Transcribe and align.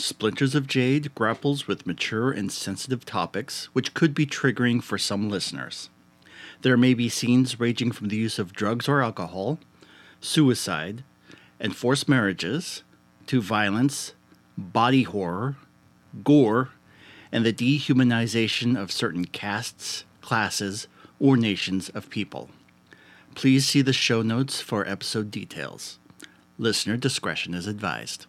Splinters 0.00 0.54
of 0.54 0.68
Jade 0.68 1.12
grapples 1.16 1.66
with 1.66 1.84
mature 1.84 2.30
and 2.30 2.52
sensitive 2.52 3.04
topics, 3.04 3.64
which 3.72 3.94
could 3.94 4.14
be 4.14 4.26
triggering 4.26 4.80
for 4.80 4.96
some 4.96 5.28
listeners. 5.28 5.90
There 6.62 6.76
may 6.76 6.94
be 6.94 7.08
scenes 7.08 7.58
ranging 7.58 7.90
from 7.90 8.06
the 8.06 8.16
use 8.16 8.38
of 8.38 8.52
drugs 8.52 8.88
or 8.88 9.02
alcohol, 9.02 9.58
suicide, 10.20 11.02
and 11.58 11.74
forced 11.74 12.08
marriages, 12.08 12.84
to 13.26 13.40
violence, 13.40 14.14
body 14.56 15.02
horror, 15.02 15.56
gore, 16.22 16.70
and 17.32 17.44
the 17.44 17.52
dehumanization 17.52 18.80
of 18.80 18.92
certain 18.92 19.24
castes, 19.24 20.04
classes, 20.20 20.86
or 21.18 21.36
nations 21.36 21.88
of 21.88 22.08
people. 22.08 22.50
Please 23.34 23.66
see 23.66 23.82
the 23.82 23.92
show 23.92 24.22
notes 24.22 24.60
for 24.60 24.86
episode 24.86 25.32
details. 25.32 25.98
Listener 26.56 26.96
discretion 26.96 27.52
is 27.52 27.66
advised. 27.66 28.26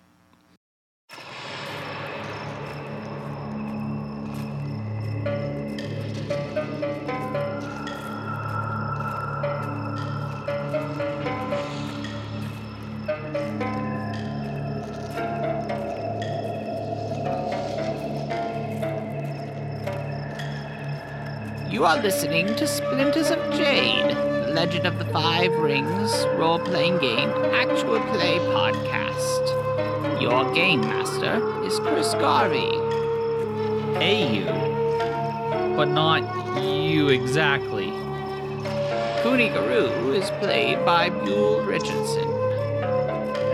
You 21.80 21.86
are 21.86 22.02
listening 22.02 22.54
to 22.58 22.68
Splinters 22.68 23.32
of 23.32 23.40
Jade, 23.54 24.10
the 24.10 24.52
Legend 24.52 24.86
of 24.86 25.00
the 25.00 25.06
Five 25.06 25.54
Rings 25.60 26.26
role 26.36 26.60
playing 26.60 26.98
game 26.98 27.30
actual 27.54 28.02
play 28.12 28.38
podcast. 28.52 30.22
Your 30.22 30.54
game 30.54 30.82
master 30.82 31.64
is 31.64 31.80
Chris 31.80 32.14
Garvey. 32.16 32.70
Hey, 33.98 34.40
you. 34.40 34.46
But 35.78 35.86
not 35.86 36.62
you 36.62 37.08
exactly. 37.08 37.92
Kuni 39.24 39.48
Guru 39.48 40.12
is 40.12 40.30
played 40.32 40.84
by 40.84 41.10
Buell 41.10 41.62
Richardson. 41.62 42.30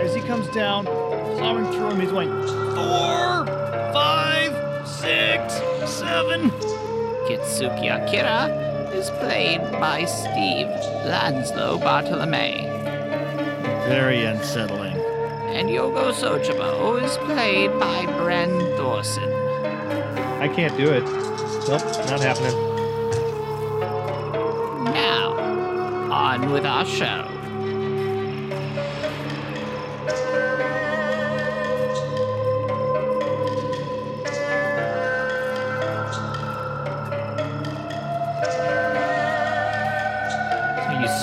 As 0.00 0.16
he 0.16 0.20
comes 0.22 0.48
down, 0.48 0.84
plowing 0.84 1.66
through 1.66 1.90
him, 1.90 2.00
he's 2.00 2.10
going 2.10 2.32
four, 2.74 3.46
five, 3.92 4.52
six, 4.84 5.54
seven. 5.88 6.50
Kitsuki 7.26 7.90
Akira 7.90 8.46
is 8.94 9.10
played 9.10 9.60
by 9.80 10.04
Steve 10.04 10.68
Lanslow 11.04 11.76
Bartolome. 11.78 12.68
Very 13.88 14.24
unsettling. 14.24 14.96
And 15.56 15.68
Yogo 15.68 16.12
Sojibo 16.12 17.02
is 17.02 17.16
played 17.18 17.72
by 17.80 18.06
Bren 18.06 18.76
Thorson. 18.76 19.32
I 20.40 20.46
can't 20.46 20.76
do 20.76 20.88
it. 20.92 21.02
Nope, 21.68 21.82
not 22.08 22.20
happening. 22.20 22.54
Now, 24.84 25.32
on 26.12 26.52
with 26.52 26.64
our 26.64 26.84
show. 26.84 27.35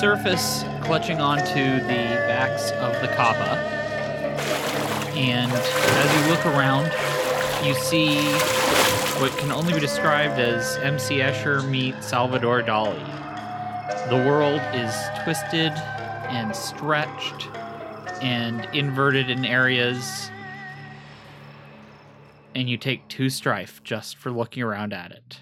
Surface, 0.03 0.65
clutching 0.81 1.21
onto 1.21 1.79
the 1.79 2.03
backs 2.27 2.71
of 2.71 2.91
the 3.01 3.07
Kappa. 3.15 3.55
And 5.15 5.49
as 5.49 6.13
you 6.17 6.29
look 6.29 6.45
around, 6.45 6.87
you 7.65 7.73
see 7.73 8.17
what 9.21 9.31
can 9.37 9.49
only 9.49 9.71
be 9.71 9.79
described 9.79 10.41
as 10.41 10.75
MC 10.79 11.19
Escher 11.19 11.65
meet 11.69 12.03
Salvador 12.03 12.61
Dali. 12.61 12.99
The 14.09 14.17
world 14.17 14.59
is 14.73 14.93
twisted 15.23 15.71
and 15.71 16.53
stretched 16.53 17.47
and 18.21 18.67
inverted 18.75 19.29
in 19.29 19.45
areas. 19.45 20.29
And 22.55 22.69
you 22.69 22.75
take 22.75 23.07
two 23.07 23.29
strife 23.29 23.81
just 23.85 24.17
for 24.17 24.31
looking 24.31 24.63
around 24.63 24.91
at 24.91 25.13
it. 25.13 25.39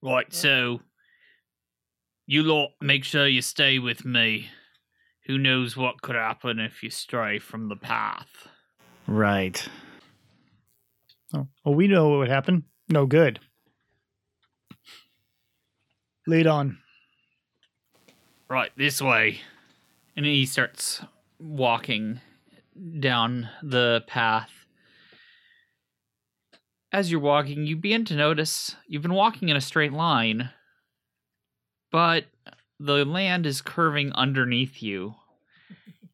Right, 0.00 0.32
so 0.32 0.80
you 2.30 2.44
lot 2.44 2.70
make 2.80 3.02
sure 3.02 3.26
you 3.26 3.42
stay 3.42 3.80
with 3.80 4.04
me. 4.04 4.50
Who 5.26 5.36
knows 5.36 5.76
what 5.76 6.00
could 6.00 6.14
happen 6.14 6.60
if 6.60 6.80
you 6.80 6.88
stray 6.88 7.40
from 7.40 7.68
the 7.68 7.74
path? 7.74 8.46
Right. 9.08 9.68
Oh, 11.34 11.48
well, 11.64 11.74
we 11.74 11.88
know 11.88 12.08
what 12.08 12.18
would 12.20 12.28
happen. 12.28 12.62
No 12.88 13.04
good. 13.04 13.40
Lead 16.28 16.46
on. 16.46 16.78
Right, 18.48 18.70
this 18.76 19.02
way. 19.02 19.40
And 20.16 20.24
he 20.24 20.46
starts 20.46 21.02
walking 21.40 22.20
down 23.00 23.48
the 23.60 24.04
path. 24.06 24.50
As 26.92 27.10
you're 27.10 27.18
walking, 27.18 27.66
you 27.66 27.74
begin 27.74 28.04
to 28.04 28.14
notice 28.14 28.76
you've 28.86 29.02
been 29.02 29.14
walking 29.14 29.48
in 29.48 29.56
a 29.56 29.60
straight 29.60 29.92
line, 29.92 30.50
but 31.90 32.24
the 32.78 33.04
land 33.04 33.46
is 33.46 33.60
curving 33.60 34.12
underneath 34.12 34.82
you. 34.82 35.14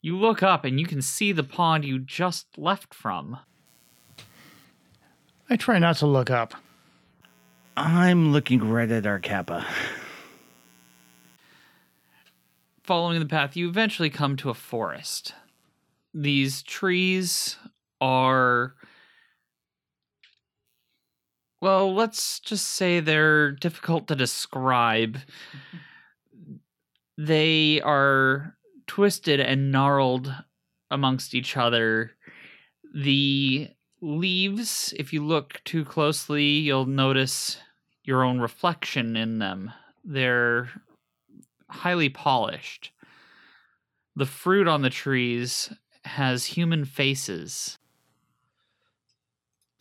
You 0.00 0.16
look 0.16 0.42
up 0.42 0.64
and 0.64 0.78
you 0.78 0.87
can 0.87 1.03
see 1.03 1.32
the 1.32 1.42
pond 1.42 1.84
you 1.84 1.98
just 1.98 2.47
left 2.56 2.94
from. 2.94 3.38
I 5.48 5.56
try 5.56 5.78
not 5.78 5.97
to 5.98 6.06
look 6.06 6.31
up. 6.31 6.54
I'm 7.76 8.32
looking 8.32 8.69
right 8.69 8.91
at 8.91 9.06
our 9.06 9.19
Kappa. 9.19 9.66
following 12.82 13.19
the 13.19 13.26
path, 13.26 13.56
you 13.56 13.69
eventually 13.69 14.09
come 14.09 14.36
to 14.36 14.48
a 14.48 14.54
forest. 14.54 15.34
These 16.15 16.62
trees 16.62 17.56
are. 18.00 18.75
Well, 21.66 21.93
let's 21.93 22.38
just 22.38 22.65
say 22.65 23.00
they're 23.00 23.50
difficult 23.50 24.06
to 24.06 24.15
describe. 24.15 25.16
Mm-hmm. 25.16 26.54
They 27.19 27.81
are 27.81 28.56
twisted 28.87 29.41
and 29.41 29.72
gnarled 29.72 30.32
amongst 30.93 31.34
each 31.34 31.56
other. 31.56 32.12
The 32.94 33.71
leaves, 34.00 34.94
if 34.97 35.12
you 35.12 35.25
look 35.25 35.60
too 35.65 35.84
closely, 35.84 36.44
you'll 36.44 36.87
notice 36.87 37.59
your 38.04 38.22
own 38.22 38.38
reflection 38.38 39.16
in 39.16 39.41
them. 39.41 39.72
They're 40.04 40.71
highly 41.69 42.10
polished. 42.10 42.93
The 44.15 44.25
fruit 44.25 44.69
on 44.69 44.83
the 44.83 44.91
trees 44.91 45.72
has 46.04 46.44
human 46.44 46.84
faces. 46.84 47.77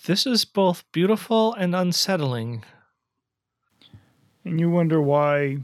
This 0.06 0.28
is 0.28 0.46
both 0.46 0.84
beautiful 0.92 1.56
and 1.56 1.76
unsettling. 1.76 2.64
And 4.44 4.60
you 4.60 4.70
wonder 4.70 5.02
why 5.02 5.58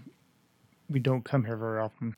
we 0.90 1.00
don't 1.00 1.24
come 1.24 1.46
here 1.46 1.57
very 1.57 1.79
often. 1.79 2.16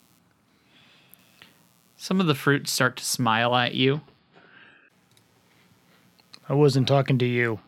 Some 1.98 2.22
of 2.22 2.28
the 2.28 2.36
fruits 2.36 2.72
start 2.72 2.96
to 2.96 3.04
smile 3.04 3.54
at 3.54 3.76
you. 3.76 4.00
I 6.48 6.54
wasn't 6.54 6.88
talking 6.88 7.18
to 7.18 7.26
you. 7.26 7.60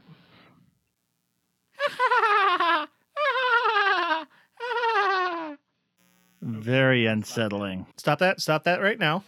Very 6.42 7.06
unsettling. 7.06 7.88
Stop 7.98 8.20
that. 8.20 8.40
Stop 8.40 8.64
that 8.64 8.82
right 8.82 9.00
now. 9.00 9.26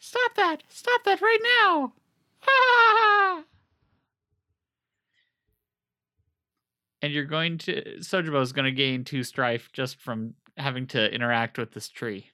Stop 0.00 0.34
that! 0.34 0.62
Stop 0.68 1.04
that 1.04 1.20
right 1.20 1.40
now! 1.62 3.44
And 7.04 7.12
you're 7.12 7.24
going 7.24 7.58
to 7.58 7.98
Sojibo 7.98 8.40
is 8.40 8.54
going 8.54 8.64
to 8.64 8.72
gain 8.72 9.04
two 9.04 9.24
strife 9.24 9.68
just 9.74 10.00
from 10.00 10.32
having 10.56 10.86
to 10.86 11.14
interact 11.14 11.58
with 11.58 11.72
this 11.72 11.90
tree. 11.90 12.30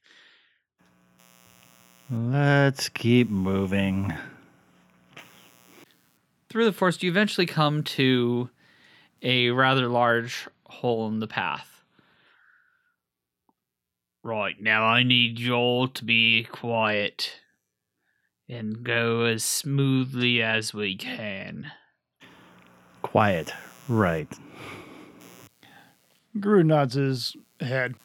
Let's 2.08 2.88
keep 2.88 3.28
moving. 3.28 4.14
Through 6.48 6.66
the 6.66 6.72
forest, 6.72 7.02
you 7.02 7.10
eventually 7.10 7.46
come 7.46 7.82
to 7.82 8.48
a 9.22 9.50
rather 9.50 9.88
large 9.88 10.46
hole 10.66 11.08
in 11.08 11.18
the 11.18 11.26
path. 11.26 11.82
Right, 14.22 14.54
now 14.60 14.84
I 14.84 15.02
need 15.02 15.40
you 15.40 15.54
all 15.54 15.88
to 15.88 16.04
be 16.04 16.44
quiet 16.44 17.40
and 18.48 18.84
go 18.84 19.24
as 19.24 19.42
smoothly 19.42 20.40
as 20.40 20.72
we 20.72 20.94
can. 20.94 21.72
Quiet. 23.02 23.52
Right. 23.90 24.32
Guru 26.38 26.62
nods 26.62 26.94
his 26.94 27.36
head. 27.58 27.96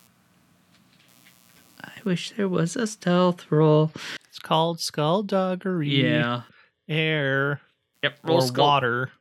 I 1.79 1.91
wish 2.03 2.31
there 2.31 2.49
was 2.49 2.75
a 2.75 2.87
stealth 2.87 3.51
roll. 3.51 3.91
It's 4.27 4.39
called 4.39 4.79
skullduggery. 4.79 6.01
Yeah. 6.01 6.41
air 6.89 7.61
Yep. 8.01 8.17
Roll 8.23 8.37
or 8.39 8.41
skull. 8.41 8.65
water, 8.65 9.11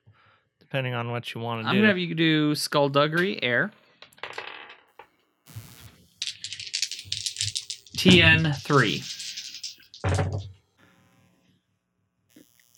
depending 0.59 0.95
on 0.95 1.11
what 1.11 1.35
you 1.35 1.41
want 1.43 1.61
to 1.61 1.65
do. 1.65 1.69
I'm 1.69 1.77
gonna 1.77 1.89
have 1.89 1.99
you 1.99 2.15
do 2.15 2.55
skullduggery 2.55 3.43
air. 3.43 3.71
TN 7.97 8.57
three. 8.63 9.03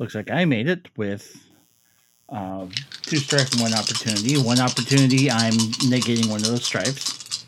Looks 0.00 0.16
like 0.16 0.30
I 0.30 0.44
made 0.44 0.68
it 0.68 0.88
with 0.96 1.45
uh, 2.28 2.66
two 3.02 3.16
strife 3.16 3.52
and 3.52 3.60
one 3.60 3.74
opportunity. 3.74 4.36
One 4.36 4.60
opportunity, 4.60 5.30
I'm 5.30 5.52
negating 5.52 6.28
one 6.28 6.40
of 6.40 6.46
those 6.46 6.64
stripes. 6.64 7.44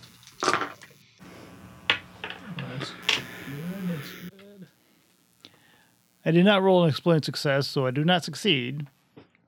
I 6.25 6.31
did 6.31 6.45
not 6.45 6.63
roll 6.63 6.85
an 6.85 6.91
explained 6.91 7.25
success, 7.25 7.67
so 7.67 7.87
I 7.87 7.91
do 7.91 8.05
not 8.05 8.23
succeed. 8.23 8.87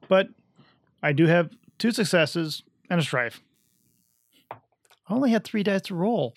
But 0.09 0.29
I 1.03 1.13
do 1.13 1.27
have 1.27 1.51
two 1.79 1.93
successes 1.93 2.63
and 2.89 2.99
a 2.99 3.03
strife. 3.03 3.41
I 4.51 4.57
only 5.09 5.31
had 5.31 5.45
three 5.45 5.63
dice 5.63 5.83
to 5.83 5.95
roll. 5.95 6.35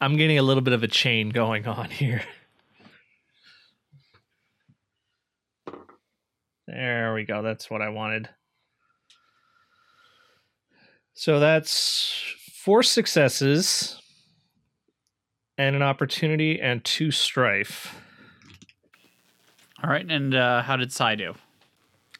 I'm 0.00 0.16
getting 0.16 0.38
a 0.38 0.42
little 0.42 0.62
bit 0.62 0.72
of 0.72 0.82
a 0.82 0.88
chain 0.88 1.30
going 1.30 1.66
on 1.66 1.90
here. 1.90 2.22
There 6.68 7.14
we 7.14 7.24
go. 7.24 7.40
That's 7.40 7.70
what 7.70 7.80
I 7.80 7.88
wanted. 7.88 8.28
So 11.14 11.40
that's 11.40 12.34
four 12.62 12.82
successes 12.82 13.98
and 15.56 15.74
an 15.74 15.80
opportunity 15.80 16.60
and 16.60 16.84
two 16.84 17.10
strife. 17.10 17.96
All 19.82 19.88
right, 19.88 20.04
and 20.10 20.34
uh, 20.34 20.60
how 20.60 20.76
did 20.76 20.92
Sai 20.92 21.14
do? 21.14 21.34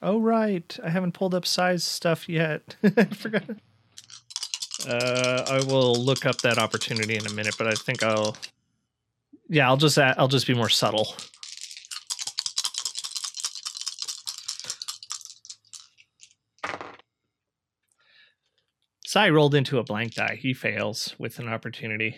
Oh 0.00 0.18
right, 0.18 0.78
I 0.82 0.88
haven't 0.88 1.12
pulled 1.12 1.34
up 1.34 1.44
Sai's 1.44 1.84
stuff 1.84 2.26
yet. 2.26 2.74
I 2.96 3.04
forgot. 3.04 3.44
Uh, 4.88 5.44
I 5.46 5.62
will 5.66 5.94
look 5.94 6.24
up 6.24 6.38
that 6.38 6.56
opportunity 6.56 7.16
in 7.16 7.26
a 7.26 7.32
minute, 7.34 7.56
but 7.58 7.66
I 7.66 7.74
think 7.74 8.02
I'll. 8.02 8.34
Yeah, 9.50 9.68
I'll 9.68 9.76
just 9.76 9.98
add, 9.98 10.14
I'll 10.16 10.28
just 10.28 10.46
be 10.46 10.54
more 10.54 10.70
subtle. 10.70 11.14
Sai 19.08 19.30
rolled 19.30 19.54
into 19.54 19.78
a 19.78 19.82
blank 19.82 20.16
die. 20.16 20.38
He 20.38 20.52
fails 20.52 21.14
with 21.18 21.38
an 21.38 21.48
opportunity. 21.48 22.16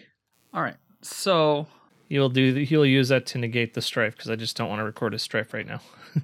All 0.52 0.60
right, 0.60 0.74
so 1.02 1.68
He'll 2.08 2.28
do. 2.28 2.52
He'll 2.54 2.84
use 2.84 3.10
that 3.10 3.26
to 3.26 3.38
negate 3.38 3.74
the 3.74 3.80
strife 3.80 4.16
because 4.16 4.28
I 4.28 4.34
just 4.34 4.56
don't 4.56 4.68
want 4.68 4.80
to 4.80 4.84
record 4.84 5.12
his 5.12 5.22
strife 5.22 5.54
right 5.54 5.64
now. 5.64 5.80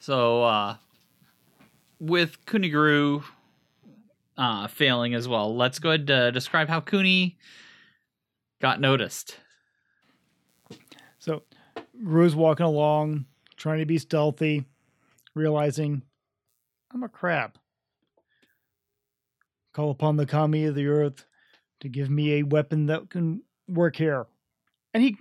so 0.00 0.42
uh, 0.42 0.76
with 2.00 2.44
Kuniguru 2.46 3.22
uh, 4.36 4.66
failing 4.66 5.14
as 5.14 5.28
well, 5.28 5.54
let's 5.54 5.78
go 5.78 5.90
ahead 5.90 6.08
to 6.08 6.32
describe 6.32 6.68
how 6.68 6.80
Kuni 6.80 7.38
got 8.60 8.80
noticed. 8.80 9.36
So 11.20 11.44
Rue's 11.96 12.34
walking 12.34 12.66
along, 12.66 13.26
trying 13.56 13.78
to 13.78 13.86
be 13.86 13.98
stealthy, 13.98 14.64
realizing 15.32 16.02
I'm 16.92 17.04
a 17.04 17.08
crab. 17.08 17.56
Call 19.76 19.90
upon 19.90 20.16
the 20.16 20.24
kami 20.24 20.64
of 20.64 20.74
the 20.74 20.86
earth 20.86 21.26
to 21.80 21.90
give 21.90 22.08
me 22.08 22.38
a 22.38 22.44
weapon 22.44 22.86
that 22.86 23.10
can 23.10 23.42
work 23.68 23.96
here. 23.96 24.26
And 24.94 25.02
he 25.02 25.18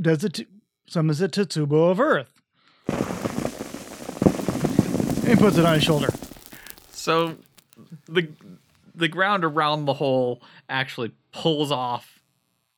does 0.00 0.22
it 0.22 0.34
to 0.34 0.46
summons 0.86 1.20
it 1.20 1.32
Tetsubo 1.32 1.90
of 1.90 1.98
Earth. 1.98 2.30
And 5.28 5.40
puts 5.40 5.58
it 5.58 5.64
on 5.64 5.74
his 5.74 5.82
shoulder. 5.82 6.06
So 6.92 7.38
the 8.06 8.28
the 8.94 9.08
ground 9.08 9.44
around 9.44 9.86
the 9.86 9.94
hole 9.94 10.40
actually 10.68 11.10
pulls 11.32 11.72
off 11.72 12.20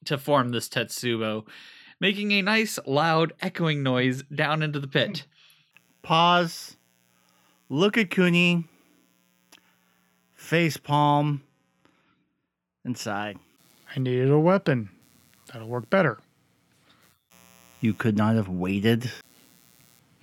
to 0.07 0.17
form 0.17 0.53
this 0.53 0.67
Tetsubo, 0.67 1.47
making 2.01 2.33
a 2.33 2.41
nice 2.41 2.79
loud 2.87 3.35
echoing 3.43 3.83
noise 3.83 4.23
down 4.35 4.63
into 4.63 4.81
the 4.81 4.89
pit. 4.89 5.27
Pause. 6.01 6.79
Look 7.69 7.99
at 7.99 8.09
Kuni. 8.09 8.65
Face 10.39 10.77
palm. 10.77 11.43
And 12.85 12.97
sigh. 12.97 13.35
I 13.95 13.99
needed 13.99 14.31
a 14.31 14.39
weapon. 14.39 14.89
That'll 15.53 15.69
work 15.69 15.91
better. 15.91 16.19
You 17.81 17.93
could 17.93 18.17
not 18.17 18.37
have 18.37 18.49
waited. 18.49 19.11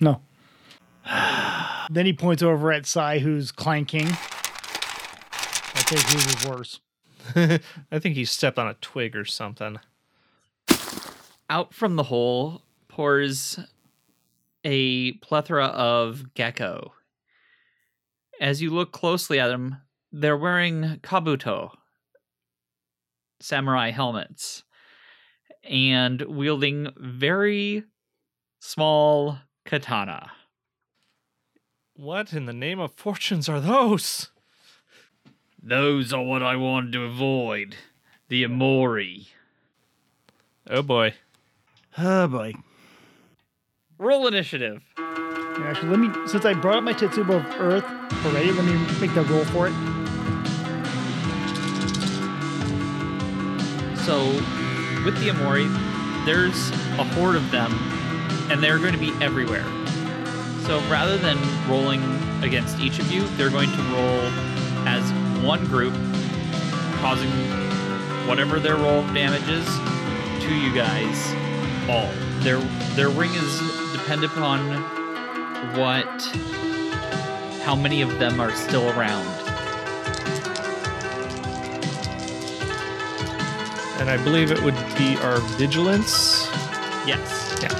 No. 0.00 0.22
then 1.90 2.06
he 2.06 2.12
points 2.12 2.42
over 2.42 2.72
at 2.72 2.86
Sai, 2.86 3.18
who's 3.18 3.52
clanking. 3.52 4.08
I 4.08 5.82
think 5.84 6.00
he 6.08 6.16
was 6.16 6.46
worse. 6.48 6.80
I 7.92 7.98
think 7.98 8.16
he 8.16 8.24
stepped 8.24 8.58
on 8.58 8.66
a 8.66 8.74
twig 8.74 9.14
or 9.14 9.26
something. 9.26 9.78
Out 11.48 11.74
from 11.74 11.96
the 11.96 12.04
hole 12.04 12.62
pours 12.88 13.60
a 14.64 15.12
plethora 15.12 15.66
of 15.66 16.34
gecko. 16.34 16.94
As 18.40 18.62
you 18.62 18.70
look 18.70 18.92
closely 18.92 19.38
at 19.38 19.48
them, 19.48 19.76
they're 20.18 20.36
wearing 20.36 20.98
kabuto, 21.02 21.72
samurai 23.38 23.90
helmets, 23.90 24.64
and 25.62 26.22
wielding 26.22 26.88
very 26.96 27.84
small 28.58 29.38
katana. 29.66 30.32
What 31.94 32.32
in 32.32 32.46
the 32.46 32.54
name 32.54 32.80
of 32.80 32.92
fortunes 32.92 33.46
are 33.48 33.60
those? 33.60 34.30
Those 35.62 36.14
are 36.14 36.22
what 36.22 36.42
I 36.42 36.56
wanted 36.56 36.92
to 36.92 37.04
avoid. 37.04 37.76
The 38.28 38.44
Imori. 38.44 39.26
Oh 40.68 40.82
boy. 40.82 41.14
Oh 41.98 42.26
boy. 42.26 42.54
Roll 43.98 44.26
initiative. 44.26 44.82
Yeah, 44.98 45.62
Actually, 45.64 45.90
let 45.90 45.98
me, 45.98 46.28
since 46.28 46.44
I 46.44 46.54
brought 46.54 46.78
up 46.78 46.84
my 46.84 46.92
Tetsubo 46.92 47.36
of 47.36 47.60
Earth 47.60 47.84
already, 48.24 48.52
let 48.52 48.64
me 48.64 48.74
make 49.00 49.14
the 49.14 49.22
roll 49.22 49.44
for 49.46 49.68
it. 49.68 49.95
So, 54.06 54.24
with 55.04 55.18
the 55.18 55.30
Imori, 55.30 55.66
there's 56.26 56.70
a 56.96 57.02
horde 57.02 57.34
of 57.34 57.50
them, 57.50 57.72
and 58.52 58.62
they're 58.62 58.78
going 58.78 58.92
to 58.92 59.00
be 59.00 59.12
everywhere. 59.20 59.64
So, 60.62 60.78
rather 60.88 61.18
than 61.18 61.36
rolling 61.68 62.00
against 62.40 62.78
each 62.78 63.00
of 63.00 63.10
you, 63.10 63.26
they're 63.36 63.50
going 63.50 63.68
to 63.68 63.82
roll 63.82 64.20
as 64.86 65.02
one 65.44 65.64
group, 65.66 65.92
causing 67.00 67.30
whatever 68.28 68.60
their 68.60 68.76
roll 68.76 69.00
of 69.00 69.12
damage 69.12 69.48
is 69.48 69.66
to 70.44 70.54
you 70.54 70.72
guys 70.72 71.34
all. 71.90 72.08
Their 72.44 72.60
their 72.94 73.08
ring 73.08 73.34
is 73.34 73.60
dependent 73.90 74.32
upon 74.32 74.60
what 75.76 76.06
how 77.64 77.74
many 77.74 78.02
of 78.02 78.20
them 78.20 78.40
are 78.40 78.54
still 78.54 78.88
around. 78.90 79.45
And 83.98 84.10
I 84.10 84.16
believe 84.22 84.50
it 84.50 84.62
would 84.62 84.74
be 84.96 85.16
our 85.18 85.38
vigilance. 85.58 86.46
Yes. 87.06 87.58
Yeah. 87.62 87.72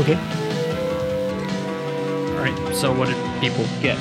Okay. 0.00 0.16
All 2.34 2.40
right. 2.42 2.74
So 2.74 2.92
what 2.92 3.08
did 3.08 3.16
people 3.40 3.64
get? 3.80 3.98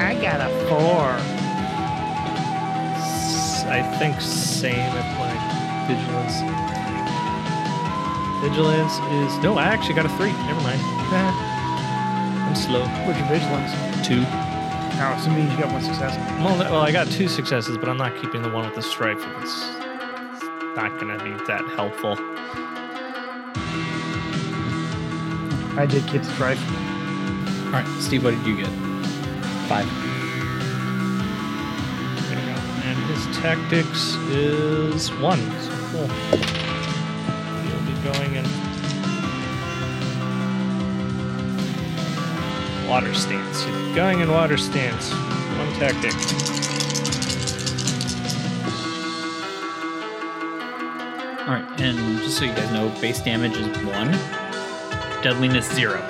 I 0.00 0.14
got 0.20 0.40
a 0.40 0.48
four. 0.68 1.10
S- 3.00 3.64
I 3.64 3.82
think 3.98 4.20
same 4.20 4.74
at 4.74 5.18
my 5.18 5.34
vigilance. 5.88 6.42
Vigilance 8.44 8.92
is 8.92 9.42
no. 9.42 9.56
I 9.56 9.64
actually 9.64 9.94
got 9.94 10.04
a 10.04 10.10
three. 10.10 10.32
Never 10.32 10.60
mind. 10.60 10.80
I'm 12.46 12.54
slow. 12.54 12.84
What's 13.06 13.18
your 13.18 13.28
vigilance? 13.28 13.72
Two. 14.06 14.24
Oh, 14.96 15.20
so 15.24 15.30
means 15.30 15.52
you 15.52 15.58
got 15.58 15.72
one 15.72 15.82
success. 15.82 16.16
Well, 16.40 16.56
no- 16.56 16.70
well, 16.70 16.80
I 16.82 16.92
got 16.92 17.08
two 17.10 17.28
successes, 17.28 17.76
but 17.76 17.88
I'm 17.88 17.96
not 17.96 18.14
keeping 18.20 18.42
the 18.42 18.48
one 18.50 18.64
with 18.64 18.74
the 18.74 18.82
strife. 18.82 19.18
if 19.18 19.42
It's 19.42 19.62
not 20.76 20.98
going 21.00 21.16
to 21.16 21.22
be 21.24 21.32
that 21.46 21.64
helpful. 21.74 22.16
I 25.76 25.86
did 25.86 26.06
keep 26.06 26.22
the 26.22 26.32
strife. 26.34 26.60
All 27.66 27.72
right, 27.72 27.86
Steve. 28.00 28.22
What 28.24 28.30
did 28.32 28.46
you 28.46 28.56
get? 28.56 28.68
Five. 29.68 29.86
There 32.28 32.38
you 32.38 32.46
go. 32.46 32.60
And 32.84 32.98
his 33.10 33.36
tactics 33.38 34.14
is 34.30 35.10
one. 35.14 35.40
So 35.60 35.72
cool. 35.90 36.53
Water 42.88 43.14
stance. 43.14 43.62
He's 43.64 43.94
going 43.94 44.20
in 44.20 44.30
water 44.30 44.56
stance. 44.56 45.10
One 45.12 45.72
tactic. 45.74 46.14
All 51.46 51.54
right, 51.54 51.80
and 51.80 51.98
just 52.22 52.38
so 52.38 52.44
you 52.44 52.54
guys 52.54 52.72
know, 52.72 52.88
base 53.00 53.20
damage 53.20 53.56
is 53.56 53.66
one, 53.84 54.12
deadliness 55.22 55.70
zero. 55.74 56.00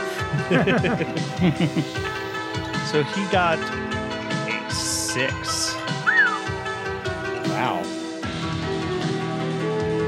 So 2.95 3.02
he 3.02 3.26
got 3.33 3.59
a 3.59 4.71
six. 4.71 5.75
Wow. 7.49 7.81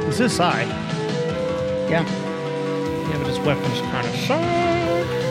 Is 0.06 0.18
this 0.18 0.32
is 0.34 0.38
Yeah. 0.38 2.04
Yeah, 2.04 3.18
but 3.18 3.26
his 3.26 3.40
weapon's 3.40 3.80
kind 3.80 4.06
of 4.06 4.14
suck. 4.14 5.25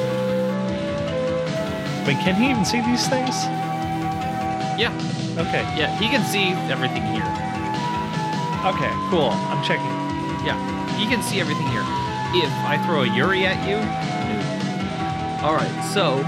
Wait, 2.05 2.17
can 2.19 2.35
he 2.35 2.50
even 2.51 2.65
see 2.65 2.81
these 2.81 3.07
things? 3.07 3.33
Yeah, 4.77 4.91
Okay. 5.38 5.63
yeah, 5.75 5.97
he 6.00 6.07
can 6.07 6.24
see 6.25 6.51
everything 6.71 7.03
here. 7.03 7.25
Okay, 8.65 8.91
cool. 9.09 9.29
I'm 9.51 9.63
checking. 9.63 9.85
Yeah, 10.45 10.57
he 10.97 11.07
can 11.07 11.21
see 11.24 11.39
everything 11.39 11.67
here. 11.67 11.83
If 12.38 12.51
I 12.65 12.81
throw 12.85 13.03
a 13.03 13.15
Yuri 13.15 13.45
at 13.45 13.67
you. 13.67 13.77
All 15.45 15.55
right, 15.55 15.91
so 15.93 16.21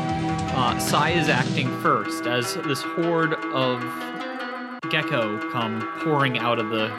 uh, 0.55 0.77
Sai 0.79 1.11
is 1.11 1.29
acting 1.29 1.69
first 1.81 2.25
as 2.25 2.55
this 2.55 2.81
horde 2.81 3.33
of 3.53 3.81
gecko 4.89 5.39
come 5.51 5.81
pouring 6.03 6.37
out 6.39 6.59
of 6.59 6.69
the 6.69 6.89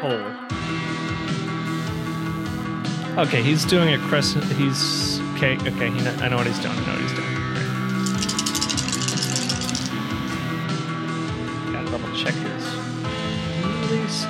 hole. 0.00 0.26
Okay, 3.24 3.42
he's 3.42 3.64
doing 3.64 3.92
a 3.94 3.98
crescent. 4.08 4.44
He's 4.52 5.20
okay. 5.34 5.56
Okay, 5.56 5.90
he 5.90 6.06
I 6.06 6.28
know 6.28 6.36
what 6.36 6.46
he's 6.46 6.58
doing. 6.58 6.76
I 6.76 6.86
know 6.86 6.92
what 6.92 7.02
he's 7.02 7.12
doing. 7.12 7.39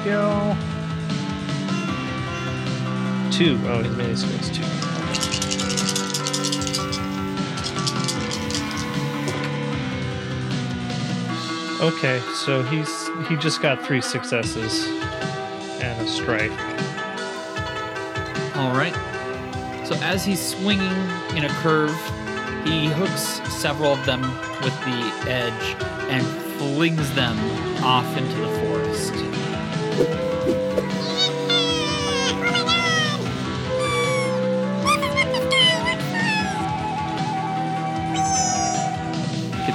Skill. 0.00 0.56
Two. 3.30 3.58
Oh, 3.66 3.82
his 3.82 3.96
melee 3.96 4.14
skill 4.14 4.40
is 4.40 4.50
two. 4.50 4.64
Okay, 11.84 12.20
so 12.34 12.62
he's 12.62 13.08
he 13.28 13.36
just 13.36 13.60
got 13.60 13.82
three 13.84 14.00
successes 14.00 14.86
and 15.82 16.00
a 16.00 16.08
strike. 16.08 16.50
All 18.56 18.72
right. 18.72 18.94
So 19.86 19.96
as 19.96 20.24
he's 20.24 20.40
swinging 20.40 20.92
in 21.36 21.44
a 21.44 21.48
curve, 21.60 21.94
he 22.64 22.86
hooks 22.86 23.40
several 23.52 23.92
of 23.92 24.06
them 24.06 24.22
with 24.62 24.78
the 24.80 25.30
edge 25.30 25.76
and 26.10 26.26
flings 26.58 27.14
them 27.14 27.38
off 27.82 28.16
into 28.16 28.34
the 28.36 28.48
forest. 28.60 28.69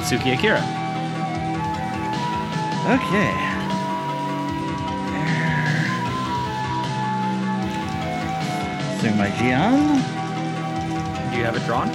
Kitsuki 0.06 0.34
Akira. 0.38 0.62
Okay. 2.94 3.32
Swing 9.00 9.18
my 9.18 9.30
Gion. 9.30 9.96
Do 11.32 11.38
you 11.38 11.44
have 11.44 11.56
it 11.56 11.66
drawn? 11.66 11.90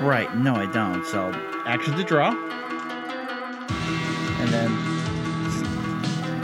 Right, 0.00 0.32
no, 0.36 0.54
I 0.54 0.66
don't. 0.66 1.04
So, 1.04 1.32
action 1.66 1.96
to 1.96 2.04
draw. 2.04 2.30
And 4.40 4.48
then, 4.50 4.70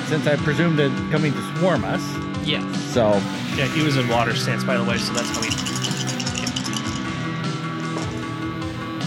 since 0.09 0.27
I 0.27 0.35
presume 0.43 0.75
they're 0.75 0.91
coming 1.13 1.33
to 1.33 1.57
swarm 1.59 1.85
us, 1.85 2.03
Yeah. 2.45 2.61
so 2.93 3.13
Yeah, 3.57 3.67
he 3.69 3.83
was 3.83 3.97
in 3.97 4.09
water 4.09 4.35
stance, 4.35 4.65
by 4.65 4.77
the 4.77 4.85
way, 4.85 4.99
so 4.99 5.13
that's 5.15 5.31
how 5.31 5.41
he. 5.41 5.56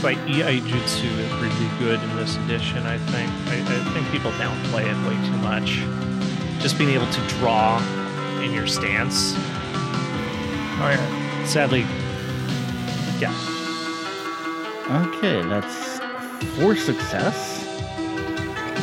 But 0.02 0.16
Iaijutsu 0.28 1.06
is 1.06 1.32
really 1.34 1.70
good 1.78 2.02
in 2.02 2.16
this 2.16 2.38
edition, 2.38 2.86
I 2.86 2.98
think. 2.98 3.30
I, 3.48 3.60
I 3.60 3.94
think 3.94 4.10
people 4.12 4.32
downplay 4.32 4.86
it 4.86 4.98
way 5.08 5.16
too 5.28 5.38
much. 5.38 5.84
Just 6.62 6.78
being 6.78 6.92
able 6.92 7.10
to 7.10 7.22
draw 7.40 7.80
in 8.42 8.54
your 8.54 8.68
stance. 8.68 9.34
Oh 10.82 10.90
yeah. 10.90 11.46
Sadly, 11.46 11.82
yeah. 13.20 13.34
Okay, 14.90 15.42
that's 15.50 16.00
four 16.58 16.76
success, 16.76 17.66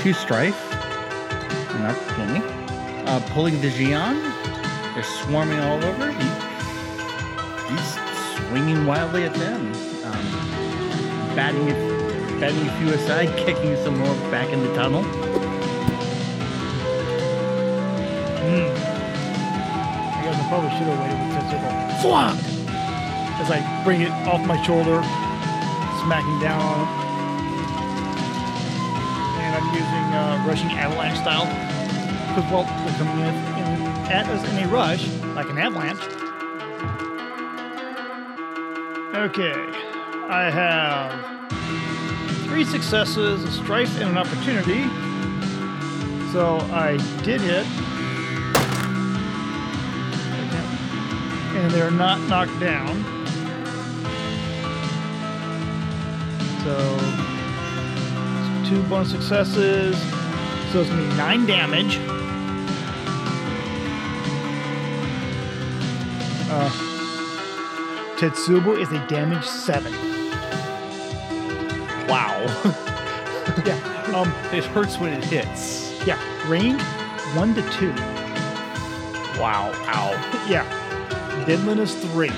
two 0.03 0.13
strife, 0.13 0.57
that's 1.87 2.13
plenty. 2.15 2.43
Uh, 3.07 3.21
pulling 3.31 3.61
the 3.61 3.71
Gion, 3.71 4.21
they're 4.95 5.03
swarming 5.03 5.61
all 5.61 5.83
over. 5.85 6.11
He, 6.11 6.29
he's 7.71 7.95
swinging 8.49 8.85
wildly 8.85 9.25
at 9.25 9.35
them, 9.35 9.73
um, 10.05 10.46
batting 11.37 11.71
a, 11.71 12.41
batting 12.41 12.67
a 12.67 12.79
few 12.79 12.89
aside, 12.95 13.37
kicking 13.45 13.77
some 13.85 13.99
more 13.99 14.15
back 14.31 14.49
in 14.49 14.63
the 14.63 14.75
tunnel. 14.75 15.05
I 18.47 20.23
guess 20.25 20.41
I 20.41 20.49
probably 20.49 20.71
should 20.71 20.89
have 20.89 20.99
waited 20.99 21.19
with 21.21 21.37
Tetsubo. 21.37 21.69
Flunk! 22.01 22.41
As 23.39 23.51
I 23.51 23.61
bring 23.85 24.01
it 24.01 24.11
off 24.27 24.45
my 24.47 24.61
shoulder, 24.65 25.03
smacking 26.03 26.41
down 26.41 26.61
on 26.61 26.81
him. 26.81 26.89
And 29.43 29.53
I'm 29.57 29.69
using 29.75 30.07
uh, 30.17 30.45
rushing 30.49 30.71
avalanche 30.71 31.19
style. 31.19 31.47
Because, 32.29 32.51
well, 32.51 32.65
they're 32.65 32.97
coming 32.97 33.19
in, 33.21 33.35
in 33.35 33.87
at 34.11 34.27
us 34.29 34.43
in 34.49 34.65
a 34.65 34.69
rush, 34.69 35.07
like 35.35 35.51
an 35.51 35.59
avalanche. 35.59 36.01
Okay. 39.15 39.76
I 40.29 40.51
have 40.51 41.13
three 42.47 42.65
successes, 42.65 43.45
a 43.45 43.51
strife, 43.51 44.01
and 44.01 44.11
an 44.11 44.19
opportunity. 44.19 44.83
So 46.33 46.59
I 46.73 46.97
did 47.23 47.41
hit. 47.41 47.67
and 51.57 51.71
they're 51.71 51.91
not 51.91 52.21
knocked 52.29 52.59
down. 52.61 53.03
So 56.63 56.99
two 58.69 58.83
bonus 58.89 59.11
successes. 59.11 59.97
So 60.71 60.81
it's 60.81 60.91
gonna 60.91 61.09
be 61.09 61.17
nine 61.17 61.47
damage. 61.47 61.99
Uh, 66.51 66.71
Tetsubo 68.17 68.79
is 68.79 68.93
a 68.93 69.07
damage 69.09 69.45
seven. 69.45 70.16
Um. 74.17 74.33
it 74.51 74.65
hurts 74.65 74.99
when 74.99 75.13
it 75.13 75.23
hits. 75.25 75.93
Yeah. 76.07 76.19
Range 76.49 76.81
one 77.37 77.55
to 77.55 77.63
two. 77.71 77.93
Wow. 79.39 79.73
Ow. 79.89 80.33
Yeah. 80.49 80.65
Deadliness 81.45 81.95
three. 82.13 82.29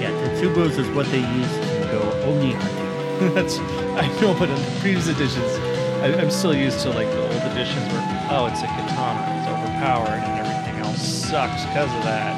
Yeah, 0.00 0.12
Tetsubo's 0.22 0.78
is 0.78 0.88
what 0.90 1.06
they 1.06 1.20
use 1.20 1.52
to 1.52 1.88
go 1.90 2.00
Oni 2.24 2.52
hunting. 2.52 3.34
That's 3.34 3.58
I 4.00 4.08
know, 4.20 4.32
but 4.38 4.48
in 4.48 4.54
the 4.54 4.78
previous 4.80 5.08
editions, 5.08 5.52
I, 6.00 6.14
I'm 6.18 6.30
still 6.30 6.54
used 6.54 6.80
to 6.82 6.90
like 6.90 7.08
the 7.08 7.22
old 7.22 7.52
editions 7.52 7.92
where 7.92 8.28
oh, 8.30 8.46
it's 8.46 8.62
a 8.62 8.66
katana, 8.66 9.20
it's 9.36 9.48
overpowered, 9.50 10.22
and 10.24 10.46
everything 10.46 10.80
else 10.80 11.02
sucks 11.02 11.66
because 11.66 11.92
of 11.92 12.02
that. 12.04 12.32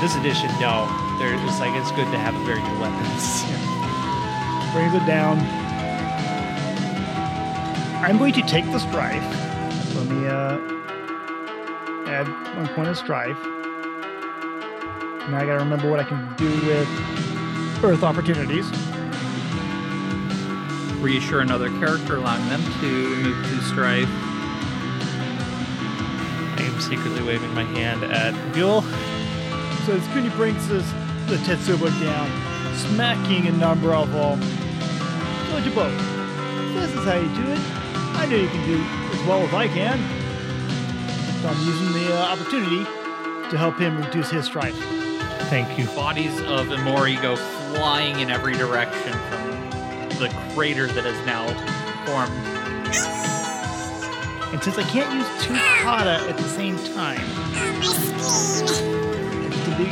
This 0.00 0.16
edition, 0.16 0.48
no, 0.60 0.86
they're 1.18 1.36
just 1.44 1.60
like 1.60 1.74
it's 1.74 1.90
good 1.92 2.10
to 2.12 2.18
have 2.18 2.34
a 2.34 2.44
very 2.44 2.60
good 2.60 2.78
weapons. 2.80 3.42
brings 4.72 4.94
it 4.94 5.06
down. 5.06 5.57
I'm 8.08 8.16
going 8.16 8.32
to 8.32 8.42
take 8.42 8.64
the 8.72 8.78
strife. 8.78 9.22
Let 9.94 10.06
me 10.08 10.26
uh, 10.26 10.56
add 12.08 12.26
one 12.56 12.66
point 12.68 12.88
of 12.88 12.96
strife. 12.96 13.36
Now 15.28 15.36
I 15.36 15.44
gotta 15.44 15.58
remember 15.58 15.90
what 15.90 16.00
I 16.00 16.04
can 16.04 16.34
do 16.38 16.48
with 16.66 16.88
Earth 17.84 18.02
opportunities. 18.02 18.64
Reassure 21.02 21.40
another 21.40 21.68
character, 21.80 22.16
allowing 22.16 22.48
them 22.48 22.62
to 22.80 23.16
move 23.16 23.44
to 23.44 23.60
strife. 23.64 24.08
I 26.56 26.62
am 26.62 26.80
secretly 26.80 27.22
waving 27.22 27.52
my 27.52 27.64
hand 27.64 28.04
at 28.04 28.32
Buell. 28.54 28.80
So 29.84 29.98
Tsukuni 29.98 30.34
brings 30.34 30.66
this, 30.66 30.90
the 31.26 31.36
Tetsubo 31.44 31.90
down, 32.00 32.30
smacking 32.74 33.48
a 33.48 33.52
number 33.52 33.92
of 33.92 34.10
them. 34.10 34.40
Told 35.50 35.62
you 35.62 35.72
both. 35.72 35.92
This 36.72 36.94
is 36.94 37.04
how 37.04 37.18
you 37.18 37.28
do 37.34 37.52
it. 37.52 37.87
I 38.18 38.26
know 38.26 38.36
you 38.36 38.48
can 38.48 38.66
do 38.66 38.82
as 39.16 39.26
well 39.26 39.40
as 39.42 39.54
I 39.54 39.68
can. 39.68 39.96
So 41.40 41.48
I'm 41.48 41.66
using 41.66 41.92
the 41.92 42.18
uh, 42.18 42.32
opportunity 42.32 42.84
to 43.50 43.56
help 43.56 43.78
him 43.78 43.96
reduce 44.02 44.28
his 44.30 44.44
strife. 44.44 44.76
Thank 45.48 45.78
you. 45.78 45.86
Bodies 45.86 46.40
of 46.40 46.66
Imori 46.66 47.20
go 47.22 47.36
flying 47.36 48.18
in 48.18 48.28
every 48.28 48.54
direction 48.54 49.12
from 49.12 50.18
the 50.18 50.28
crater 50.52 50.88
that 50.88 51.04
has 51.04 51.24
now 51.24 51.46
formed. 52.04 52.32
And 54.52 54.62
since 54.64 54.78
I 54.78 54.82
can't 54.82 55.14
use 55.14 55.28
two 55.44 55.54
kata 55.54 56.28
at 56.28 56.36
the 56.36 56.48
same 56.48 56.76
time, 56.94 57.20
it's 59.44 59.64
to 59.64 59.70
be 59.76 59.86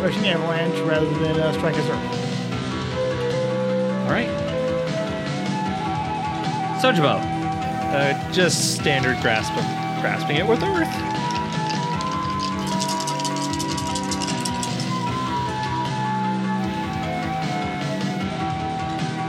rushing 0.00 0.28
avalanche 0.28 0.78
rather 0.88 1.08
than 1.18 1.40
uh, 1.40 1.52
strike 1.54 1.74
as 1.74 1.88
earth. 1.88 2.22
All 4.04 4.12
right. 4.12 4.45
Sojibo. 6.80 7.18
Uh, 7.18 8.32
just 8.32 8.74
standard 8.74 9.20
grasp 9.22 9.52
of 9.52 9.64
grasping 10.00 10.36
it 10.36 10.46
with 10.46 10.62
earth. 10.62 11.16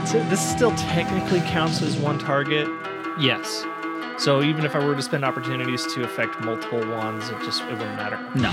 So 0.08 0.22
this 0.30 0.40
still 0.40 0.74
technically 0.76 1.40
counts 1.40 1.82
as 1.82 1.96
one 1.96 2.18
target. 2.18 2.68
Yes. 3.18 3.64
So 4.16 4.42
even 4.42 4.64
if 4.64 4.74
I 4.74 4.84
were 4.84 4.94
to 4.94 5.02
spend 5.02 5.24
opportunities 5.24 5.86
to 5.94 6.02
affect 6.02 6.40
multiple 6.40 6.80
ones, 6.80 7.28
it 7.28 7.38
just 7.44 7.62
it 7.62 7.72
wouldn't 7.72 7.96
matter. 7.96 8.18
No. 8.34 8.50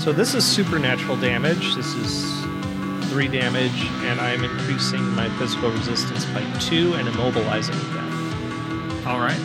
So 0.00 0.12
this 0.12 0.34
is 0.34 0.44
supernatural 0.44 1.16
damage. 1.16 1.74
This 1.76 1.94
is 1.94 2.44
three 3.12 3.28
damage, 3.28 3.84
and 4.04 4.18
I'm 4.18 4.42
increasing 4.42 5.06
my 5.14 5.28
physical 5.38 5.70
resistance 5.70 6.24
by 6.26 6.40
two 6.58 6.94
and 6.94 7.06
immobilizing 7.06 7.78
them. 7.92 9.06
All 9.06 9.18
right. 9.18 9.38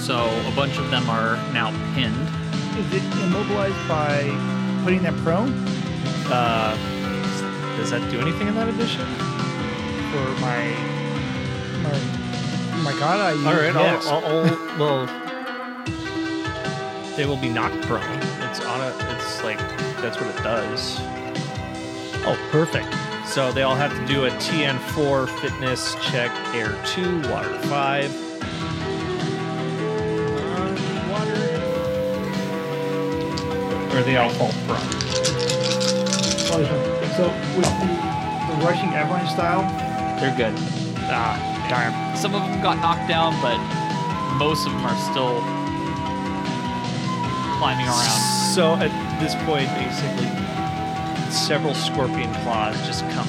So 0.00 0.16
a 0.48 0.52
bunch 0.56 0.76
of 0.76 0.90
them 0.90 1.08
are 1.08 1.36
now 1.52 1.70
pinned. 1.94 2.16
Is 2.76 2.92
it 2.94 3.22
immobilized 3.22 3.88
by 3.88 4.22
putting 4.82 5.02
them 5.04 5.16
prone 5.22 5.52
Uh, 6.26 6.76
does 7.76 7.90
that 7.92 8.10
do 8.10 8.18
anything 8.20 8.48
in 8.48 8.56
that 8.56 8.68
edition? 8.68 9.06
for 10.10 10.28
my 10.40 10.74
my 11.84 11.98
my 12.82 12.92
god? 12.98 13.20
I 13.20 13.32
use 13.34 13.46
All 13.46 13.54
right, 13.54 13.74
yes. 13.74 14.06
I'll, 14.08 14.24
I'll, 14.24 14.46
I'll 14.46 14.78
well, 14.78 15.06
they 17.16 17.24
will 17.24 17.36
be 17.36 17.48
knocked 17.48 17.80
prone. 17.82 18.02
It's 18.50 18.60
on 18.64 18.80
a. 18.80 19.14
It's 19.14 19.44
like 19.44 19.58
that's 20.02 20.20
what 20.20 20.28
it 20.34 20.42
does. 20.42 20.96
oh, 22.26 22.36
perfect. 22.50 22.88
So 23.32 23.50
they 23.50 23.62
all 23.62 23.74
have 23.74 23.96
to 23.98 24.06
do 24.06 24.26
a 24.26 24.30
TN4 24.32 25.26
fitness 25.40 25.94
check, 26.02 26.30
air 26.54 26.78
two, 26.84 27.18
water 27.30 27.58
five. 27.60 28.12
Uh, 30.36 30.76
water. 31.08 31.40
Or 33.96 34.02
they 34.02 34.18
all 34.18 34.28
fall 34.36 34.52
prone. 34.68 34.90
So 37.16 37.32
with 37.56 37.64
the, 37.64 37.88
the 38.52 38.56
rushing 38.66 38.90
avalanche 38.92 39.30
style, 39.30 39.62
They're 40.20 40.36
good. 40.36 40.52
Ah, 41.08 41.38
darn. 41.70 41.92
Some 42.18 42.34
of 42.34 42.42
them 42.42 42.60
got 42.60 42.76
knocked 42.82 43.08
down, 43.08 43.32
but 43.40 43.56
most 44.36 44.66
of 44.66 44.72
them 44.72 44.84
are 44.84 44.98
still 45.10 45.40
climbing 47.56 47.86
around. 47.86 48.20
So 48.52 48.74
at 48.74 48.90
this 49.20 49.34
point, 49.46 49.68
basically, 49.80 50.28
several 51.32 51.74
scorpion 51.74 52.32
claws 52.42 52.76
just 52.86 53.08
come. 53.10 53.28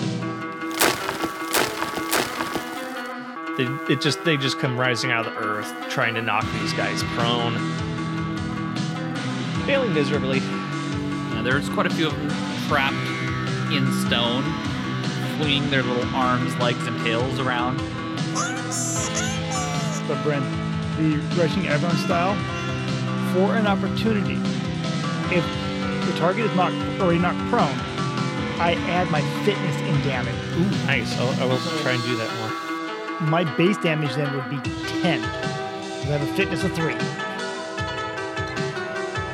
They, 3.57 3.93
it 3.93 4.01
just 4.01 4.23
they 4.25 4.35
just 4.35 4.59
come 4.59 4.77
rising 4.77 5.11
out 5.11 5.25
of 5.25 5.33
the 5.33 5.39
earth, 5.39 5.71
trying 5.89 6.15
to 6.15 6.21
knock 6.21 6.45
these 6.59 6.73
guys 6.73 7.03
prone, 7.15 7.53
failing 9.65 9.93
miserably. 9.93 10.39
Yeah, 10.39 11.41
there's 11.43 11.69
quite 11.69 11.85
a 11.85 11.89
few 11.91 12.07
of 12.07 12.17
them 12.17 12.29
trapped 12.67 12.95
in 13.71 13.91
stone, 14.05 14.43
flinging 15.37 15.69
their 15.69 15.83
little 15.83 16.05
arms, 16.15 16.55
legs, 16.57 16.85
and 16.87 16.99
tails 17.03 17.39
around. 17.39 17.77
but 20.07 20.21
Brent, 20.23 20.43
the 20.97 21.17
rushing 21.39 21.67
avalanche 21.67 21.99
style, 21.99 22.35
for 23.33 23.55
an 23.55 23.67
opportunity, 23.67 24.39
if 25.33 25.45
the 26.07 26.19
target 26.19 26.45
is 26.45 26.55
knocked 26.55 26.75
already 26.99 27.19
knocked 27.19 27.39
prone, 27.49 27.92
I 28.59 28.73
add 28.89 29.09
my 29.11 29.21
fitness 29.43 29.75
in 29.81 30.01
damage. 30.07 30.35
Ooh, 30.55 30.69
nice! 30.85 31.17
I'll, 31.19 31.33
I 31.41 31.45
will 31.45 31.59
try 31.81 31.91
and 31.93 32.03
do 32.03 32.15
that 32.17 32.29
more. 32.39 32.51
My 33.29 33.43
base 33.55 33.77
damage 33.77 34.13
then 34.15 34.33
would 34.35 34.49
be 34.49 34.59
10. 35.01 35.21
Because 35.21 36.09
I 36.09 36.17
have 36.17 36.21
a 36.21 36.33
fitness 36.33 36.63
of 36.63 36.73
3. 36.73 36.93
It's 36.93 37.01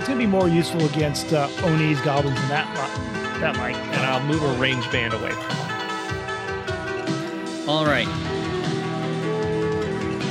going 0.08 0.18
to 0.18 0.18
be 0.18 0.28
more 0.28 0.48
useful 0.48 0.86
against 0.86 1.34
uh, 1.34 1.50
Onis, 1.64 2.00
goblins, 2.02 2.40
and 2.40 2.50
that, 2.52 2.68
li- 2.76 3.40
that 3.40 3.56
like. 3.58 3.76
And 3.76 4.02
I'll 4.06 4.24
move 4.26 4.44
a 4.44 4.54
range 4.60 4.90
band 4.92 5.14
away. 5.14 5.34
All 7.68 7.86
right. 7.86 8.08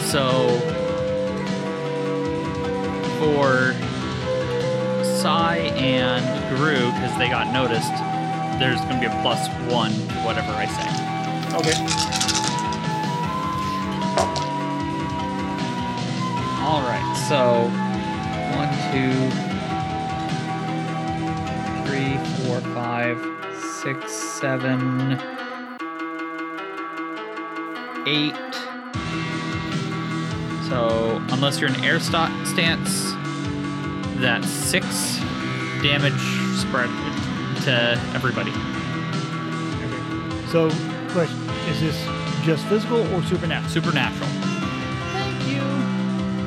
So 0.04 0.58
for 3.18 3.74
Sai 5.04 5.56
and 5.76 6.24
Guru, 6.56 6.90
because 6.92 7.16
they 7.18 7.28
got 7.28 7.52
noticed, 7.52 7.92
there's 8.58 8.80
going 8.82 8.94
to 8.94 9.00
be 9.00 9.06
a 9.06 9.22
plus 9.22 9.48
one 9.70 9.92
to 9.92 10.14
whatever 10.24 10.50
I 10.52 10.66
say. 10.66 10.88
Okay. 11.54 11.78
All 16.64 16.82
right. 16.82 17.14
So 17.28 17.68
one, 18.56 18.68
two, 18.90 19.14
three, 21.86 22.18
four, 22.44 22.60
five, 22.74 23.18
six, 23.82 24.12
seven, 24.12 25.12
eight. 28.06 28.34
So 30.68 31.22
unless 31.30 31.60
you're 31.60 31.70
in 31.70 31.84
air 31.84 32.00
sta- 32.00 32.44
stance, 32.44 33.12
that's 34.20 34.48
six 34.48 35.18
damage 35.80 36.20
spread 36.58 36.90
to 37.68 38.00
everybody. 38.14 38.52
So, 40.50 40.70
question 41.12 41.38
is 41.68 41.80
this 41.80 41.96
just 42.42 42.64
physical 42.66 43.00
or 43.14 43.22
supernatural? 43.24 43.70
Supernatural. 43.70 44.30
Thank 45.12 45.46
you. 45.48 45.60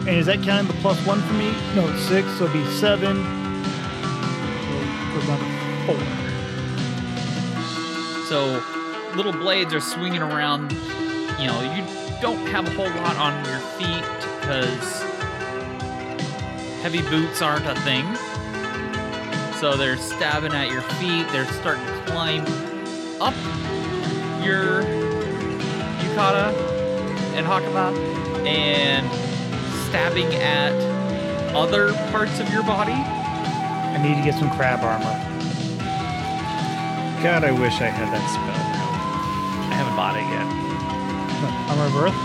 And 0.10 0.18
is 0.18 0.26
that 0.26 0.42
counting 0.42 0.68
the 0.68 0.82
plus 0.82 1.06
one 1.06 1.22
for 1.22 1.34
me? 1.34 1.52
No, 1.76 1.88
it's 1.90 2.02
six, 2.02 2.28
so 2.40 2.46
it'd 2.46 2.54
be 2.54 2.66
seven. 2.72 3.24
So 4.64 4.74
we're 5.14 5.26
going 5.28 5.40
to 5.40 5.46
four. 5.86 6.00
So 8.28 8.64
little 9.16 9.34
blades 9.34 9.76
are 9.76 9.80
swinging 9.80 10.24
around. 10.24 10.72
You 11.40 11.48
know, 11.48 11.62
you 11.62 11.84
don't 12.20 12.48
have 12.48 12.68
a 12.68 12.72
whole 12.72 12.90
lot 13.02 13.16
on 13.18 13.46
your 13.46 13.60
feet 13.78 14.04
because 14.40 15.04
heavy 16.82 17.04
boots 17.04 17.44
aren't 17.44 17.68
a 17.68 17.76
thing. 17.82 18.06
So 19.62 19.78
they're 19.78 19.96
stabbing 19.96 20.54
at 20.54 20.72
your 20.72 20.82
feet. 20.98 21.30
They're 21.30 21.46
starting 21.62 21.86
to 21.86 22.02
climb 22.08 22.42
up 23.22 23.36
your 24.44 24.82
yukata 26.02 26.50
and 27.38 27.46
hakama 27.46 27.94
and 28.44 29.06
stabbing 29.88 30.34
at 30.34 30.74
other 31.54 31.94
parts 32.10 32.40
of 32.40 32.50
your 32.50 32.64
body. 32.64 32.94
I 32.94 34.02
need 34.02 34.16
to 34.16 34.24
get 34.24 34.34
some 34.34 34.50
crab 34.50 34.80
armor. 34.84 35.06
God, 37.22 37.44
I 37.44 37.52
wish 37.52 37.82
I 37.82 37.94
had 37.94 38.10
that 38.10 38.28
spell. 38.34 38.66
I 39.70 39.76
haven't 39.78 39.96
bought 39.96 40.18
it 40.18 40.26
yet. 40.26 40.42
Armor 41.70 41.86
of 41.86 41.96
Earth? 42.02 42.18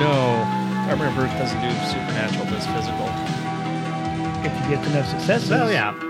No, 0.00 0.40
Armor 0.88 1.08
of 1.08 1.18
Earth 1.18 1.36
doesn't 1.36 1.60
do 1.60 1.68
supernatural, 1.84 2.46
does 2.46 2.64
physical. 2.68 3.12
If 4.40 4.54
you 4.64 4.74
get 4.74 4.86
enough 4.86 5.06
successes. 5.10 5.50
Well, 5.50 5.70
yeah, 5.70 5.94
yeah. 5.94 6.07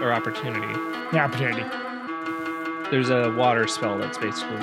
Or 0.00 0.12
opportunity. 0.12 0.72
The 1.12 1.18
opportunity. 1.18 1.64
There's 2.90 3.10
a 3.10 3.30
water 3.32 3.66
spell 3.66 3.98
that's 3.98 4.18
basically 4.18 4.56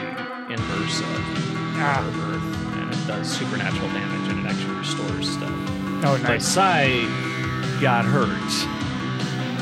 inverse 0.50 1.00
of 1.00 1.08
Ah. 1.84 2.04
Earth, 2.30 2.78
and 2.78 2.94
it 2.94 3.08
does 3.08 3.30
supernatural 3.32 3.88
damage 3.90 4.30
and 4.30 4.46
it 4.46 4.50
actually 4.50 4.76
restores 4.76 5.30
stuff. 5.30 5.50
Oh, 6.04 6.18
But 6.22 6.24
nice. 6.24 6.46
Sai 6.48 7.06
got 7.82 8.06
hurt. 8.06 8.30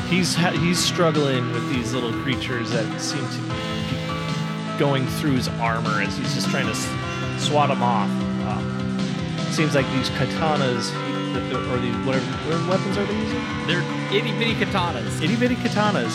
He's 0.10 0.36
ha- 0.36 0.52
he's 0.52 0.80
struggling 0.80 1.52
with 1.54 1.70
these 1.72 1.94
little 1.94 2.12
creatures 2.24 2.72
that 2.72 3.00
seem 3.00 3.26
to 3.28 3.38
be 3.38 4.80
going 4.80 5.06
through 5.06 5.34
his 5.36 5.48
armor 5.60 6.02
as 6.02 6.18
he's 6.18 6.34
just 6.34 6.50
trying 6.50 6.66
to 6.66 6.72
s- 6.72 6.90
swat 7.38 7.70
them 7.70 7.84
off. 7.84 8.10
Um, 8.48 8.98
seems 9.52 9.76
like 9.76 9.86
these 9.94 10.10
katanas, 10.12 10.92
the- 11.34 11.74
or 11.74 11.78
these 11.80 11.96
whatever 12.06 12.26
what 12.50 12.70
weapons 12.78 12.98
are 12.98 13.06
they 13.06 13.16
using? 13.16 13.44
They're 13.68 13.84
itty 14.14 14.32
bitty 14.38 14.56
katanas. 14.56 15.22
Itty 15.22 15.36
bitty 15.36 15.56
katanas 15.56 16.14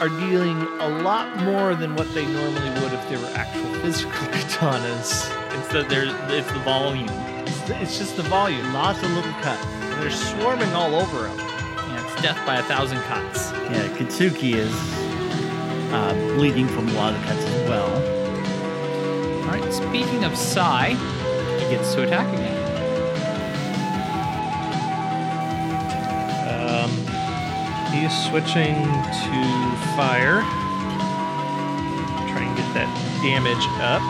are 0.00 0.08
dealing 0.08 0.60
a 0.80 0.88
lot 1.02 1.36
more 1.42 1.74
than 1.74 1.96
what 1.96 2.12
they 2.14 2.24
normally 2.26 2.70
would 2.80 2.92
if 2.92 3.08
they 3.08 3.16
were 3.16 3.30
actual 3.34 3.72
physical 3.82 4.12
katanas. 4.36 5.28
It's 5.58 5.68
the 5.68 5.82
there. 5.84 6.06
It's 6.30 6.50
the 6.52 6.60
volume. 6.60 7.08
It's, 7.46 7.70
it's 7.70 7.98
just 7.98 8.16
the 8.16 8.22
volume, 8.24 8.72
lots 8.72 9.02
of 9.02 9.10
little 9.10 9.32
cuts. 9.42 9.64
And 9.66 10.02
they're 10.02 10.10
swarming 10.10 10.72
all 10.72 10.94
over 10.94 11.26
him. 11.28 11.36
Yeah, 11.38 12.04
it's 12.06 12.22
death 12.22 12.46
by 12.46 12.56
a 12.56 12.62
thousand 12.64 12.98
cuts. 13.02 13.50
Yeah, 13.52 13.88
Kitsuki 13.96 14.54
is 14.54 14.72
uh, 15.92 16.14
bleeding 16.36 16.68
from 16.68 16.88
a 16.88 16.92
lot 16.92 17.14
of 17.14 17.22
cuts 17.22 17.44
as 17.44 17.68
well. 17.68 17.90
All 19.44 19.54
right. 19.54 19.72
Speaking 19.72 20.24
of 20.24 20.36
Sai, 20.36 20.90
he 21.58 21.70
gets 21.74 21.94
to 21.94 22.02
attack 22.02 22.28
again. 22.34 22.57
He's 27.98 28.16
switching 28.28 28.74
to 28.74 29.40
fire. 29.96 30.42
Try 32.30 32.44
and 32.44 32.56
get 32.56 32.72
that 32.74 32.88
damage 33.22 33.66
up. 33.80 34.02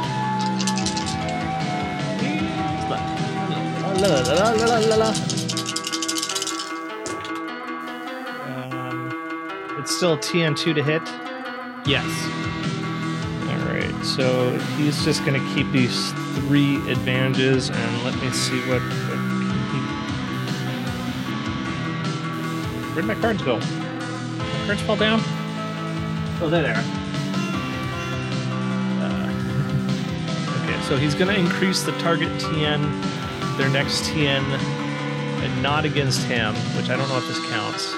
Um, 8.44 9.78
it's 9.78 9.96
still 9.96 10.18
TN2 10.18 10.74
to 10.74 10.82
hit. 10.82 11.02
Yes. 11.86 12.04
All 13.48 13.72
right, 13.72 14.04
so 14.04 14.58
he's 14.76 15.02
just 15.04 15.24
going 15.24 15.40
to 15.40 15.54
keep 15.54 15.70
these 15.72 16.12
three 16.34 16.76
advantages, 16.90 17.70
and 17.70 18.04
let 18.04 18.14
me 18.20 18.30
see 18.30 18.60
what. 18.68 19.07
Where'd 22.98 23.06
my 23.06 23.14
cards 23.14 23.40
go? 23.42 23.58
My 23.58 24.66
cards 24.66 24.82
fall 24.82 24.96
down. 24.96 25.20
Oh, 26.42 26.48
there 26.50 26.64
they 26.64 26.70
are. 26.70 26.82
Uh, 29.00 29.30
okay, 30.64 30.82
so 30.82 30.96
he's 30.96 31.14
going 31.14 31.32
to 31.32 31.38
increase 31.38 31.84
the 31.84 31.92
target 32.00 32.28
TN, 32.40 33.56
their 33.56 33.70
next 33.70 34.02
TN, 34.10 34.42
and 34.42 35.62
not 35.62 35.84
against 35.84 36.24
him, 36.24 36.56
which 36.76 36.90
I 36.90 36.96
don't 36.96 37.08
know 37.08 37.18
if 37.18 37.28
this 37.28 37.38
counts 37.48 37.94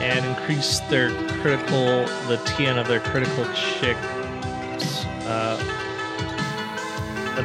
and 0.00 0.24
increase 0.24 0.78
their 0.78 1.10
critical, 1.40 2.04
the 2.28 2.36
TN 2.44 2.80
of 2.80 2.86
their 2.86 3.00
critical 3.00 3.44
check. 3.80 3.96
Uh, 5.26 5.56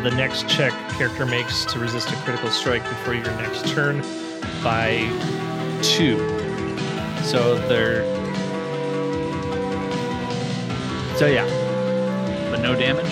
the 0.03 0.11
next 0.11 0.47
check 0.47 0.71
character 0.91 1.25
makes 1.25 1.65
to 1.65 1.79
resist 1.79 2.11
a 2.11 2.15
critical 2.17 2.51
strike 2.51 2.83
before 2.83 3.15
your 3.15 3.25
next 3.37 3.67
turn 3.69 4.03
by 4.63 4.97
two. 5.81 6.17
So 7.23 7.57
they're. 7.67 8.03
So 11.17 11.25
yeah, 11.27 11.45
But 12.51 12.61
no 12.61 12.75
damage? 12.75 13.09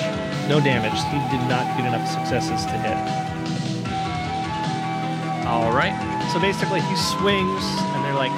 no 0.48 0.60
damage. 0.60 0.94
He 1.10 1.18
did 1.36 1.44
not 1.50 1.66
get 1.76 1.88
enough 1.88 2.08
successes 2.08 2.66
to 2.66 2.78
hit. 2.78 2.98
All 5.48 5.72
right. 5.72 5.94
So 6.32 6.40
basically, 6.40 6.82
he 6.82 6.96
swings, 6.96 7.64
and 7.94 8.04
they're 8.06 8.14
like. 8.14 8.32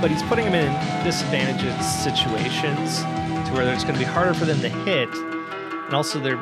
But 0.00 0.12
he's 0.12 0.22
putting 0.24 0.44
them 0.44 0.54
in 0.54 1.04
disadvantaged 1.04 1.82
situations 1.82 3.00
to 3.48 3.52
where 3.52 3.72
it's 3.74 3.82
going 3.82 3.94
to 3.94 3.98
be 3.98 4.04
harder 4.04 4.32
for 4.32 4.44
them 4.44 4.60
to 4.60 4.68
hit, 4.68 5.08
and 5.12 5.92
also 5.92 6.20
they're 6.20 6.36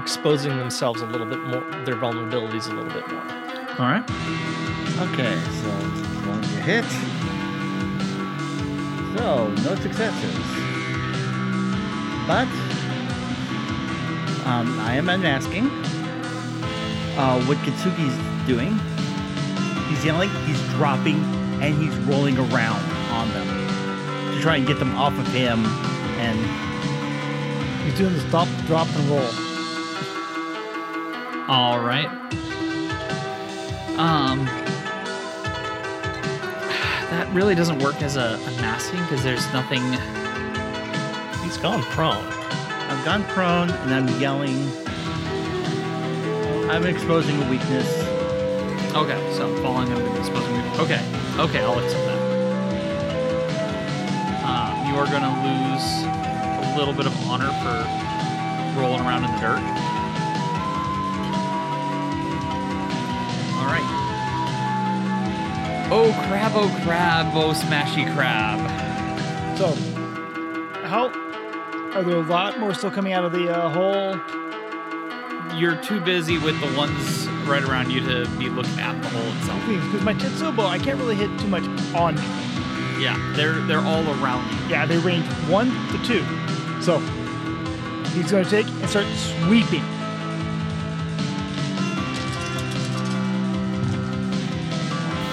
exposing 0.00 0.56
themselves 0.56 1.02
a 1.02 1.06
little 1.06 1.26
bit 1.26 1.40
more, 1.40 1.60
their 1.84 1.96
vulnerabilities 1.96 2.66
a 2.70 2.74
little 2.74 2.92
bit 2.92 3.06
more. 3.08 3.22
All 3.78 3.86
right. 3.86 4.04
Okay, 5.12 5.38
so 5.62 5.70
going 6.24 6.42
to 6.42 6.60
hit. 6.62 6.84
So, 9.16 9.48
no 9.48 9.74
successes. 9.76 10.34
But, 12.26 12.48
um, 14.46 14.78
I 14.80 14.94
am 14.94 15.08
unmasking. 15.08 15.66
Uh, 17.16 17.42
what 17.44 17.58
Kitsuki's 17.58 18.46
doing, 18.46 18.78
he's 19.88 20.04
yelling, 20.04 20.30
he's 20.46 20.62
dropping, 20.70 21.22
and 21.60 21.74
he's 21.74 21.94
rolling 22.06 22.38
around 22.38 22.80
on 23.12 23.28
them 23.30 24.34
to 24.34 24.40
try 24.40 24.56
and 24.56 24.66
get 24.66 24.78
them 24.78 24.96
off 24.96 25.18
of 25.18 25.26
him. 25.28 25.66
And 26.20 26.70
He's 27.84 27.98
doing 27.98 28.12
the 28.12 28.20
stop, 28.28 28.46
drop, 28.66 28.86
and 28.94 29.08
roll. 29.08 29.49
All 31.50 31.80
right. 31.80 32.06
Um, 33.98 34.44
that 37.10 37.28
really 37.32 37.56
doesn't 37.56 37.80
work 37.80 38.02
as 38.02 38.14
a, 38.14 38.38
a 38.40 38.50
masking 38.62 39.00
because 39.00 39.24
there's 39.24 39.44
nothing. 39.52 39.82
He's 41.42 41.56
gone 41.58 41.82
prone. 41.82 42.24
I've 42.24 43.04
gone 43.04 43.24
prone, 43.24 43.68
and 43.68 43.92
I'm 43.92 44.20
yelling. 44.20 44.70
I'm 46.70 46.86
exposing 46.86 47.42
a 47.42 47.50
weakness. 47.50 47.98
Okay, 48.94 49.18
so 49.34 49.52
falling 49.60 49.88
the 49.88 50.20
exposing. 50.20 50.52
Weakness. 50.52 50.78
Okay, 50.78 51.04
okay, 51.36 51.64
I'll 51.64 51.80
accept 51.80 52.04
that. 52.06 52.20
Um, 54.44 54.86
you 54.86 54.94
are 54.94 55.06
going 55.06 55.22
to 55.22 55.34
lose 55.42 56.04
a 56.70 56.78
little 56.78 56.94
bit 56.94 57.06
of 57.06 57.28
honor 57.28 57.50
for 57.64 58.80
rolling 58.80 59.00
around 59.00 59.24
in 59.24 59.32
the 59.32 59.40
dirt. 59.40 59.89
Oh 65.92 66.12
crab! 66.28 66.52
Oh 66.54 66.80
crab! 66.84 67.32
Oh 67.34 67.52
smashy 67.52 68.04
crab! 68.14 68.58
So, 69.58 69.74
how 70.86 71.08
are 71.94 72.04
there 72.04 72.16
a 72.16 72.22
lot 72.22 72.60
more 72.60 72.72
still 72.74 72.92
coming 72.92 73.12
out 73.12 73.24
of 73.24 73.32
the 73.32 73.48
uh, 73.48 73.68
hole? 73.70 74.16
You're 75.58 75.74
too 75.82 76.00
busy 76.00 76.38
with 76.38 76.60
the 76.60 76.72
ones 76.76 77.26
right 77.48 77.64
around 77.64 77.90
you 77.90 78.00
to 78.02 78.30
be 78.38 78.48
looking 78.48 78.78
at 78.78 79.02
the 79.02 79.08
hole 79.08 79.32
itself. 79.38 79.60
Because 79.66 80.02
my 80.02 80.14
Tetsubo, 80.14 80.64
I 80.64 80.78
can't 80.78 80.96
really 80.96 81.16
hit 81.16 81.36
too 81.40 81.48
much 81.48 81.64
on. 81.92 82.14
me. 82.14 82.22
Yeah, 83.02 83.32
they're 83.34 83.60
they're 83.62 83.80
all 83.80 84.08
around 84.22 84.48
you. 84.48 84.68
Yeah, 84.68 84.86
they 84.86 84.98
range 84.98 85.26
one 85.48 85.70
to 85.88 85.98
two. 86.04 86.24
So 86.80 87.00
he's 88.14 88.30
going 88.30 88.44
to 88.44 88.50
take 88.50 88.68
and 88.68 88.88
start 88.88 89.06
sweeping. 89.06 89.82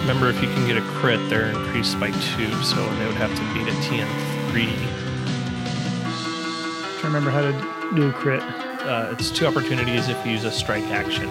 Remember, 0.07 0.29
if 0.29 0.41
you 0.41 0.47
can 0.47 0.65
get 0.65 0.77
a 0.77 0.81
crit, 0.81 1.19
they're 1.29 1.49
increased 1.49 1.99
by 1.99 2.11
two, 2.11 2.49
so 2.63 2.75
they 2.95 3.05
would 3.05 3.15
have 3.15 3.29
to 3.35 3.53
beat 3.53 3.67
a 3.67 3.75
TN 3.81 4.07
three. 4.49 4.73
Trying 6.93 7.01
to 7.01 7.07
remember 7.07 7.29
how 7.29 7.41
to 7.41 7.93
do 7.93 8.07
a 8.07 8.13
crit. 8.13 8.41
Uh, 8.41 9.09
it's 9.11 9.29
two 9.29 9.45
opportunities 9.45 10.07
if 10.07 10.25
you 10.25 10.31
use 10.31 10.45
a 10.45 10.51
strike 10.51 10.85
action. 10.85 11.29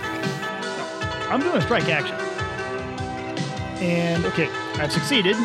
I'm 1.31 1.41
doing 1.41 1.57
a 1.57 1.63
strike 1.63 1.89
action. 1.89 2.17
And 3.83 4.27
okay, 4.27 4.51
I've 4.75 4.93
succeeded. 4.93 5.37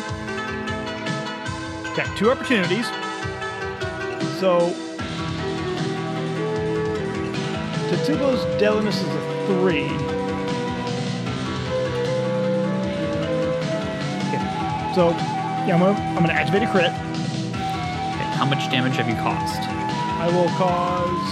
Got 1.96 2.14
two 2.18 2.30
opportunities. 2.30 2.84
So 4.40 4.74
Tetsubo's 7.88 8.44
deadliness 8.60 9.00
is 9.00 9.08
a 9.08 9.46
three. 9.46 10.11
So 14.94 15.08
yeah, 15.08 15.72
I'm 15.72 15.80
gonna 15.80 15.98
I'm 15.98 16.20
gonna 16.20 16.34
activate 16.34 16.62
a 16.62 16.70
crit. 16.70 16.92
Okay, 16.92 18.28
how 18.36 18.44
much 18.44 18.70
damage 18.70 18.96
have 18.96 19.08
you 19.08 19.14
caused? 19.14 19.62
I 20.20 20.28
will 20.28 20.48
cause 20.60 21.28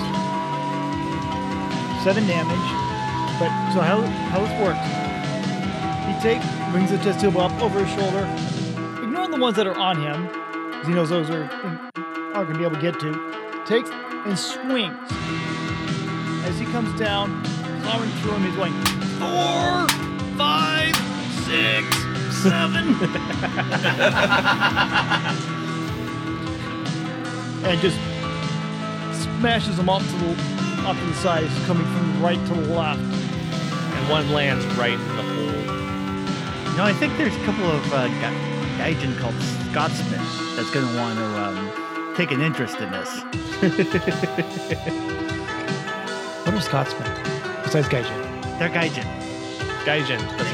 seven 2.03 2.27
damage. 2.27 2.57
But 3.39 3.51
so 3.75 3.81
how 3.81 4.01
how 4.33 4.41
this 4.41 4.53
works? 4.61 4.81
He 6.09 6.15
takes 6.23 6.47
brings 6.73 6.91
the 6.91 6.97
Tetsubo 6.99 7.51
up 7.51 7.63
over 7.63 7.85
his 7.85 7.93
shoulder, 8.01 8.25
ignoring 9.03 9.31
the 9.31 9.39
ones 9.39 9.57
that 9.57 9.67
are 9.67 9.77
on 9.77 10.01
him, 10.01 10.27
because 10.71 10.87
he 10.87 10.95
knows 10.95 11.11
those 11.11 11.29
are 11.29 11.45
aren't 12.33 12.49
gonna 12.49 12.59
be 12.59 12.65
able 12.65 12.77
to 12.77 12.83
get 12.83 12.99
to. 13.01 13.13
Takes 13.67 13.91
and 14.25 14.39
swings. 14.39 14.97
As 16.49 16.59
he 16.59 16.65
comes 16.67 16.99
down, 16.99 17.43
plowing 17.83 18.09
through 18.23 18.33
him, 18.33 18.45
he's 18.45 18.57
going 18.57 18.73
four, 19.21 19.87
five, 20.39 20.97
six, 21.45 21.87
seven, 22.43 22.95
and 27.65 27.81
just 27.81 27.99
smashes 29.39 29.77
them 29.77 29.89
up 29.89 30.03
to 30.03 30.17
the 30.17 30.35
off 30.87 30.99
to 30.99 31.05
the 31.07 31.15
side, 31.15 31.47
coming 31.67 31.85
from 31.85 32.23
right 32.23 32.39
to 32.49 32.55
the 32.55 32.75
left. 32.75 33.01
And 33.01 34.09
one 34.09 34.31
lands 34.33 34.65
right 34.77 34.93
in 34.93 35.17
the 35.17 35.23
hole. 35.23 36.71
You 36.71 36.77
know, 36.79 36.85
I 36.85 36.93
think 36.99 37.17
there's 37.19 37.35
a 37.37 37.45
couple 37.45 37.71
of 37.71 37.93
uh, 37.93 38.07
gu- 38.09 38.39
gaijin 38.79 39.19
called 39.19 39.35
Scotsmen 39.71 40.21
that's 40.57 40.71
going 40.71 40.87
to 40.87 40.97
want 40.97 41.19
to 41.19 41.25
um, 41.43 42.15
take 42.17 42.31
an 42.31 42.41
interest 42.41 42.79
in 42.79 42.91
this. 42.91 43.21
What 46.51 46.55
are 46.55 46.61
Scotsmen 46.63 47.63
besides 47.63 47.87
Gaijin? 47.89 48.59
They're 48.59 48.71
gaijin. 48.71 49.05
Gaijin, 49.85 50.19
doesn't 50.39 50.39
matter. 50.39 50.50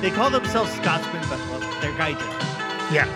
They 0.00 0.10
call 0.10 0.30
themselves 0.30 0.70
Scotsmen, 0.72 1.22
but 1.28 1.38
well, 1.50 1.60
they're 1.80 1.92
gaijin. 1.92 2.20
Yeah, 2.92 3.06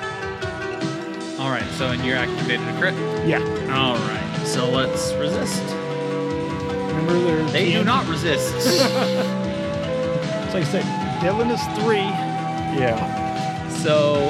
All 1.38 1.48
right, 1.50 1.64
so 1.78 1.86
and 1.92 2.04
you're 2.04 2.16
activated 2.16 2.66
a 2.68 2.78
crit. 2.78 2.94
yeah. 3.26 3.38
All 3.74 3.94
right, 3.96 4.42
so 4.46 4.68
let's 4.68 5.12
resist. 5.14 5.62
Remember 5.62 7.18
their 7.20 7.42
They 7.46 7.72
do 7.72 7.80
TN 7.82 7.84
not 7.86 8.06
resist. 8.06 8.54
So 10.52 10.58
like 10.58 10.66
I 10.68 10.70
said, 10.70 11.22
deadliness 11.22 11.62
three. 11.80 12.04
Yeah. 12.76 12.98
so 13.70 14.28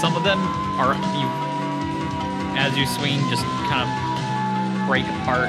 some 0.00 0.14
of 0.16 0.22
them 0.22 0.38
are 0.78 0.92
you 1.16 1.26
as 2.60 2.76
you 2.76 2.84
swing 2.86 3.20
just 3.30 3.42
kind 3.70 3.88
of 3.88 4.86
break 4.86 5.06
apart. 5.22 5.48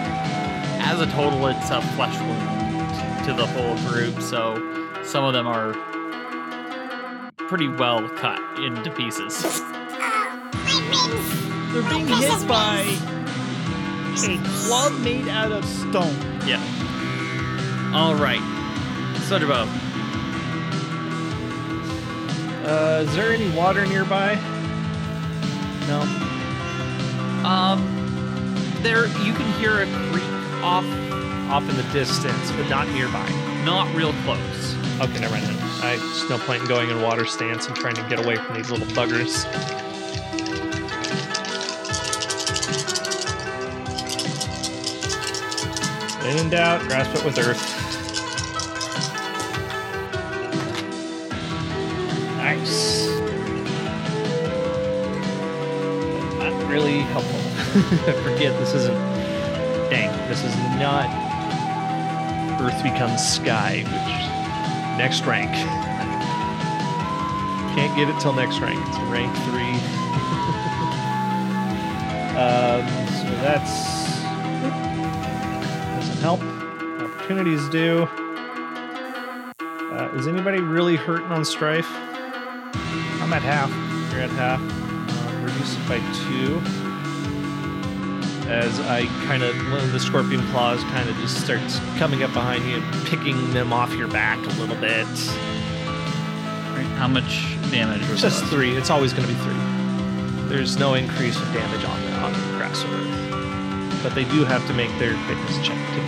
As 0.82 1.02
a 1.02 1.08
total, 1.08 1.46
it's 1.48 1.70
a 1.72 1.82
flesh 1.98 2.16
wound 2.19 2.19
to 3.30 3.36
to 3.36 3.42
the 3.42 3.48
whole 3.48 3.76
group, 3.92 4.22
so 4.22 4.56
some 5.04 5.24
of 5.24 5.34
them 5.34 5.46
are 5.46 5.74
pretty 7.38 7.68
well 7.68 8.08
cut 8.10 8.40
into 8.60 8.90
pieces. 8.92 9.62
They're 11.72 11.84
being 11.90 12.08
hit 12.08 12.48
by 12.48 12.80
a 14.18 14.38
club 14.66 15.00
made 15.02 15.28
out 15.28 15.52
of 15.52 15.64
stone. 15.66 16.16
Yeah. 16.46 16.62
All 17.94 18.16
right. 18.16 18.42
Sudabo. 19.28 19.68
Uh, 22.66 23.04
is 23.08 23.16
there 23.16 23.32
any 23.32 23.50
water 23.56 23.86
nearby? 23.86 24.36
No. 25.88 26.02
Um, 27.48 27.80
there 28.82 29.06
you 29.24 29.34
can 29.34 29.52
hear 29.60 29.82
a 29.82 29.86
creek 30.12 30.24
off, 30.64 30.86
Off 31.50 31.68
in 31.68 31.76
the 31.76 31.84
distance, 31.92 32.52
but 32.52 32.70
not 32.70 32.88
nearby. 32.90 33.28
not 33.66 33.92
real 33.96 34.14
close. 34.24 34.76
Okay, 35.02 35.20
never 35.20 35.34
mind. 35.34 35.60
I 35.82 35.96
there's 35.96 36.30
no 36.30 36.38
point 36.38 36.62
in 36.62 36.68
going 36.68 36.92
in 36.92 37.02
water 37.02 37.26
stance 37.26 37.66
and 37.66 37.76
trying 37.76 37.96
to 37.96 38.04
get 38.08 38.24
away 38.24 38.36
from 38.36 38.56
these 38.56 38.70
little 38.70 38.86
buggers. 38.88 39.46
When 46.22 46.38
in 46.38 46.50
doubt, 46.52 46.82
grasp 46.88 47.16
it 47.16 47.26
with 47.26 47.40
earth. 47.40 47.60
Nice. 52.38 53.08
Not 56.38 56.70
really 56.70 57.00
helpful. 57.00 57.40
Forget 58.22 58.56
this 58.60 58.76
isn't. 58.76 58.94
Dang, 59.90 60.12
this 60.30 60.44
is 60.44 60.56
not 60.78 61.29
Earth 62.60 62.84
becomes 62.84 63.26
Sky, 63.26 63.84
which 63.84 64.98
next 64.98 65.26
rank. 65.26 65.50
Can't 67.76 67.96
get 67.96 68.10
it 68.10 68.20
till 68.20 68.34
next 68.34 68.60
rank. 68.60 68.80
It's 68.88 68.98
rank 69.10 69.34
three. 69.46 69.62
um, 72.36 72.86
so 73.08 73.30
that's 73.42 74.00
doesn't 75.96 76.22
help. 76.22 76.42
Opportunities 77.02 77.70
do. 77.70 78.08
Uh, 79.60 80.12
is 80.16 80.28
anybody 80.28 80.60
really 80.60 80.96
hurting 80.96 81.28
on 81.28 81.46
strife? 81.46 81.90
I'm 83.22 83.34
at 83.34 83.42
half. 83.42 83.70
You're 84.12 84.22
at 84.22 84.30
half. 84.32 84.60
Um, 84.60 85.44
reduce 85.44 85.76
it 85.76 85.88
by 85.88 86.00
two. 86.28 86.62
As 88.50 88.80
I 88.82 89.06
kind 89.30 89.44
of, 89.44 89.56
one 89.72 89.80
of 89.84 89.92
the 89.92 90.00
scorpion 90.00 90.42
claws 90.48 90.82
kind 90.86 91.08
of 91.08 91.16
just 91.18 91.40
starts 91.44 91.78
coming 92.00 92.24
up 92.24 92.34
behind 92.34 92.66
you 92.68 92.78
and 92.78 93.06
picking 93.06 93.54
them 93.54 93.72
off 93.72 93.94
your 93.94 94.08
back 94.08 94.40
a 94.44 94.50
little 94.60 94.76
bit. 94.78 95.06
Right, 96.74 96.84
How 96.98 97.08
much 97.08 97.46
damage 97.70 98.02
was 98.10 98.22
Just 98.22 98.42
those? 98.42 98.50
three. 98.50 98.76
It's 98.76 98.90
always 98.90 99.14
going 99.14 99.28
to 99.28 99.32
be 99.32 99.40
three. 99.42 99.54
There's 100.50 100.78
no 100.80 100.96
increase 100.96 101.38
of 101.40 101.46
damage 101.54 101.86
on 101.86 102.02
the, 102.06 102.12
on 102.14 102.34
the 102.34 102.58
grass 102.58 102.84
or 102.84 102.88
earth. 102.88 104.02
But 104.02 104.16
they 104.16 104.24
do 104.24 104.46
have 104.46 104.66
to 104.66 104.74
make 104.74 104.90
their 104.98 105.14
fitness 105.28 105.58
check 105.60 105.78
too. 105.94 106.02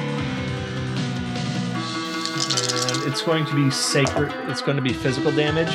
And 3.04 3.08
it's 3.12 3.22
going 3.22 3.46
to 3.46 3.54
be 3.56 3.70
sacred. 3.70 4.34
It's 4.50 4.62
going 4.64 4.78
to 4.78 4.82
be 4.82 4.94
physical 4.94 5.32
damage. 5.32 5.70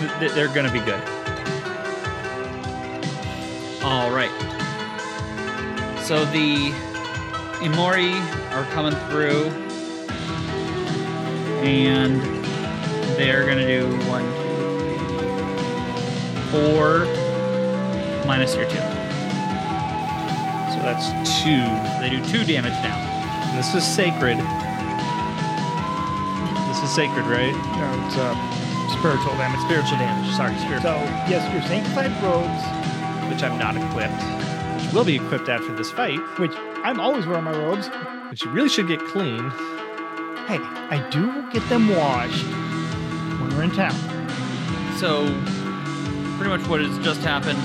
Th- 0.00 0.18
th- 0.18 0.32
They're 0.32 0.48
gonna 0.52 0.72
be 0.72 0.80
good. 0.80 1.00
So 6.06 6.24
the 6.26 6.70
Imori 7.66 8.14
are 8.52 8.64
coming 8.70 8.94
through, 9.10 9.46
and 11.66 12.22
they're 13.16 13.44
gonna 13.44 13.66
do 13.66 13.88
one, 14.06 14.22
two, 14.38 14.78
three, 15.18 15.34
four, 16.52 17.06
minus 18.24 18.54
your 18.54 18.66
two. 18.66 18.76
So 20.70 20.78
that's 20.86 21.10
two. 21.42 21.66
They 21.98 22.08
do 22.08 22.24
two 22.24 22.44
damage 22.44 22.78
now. 22.84 23.56
This 23.56 23.74
is 23.74 23.82
sacred. 23.84 24.38
This 26.68 26.84
is 26.84 26.94
sacred, 26.94 27.26
right? 27.26 27.50
No, 27.50 28.06
it's 28.06 28.16
uh, 28.16 28.96
spiritual 28.96 29.32
damage. 29.38 29.58
Spiritual 29.62 29.98
damage. 29.98 30.32
Sorry, 30.36 30.54
spiritual. 30.58 30.82
So, 30.82 31.02
yes, 31.28 31.52
your 31.52 31.62
sanctified 31.62 32.12
robes, 32.22 32.62
Which 33.28 33.42
I'm 33.42 33.58
not 33.58 33.76
equipped. 33.76 34.45
Which 34.96 35.04
will 35.04 35.12
be 35.12 35.26
equipped 35.26 35.50
after 35.50 35.74
this 35.74 35.90
fight. 35.90 36.20
which 36.38 36.54
I'm 36.56 37.00
always 37.00 37.26
wearing 37.26 37.44
my 37.44 37.52
robes. 37.52 37.88
Which 38.30 38.42
you 38.42 38.50
really 38.50 38.70
should 38.70 38.88
get 38.88 38.98
clean. 38.98 39.50
Hey, 40.48 40.56
I 40.58 41.06
do 41.10 41.50
get 41.52 41.68
them 41.68 41.94
washed 41.94 42.46
when 43.38 43.54
we're 43.54 43.64
in 43.64 43.72
town. 43.72 43.92
So, 44.96 45.26
pretty 46.38 46.48
much 46.48 46.66
what 46.66 46.80
has 46.80 46.98
just 47.04 47.20
happened 47.20 47.58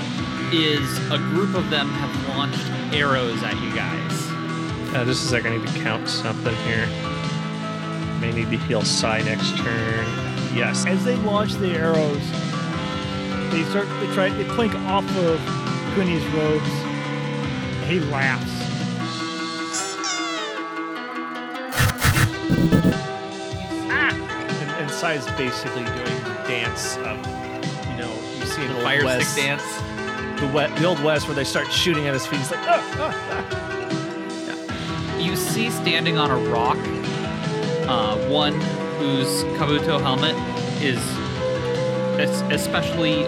is 0.52 0.98
a 1.10 1.16
group 1.16 1.54
of 1.54 1.70
them 1.70 1.88
have 1.88 2.36
launched 2.36 2.66
arrows 2.94 3.42
at 3.42 3.54
you 3.62 3.74
guys. 3.74 4.94
Uh, 4.94 5.02
just 5.06 5.24
a 5.24 5.28
second, 5.28 5.54
I 5.54 5.56
need 5.56 5.68
to 5.68 5.80
count 5.80 6.10
something 6.10 6.54
here. 6.66 6.86
May 8.20 8.32
need 8.32 8.50
to 8.50 8.58
heal 8.66 8.82
Sai 8.82 9.22
next 9.22 9.56
turn. 9.56 10.04
Yes. 10.54 10.84
As 10.84 11.02
they 11.06 11.16
launch 11.16 11.54
the 11.54 11.70
arrows, 11.70 12.30
they 13.50 13.64
start 13.70 13.88
they 14.00 14.12
try 14.12 14.28
they 14.28 14.44
clink 14.54 14.74
off 14.74 15.08
of 15.16 15.40
Quinny's 15.94 16.26
robes. 16.34 16.81
He 17.92 18.00
laughs. 18.00 18.50
And, 23.90 24.70
and 24.80 24.90
Sai's 24.90 25.26
basically 25.32 25.84
doing 25.84 26.22
the 26.24 26.34
dance 26.46 26.96
of, 26.98 27.16
you 27.90 27.96
know, 27.96 28.12
you 28.38 28.46
see 28.46 28.64
an 28.64 28.72
old 28.72 28.82
Fire 28.82 29.04
West, 29.04 29.32
stick 29.32 29.44
dance. 29.44 29.62
The, 30.40 30.46
we- 30.48 30.80
the 30.80 30.84
old 30.86 31.02
West 31.02 31.26
where 31.26 31.34
they 31.34 31.44
start 31.44 31.70
shooting 31.72 32.06
at 32.06 32.14
his 32.14 32.26
feet. 32.26 32.38
He's 32.40 32.50
like, 32.50 32.60
ah, 32.62 32.96
ah, 32.98 33.14
ah. 33.30 35.18
You 35.18 35.36
see 35.36 35.70
standing 35.70 36.18
on 36.18 36.30
a 36.30 36.36
rock, 36.50 36.78
uh, 37.88 38.16
one 38.28 38.54
whose 38.98 39.44
Kabuto 39.58 40.00
helmet 40.00 40.34
is 40.82 40.98
especially 42.52 43.24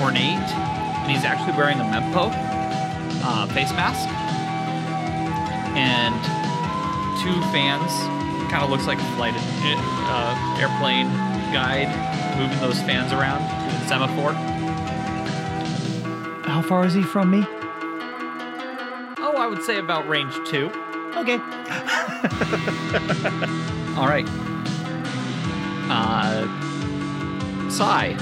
ornate, 0.00 0.38
and 0.52 1.10
he's 1.10 1.24
actually 1.24 1.56
wearing 1.56 1.78
a 1.80 1.84
Mempo 1.84 2.30
uh, 3.22 3.46
face 3.48 3.70
mask, 3.72 4.08
and 5.76 6.14
two 7.22 7.38
fans. 7.52 7.92
Kind 8.50 8.64
of 8.64 8.70
looks 8.70 8.86
like 8.86 8.98
a 8.98 9.04
flight 9.16 9.34
uh, 9.36 10.56
airplane 10.58 11.08
guide 11.52 11.88
moving 12.38 12.58
those 12.60 12.80
fans 12.82 13.12
around, 13.12 13.40
doing 13.68 13.88
semaphore. 13.88 14.32
How 16.48 16.62
far 16.62 16.86
is 16.86 16.94
he 16.94 17.02
from 17.02 17.30
me? 17.30 17.44
Oh, 19.20 19.34
I 19.36 19.46
would 19.46 19.62
say 19.62 19.78
about 19.78 20.08
range 20.08 20.34
two. 20.46 20.70
Okay. 21.16 21.34
All 23.98 24.06
right. 24.06 24.26
Uh, 25.90 26.46
Sai. 27.70 28.16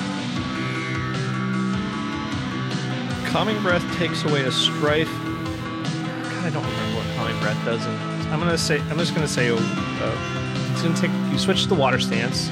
Calming 3.27 3.61
breath 3.61 3.85
takes 3.97 4.25
away 4.25 4.43
a 4.45 4.53
strife. 4.53 5.09
God, 5.09 6.47
I 6.47 6.51
don't 6.51 6.65
remember 6.65 6.97
what 6.97 7.17
calming 7.17 7.39
breath 7.41 7.63
does. 7.65 7.85
And 7.85 7.97
I'm 8.33 8.39
gonna 8.39 8.57
say, 8.57 8.81
I'm 8.89 8.97
just 8.97 9.15
gonna 9.15 9.29
say, 9.29 9.51
uh, 9.51 10.71
it's 10.73 10.83
gonna 10.83 10.97
take. 10.97 11.11
You 11.31 11.39
switch 11.39 11.63
to 11.65 11.69
the 11.69 11.75
water 11.75 11.99
stance, 11.99 12.49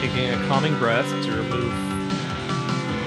taking 0.00 0.28
a 0.30 0.36
calming 0.46 0.76
breath 0.78 1.08
to 1.24 1.30
remove 1.32 1.72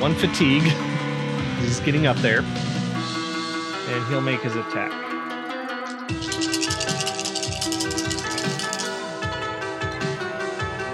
one 0.01 0.15
fatigue. 0.15 0.63
He's 1.59 1.79
getting 1.81 2.07
up 2.07 2.17
there, 2.17 2.39
and 2.39 4.07
he'll 4.07 4.21
make 4.21 4.41
his 4.41 4.55
attack. 4.55 4.91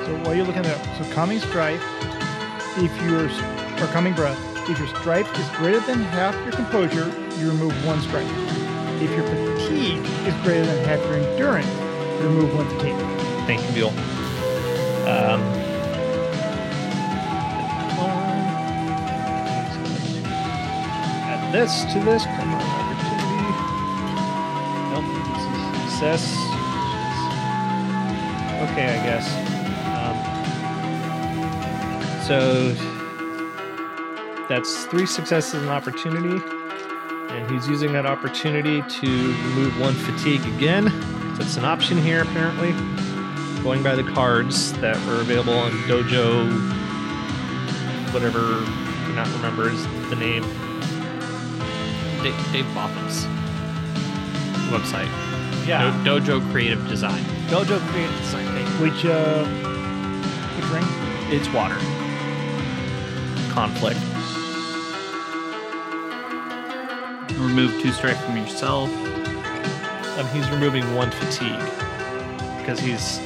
So 0.05 0.15
while 0.23 0.35
you're 0.35 0.45
looking 0.45 0.65
at 0.65 0.97
so 0.97 1.13
calming 1.13 1.39
strife, 1.39 1.81
if 2.77 3.01
you're 3.01 3.29
or 3.81 3.91
calming 3.93 4.13
breath, 4.13 4.48
if 4.69 4.77
your 4.77 4.87
strife 4.87 5.27
is 5.39 5.49
greater 5.57 5.79
than 5.79 5.99
half 5.99 6.35
your 6.43 6.51
composure, 6.51 7.11
you 7.39 7.49
remove 7.49 7.73
one 7.87 7.99
strife. 8.01 8.29
If 9.01 9.09
your 9.09 9.23
fatigue 9.23 10.05
is 10.27 10.33
greater 10.43 10.63
than 10.65 10.85
half 10.85 10.99
your 11.05 11.15
endurance, 11.15 11.67
you 12.19 12.27
remove 12.27 12.53
one 12.53 12.69
fatigue. 12.77 12.95
Thank 13.47 13.65
you, 13.67 13.73
Bill. 13.73 13.89
Um, 15.09 15.41
add 21.25 21.51
this 21.51 21.85
to 21.93 21.99
this. 22.01 22.25
Come 22.25 22.53
on, 22.53 22.61
opportunity. 22.61 23.51
Nope, 24.93 25.07
this 25.33 25.43
is 25.49 25.61
success. 25.89 26.23
Okay, 28.69 28.85
I 28.85 28.99
guess. 29.03 29.27
Um, 29.97 30.17
so 32.27 32.98
that's 34.49 34.85
three 34.85 35.05
successes 35.05 35.53
and 35.61 35.69
opportunity. 35.69 36.41
And 37.33 37.49
he's 37.51 37.67
using 37.67 37.93
that 37.93 38.05
opportunity 38.05 38.81
to 38.81 39.07
remove 39.07 39.79
one 39.79 39.93
fatigue 39.93 40.43
again. 40.55 40.89
So 41.35 41.43
that's 41.43 41.57
an 41.57 41.65
option 41.65 41.97
here, 41.97 42.23
apparently. 42.23 42.71
going 43.63 43.83
by 43.83 43.95
the 43.95 44.03
cards 44.03 44.73
that 44.73 44.95
were 45.05 45.21
available 45.21 45.53
on 45.53 45.71
Dojo, 45.87 46.47
whatever, 48.13 48.39
I 48.39 49.03
cannot 49.07 49.27
remember 49.33 49.69
is 49.69 49.83
the 50.09 50.15
name, 50.15 50.43
Dave, 52.23 52.51
Dave 52.51 52.65
Botham's 52.73 53.25
website. 54.71 55.07
Yeah. 55.67 55.95
Do- 56.03 56.19
Dojo 56.19 56.51
Creative 56.51 56.85
Design. 56.87 57.23
Dojo 57.47 57.79
Creative 57.89 58.17
Design 58.17 58.45
thing. 58.55 58.65
Which 58.81 59.05
uh, 59.05 59.45
which 60.55 60.65
ring? 60.71 60.83
It's 61.31 61.47
water. 61.53 61.77
Conflict. 63.53 63.98
Remove 67.39 67.81
two 67.81 67.93
strike 67.93 68.17
from 68.17 68.35
yourself. 68.35 68.89
Um, 70.17 70.27
he's 70.33 70.49
removing 70.49 70.93
one 70.93 71.09
fatigue 71.09 71.57
because 72.57 72.79
he's 72.79 73.21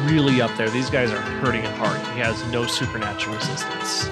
really 0.00 0.42
up 0.42 0.54
there. 0.58 0.68
These 0.68 0.90
guys 0.90 1.10
are 1.10 1.20
hurting 1.20 1.62
him 1.62 1.72
hard. 1.76 1.98
He 2.14 2.20
has 2.20 2.46
no 2.52 2.66
supernatural 2.66 3.34
resistance. 3.34 4.02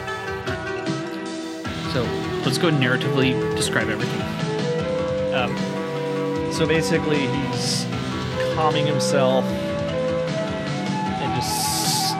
So 1.93 2.03
let's 2.47 2.57
go 2.57 2.71
narratively 2.71 3.55
describe 3.57 3.91
everything. 3.91 4.23
Um, 5.35 5.55
so 6.51 6.67
basically, 6.67 7.27
he's 7.27 7.85
calming 8.55 8.87
himself 8.87 9.45
and 11.21 11.35
just 11.35 12.15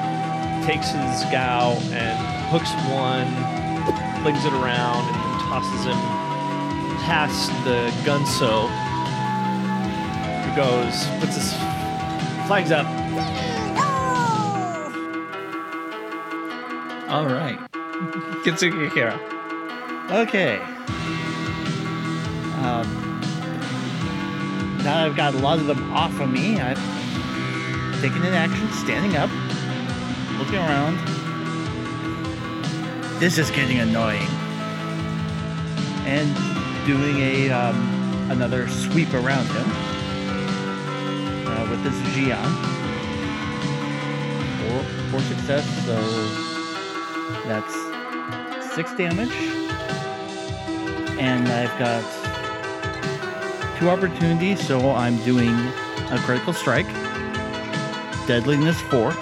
takes 0.67 0.91
his 0.91 1.25
Gao 1.33 1.79
and 1.93 2.19
hooks 2.51 2.73
one, 2.93 3.27
flings 4.23 4.45
it 4.45 4.53
around, 4.53 5.05
and 5.09 5.41
tosses 5.49 5.87
him 5.87 6.20
past 7.11 7.51
the 7.65 7.91
Gunso. 8.05 8.69
Who 10.45 10.51
goes, 10.55 11.09
puts 11.19 11.35
his 11.35 11.53
flags 12.47 12.71
up. 12.71 12.87
All 17.11 17.27
right. 17.27 17.59
Kitsuki 18.45 18.87
Akira. 18.87 19.19
Okay. 20.13 20.59
Um, 22.63 22.87
now 24.85 25.05
I've 25.05 25.17
got 25.17 25.35
a 25.35 25.39
lot 25.39 25.59
of 25.59 25.67
them 25.67 25.93
off 25.93 26.21
of 26.21 26.31
me. 26.31 26.61
I've 26.61 26.79
taken 28.01 28.23
an 28.23 28.35
action, 28.35 28.71
standing 28.71 29.17
up, 29.17 29.31
looking 30.39 30.59
around. 30.59 30.97
This 33.19 33.37
is 33.37 33.51
getting 33.51 33.81
annoying. 33.81 34.29
And 36.07 36.60
doing 36.87 37.19
a 37.19 37.51
um, 37.51 38.31
another 38.31 38.69
sweep 38.69 39.13
around 39.15 39.47
him 39.47 39.71
uh, 41.47 41.67
with 41.71 41.83
this 41.83 41.95
Xian. 42.15 42.51
Four, 44.61 44.83
four 45.11 45.21
success, 45.21 45.65
so 45.87 45.97
that's 47.49 47.75
six 48.75 48.95
damage 48.95 49.61
and 51.21 51.47
I've 51.49 51.79
got 51.79 52.03
two 53.79 53.91
opportunities, 53.91 54.67
so 54.67 54.93
I'm 54.93 55.19
doing 55.19 55.51
a 55.51 56.19
critical 56.25 56.55
strike. 56.55 56.87
Deadliness 58.27 58.81
four. 58.81 59.13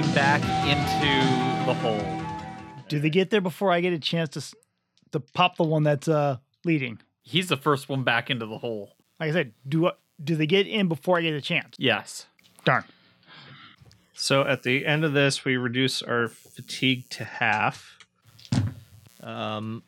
Go 0.00 0.14
back 0.14 0.42
into 0.66 1.66
the 1.66 1.74
hole. 1.74 2.22
Do 2.88 2.98
they 2.98 3.10
get 3.10 3.30
there 3.30 3.40
before 3.40 3.70
I 3.70 3.80
get 3.80 3.92
a 3.92 3.98
chance 3.98 4.30
to 4.30 4.56
to 5.12 5.20
pop 5.20 5.56
the 5.56 5.64
one 5.64 5.82
that's 5.82 6.08
uh 6.08 6.38
leading? 6.64 6.98
He's 7.22 7.48
the 7.48 7.56
first 7.56 7.88
one 7.88 8.02
back 8.02 8.30
into 8.30 8.46
the 8.46 8.58
hole. 8.58 8.96
Like 9.20 9.30
I 9.30 9.32
said, 9.32 9.52
do 9.68 9.86
I, 9.86 9.92
do 10.22 10.34
they 10.36 10.46
get 10.46 10.66
in 10.66 10.88
before 10.88 11.18
I 11.18 11.22
get 11.22 11.34
a 11.34 11.40
chance? 11.40 11.76
Yes. 11.78 12.26
Darn. 12.64 12.84
So 14.14 14.42
at 14.42 14.62
the 14.62 14.86
end 14.86 15.04
of 15.04 15.12
this, 15.12 15.44
we 15.44 15.56
reduce 15.56 16.02
our 16.02 16.28
fatigue 16.28 17.08
to 17.10 17.24
half. 17.24 17.98
Um, 19.20 19.82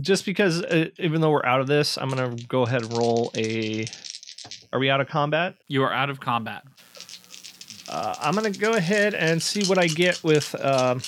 just 0.00 0.24
because, 0.24 0.62
uh, 0.62 0.88
even 0.98 1.20
though 1.20 1.30
we're 1.30 1.44
out 1.44 1.60
of 1.60 1.66
this, 1.66 1.98
I'm 1.98 2.08
gonna 2.08 2.36
go 2.48 2.62
ahead 2.62 2.82
and 2.82 2.92
roll 2.96 3.30
a. 3.36 3.86
Are 4.72 4.78
we 4.78 4.88
out 4.88 5.00
of 5.00 5.08
combat? 5.08 5.56
You 5.68 5.82
are 5.82 5.92
out 5.92 6.08
of 6.08 6.18
combat. 6.18 6.62
Uh, 7.88 8.14
I'm 8.20 8.34
gonna 8.34 8.50
go 8.50 8.72
ahead 8.72 9.14
and 9.14 9.42
see 9.42 9.66
what 9.66 9.78
I 9.78 9.86
get 9.86 10.24
with. 10.24 10.54
Um, 10.64 11.02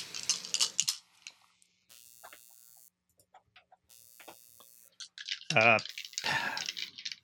uh, 5.56 5.78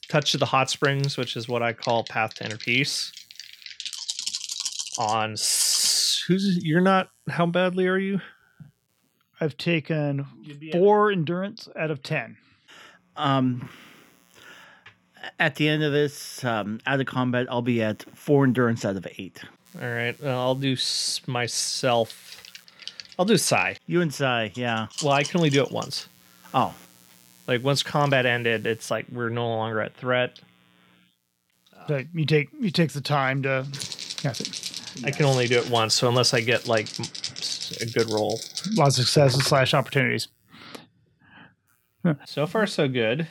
touch 0.08 0.32
of 0.32 0.40
the 0.40 0.46
hot 0.46 0.70
springs, 0.70 1.18
which 1.18 1.36
is 1.36 1.46
what 1.46 1.62
I 1.62 1.74
call 1.74 2.04
path 2.04 2.34
to 2.34 2.46
inner 2.46 2.56
peace. 2.56 3.12
On 4.98 5.30
who's 6.26 6.58
you're 6.62 6.80
not? 6.80 7.10
How 7.28 7.44
badly 7.44 7.86
are 7.86 7.98
you? 7.98 8.20
I've 9.40 9.56
taken 9.56 10.26
four 10.72 11.10
endurance 11.10 11.68
out 11.78 11.90
of 11.90 12.02
ten. 12.02 12.36
Um, 13.16 13.68
at 15.40 15.56
the 15.56 15.66
end 15.68 15.82
of 15.82 15.92
this, 15.92 16.44
um, 16.44 16.78
out 16.86 17.00
of 17.00 17.06
combat, 17.06 17.46
I'll 17.50 17.62
be 17.62 17.82
at 17.82 18.04
four 18.16 18.44
endurance 18.44 18.84
out 18.84 18.94
of 18.96 19.06
eight. 19.18 19.42
All 19.80 19.88
right, 19.88 20.20
well, 20.22 20.38
I'll 20.38 20.54
do 20.54 20.72
s- 20.74 21.20
myself. 21.26 22.42
I'll 23.18 23.24
do 23.24 23.36
Sai. 23.36 23.76
You 23.86 24.00
and 24.02 24.12
Sai, 24.14 24.52
yeah. 24.54 24.86
Well, 25.02 25.12
I 25.12 25.22
can 25.24 25.38
only 25.38 25.50
do 25.50 25.62
it 25.64 25.72
once. 25.72 26.08
Oh, 26.54 26.74
Like 27.46 27.64
once 27.64 27.82
combat 27.82 28.26
ended, 28.26 28.66
it's 28.66 28.90
like 28.90 29.06
we're 29.10 29.28
no 29.30 29.48
longer 29.48 29.80
at 29.80 29.94
threat. 29.96 30.38
So 31.88 32.04
you 32.14 32.24
take 32.26 32.48
you 32.60 32.70
take 32.70 32.92
the 32.92 33.00
time 33.00 33.42
to. 33.42 33.66
Yes, 34.22 34.40
it- 34.40 34.66
I 35.04 35.10
can 35.12 35.24
only 35.26 35.46
do 35.48 35.58
it 35.58 35.70
once, 35.70 35.94
so 35.94 36.08
unless 36.08 36.34
I 36.34 36.40
get 36.40 36.66
like 36.66 36.88
a 37.80 37.86
good 37.86 38.10
roll. 38.10 38.40
lots 38.74 38.98
of 38.98 39.04
successes 39.06 39.44
slash 39.46 39.72
opportunities. 39.72 40.28
So 42.26 42.46
far, 42.46 42.66
so 42.66 42.88
good. 42.88 43.26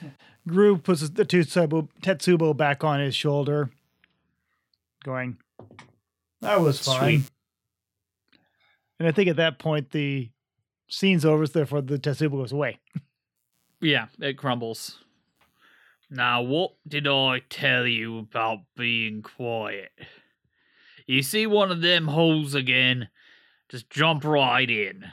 Gru 0.50 0.78
puts 0.78 1.08
the 1.10 1.26
Tetsubo, 1.26 1.88
Tetsubo 2.02 2.56
back 2.56 2.84
on 2.84 3.00
his 3.00 3.16
shoulder, 3.16 3.70
going, 5.04 5.38
That 6.42 6.62
was 6.62 6.80
fine. 6.80 7.22
Sweet. 7.22 7.32
And 9.00 9.08
I 9.08 9.12
think 9.12 9.30
at 9.30 9.38
that 9.38 9.60
point, 9.60 9.92
the 9.92 10.30
scene's 10.90 11.24
over, 11.24 11.46
so 11.46 11.54
therefore 11.54 11.82
the 11.82 11.98
Tetsubo 11.98 12.32
goes 12.32 12.52
away. 12.52 12.80
Yeah, 13.82 14.08
it 14.20 14.38
crumbles. 14.38 15.00
Now, 16.10 16.42
what 16.42 16.72
did 16.88 17.08
I 17.08 17.42
tell 17.50 17.86
you 17.86 18.18
about 18.18 18.60
being 18.76 19.22
quiet? 19.22 19.92
You 21.06 21.22
see 21.24 21.48
one 21.48 21.72
of 21.72 21.82
them 21.82 22.08
holes 22.08 22.56
again, 22.56 23.10
just 23.70 23.90
jump 23.90 24.24
right 24.24 24.70
in. 24.70 25.06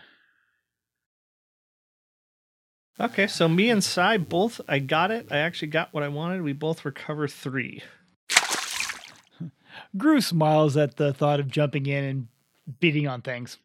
Okay, 2.98 3.26
so 3.26 3.46
me 3.46 3.68
and 3.68 3.84
Sai 3.84 4.16
both, 4.16 4.60
I 4.68 4.78
got 4.78 5.10
it. 5.10 5.28
I 5.30 5.38
actually 5.38 5.68
got 5.68 5.92
what 5.92 6.02
I 6.02 6.08
wanted. 6.08 6.42
We 6.42 6.54
both 6.54 6.84
recover 6.84 7.28
three. 7.28 7.82
Gru 9.96 10.20
smiles 10.20 10.76
at 10.76 10.96
the 10.96 11.12
thought 11.12 11.38
of 11.40 11.50
jumping 11.50 11.86
in 11.86 12.04
and 12.04 12.28
beating 12.80 13.06
on 13.06 13.20
things. 13.20 13.58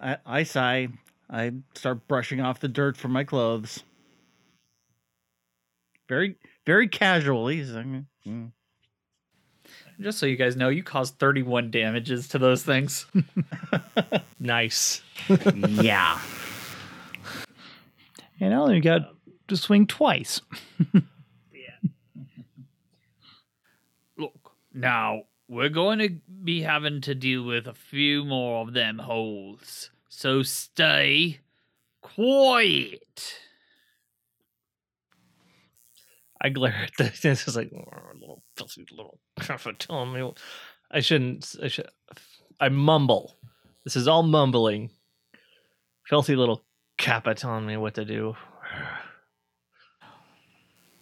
I, 0.00 0.18
I 0.24 0.42
sigh. 0.44 0.88
I 1.28 1.52
start 1.74 2.06
brushing 2.06 2.40
off 2.40 2.60
the 2.60 2.68
dirt 2.68 2.96
from 2.96 3.10
my 3.10 3.24
clothes. 3.24 3.82
Very, 6.08 6.36
very 6.64 6.86
casually. 6.88 7.60
mm. 7.62 8.52
Just 10.00 10.18
so 10.18 10.26
you 10.26 10.36
guys 10.36 10.56
know, 10.56 10.68
you 10.68 10.82
caused 10.82 11.18
31 11.18 11.70
damages 11.70 12.28
to 12.28 12.38
those 12.38 12.62
things. 12.62 13.06
Nice. 14.38 15.02
yeah. 15.54 16.18
And 18.42 18.52
I 18.52 18.56
only 18.56 18.80
got 18.80 19.02
um, 19.02 19.16
to 19.46 19.56
swing 19.56 19.86
twice. 19.86 20.40
Look, 24.18 24.50
now, 24.74 25.22
we're 25.46 25.68
going 25.68 26.00
to 26.00 26.08
be 26.42 26.62
having 26.62 27.02
to 27.02 27.14
deal 27.14 27.44
with 27.44 27.68
a 27.68 27.72
few 27.72 28.24
more 28.24 28.62
of 28.62 28.72
them 28.72 28.98
holes. 28.98 29.90
So 30.08 30.42
stay 30.42 31.38
quiet. 32.00 33.38
I 36.40 36.48
glare 36.48 36.88
at 36.88 36.90
this. 36.98 37.20
This 37.22 37.46
is 37.46 37.54
like 37.54 37.70
"Oh, 37.72 37.84
little 38.18 38.42
filthy 38.56 38.84
little 38.90 39.20
telling 39.78 40.12
me. 40.12 40.32
I 40.90 40.98
shouldn't. 40.98 41.54
I 41.62 41.68
should. 41.68 41.86
I 42.58 42.70
mumble. 42.70 43.36
This 43.84 43.94
is 43.94 44.08
all 44.08 44.24
mumbling. 44.24 44.90
Filthy 46.08 46.34
little 46.34 46.64
kappa 47.02 47.34
telling 47.34 47.66
me 47.66 47.76
what 47.76 47.94
to 47.94 48.04
do. 48.04 48.36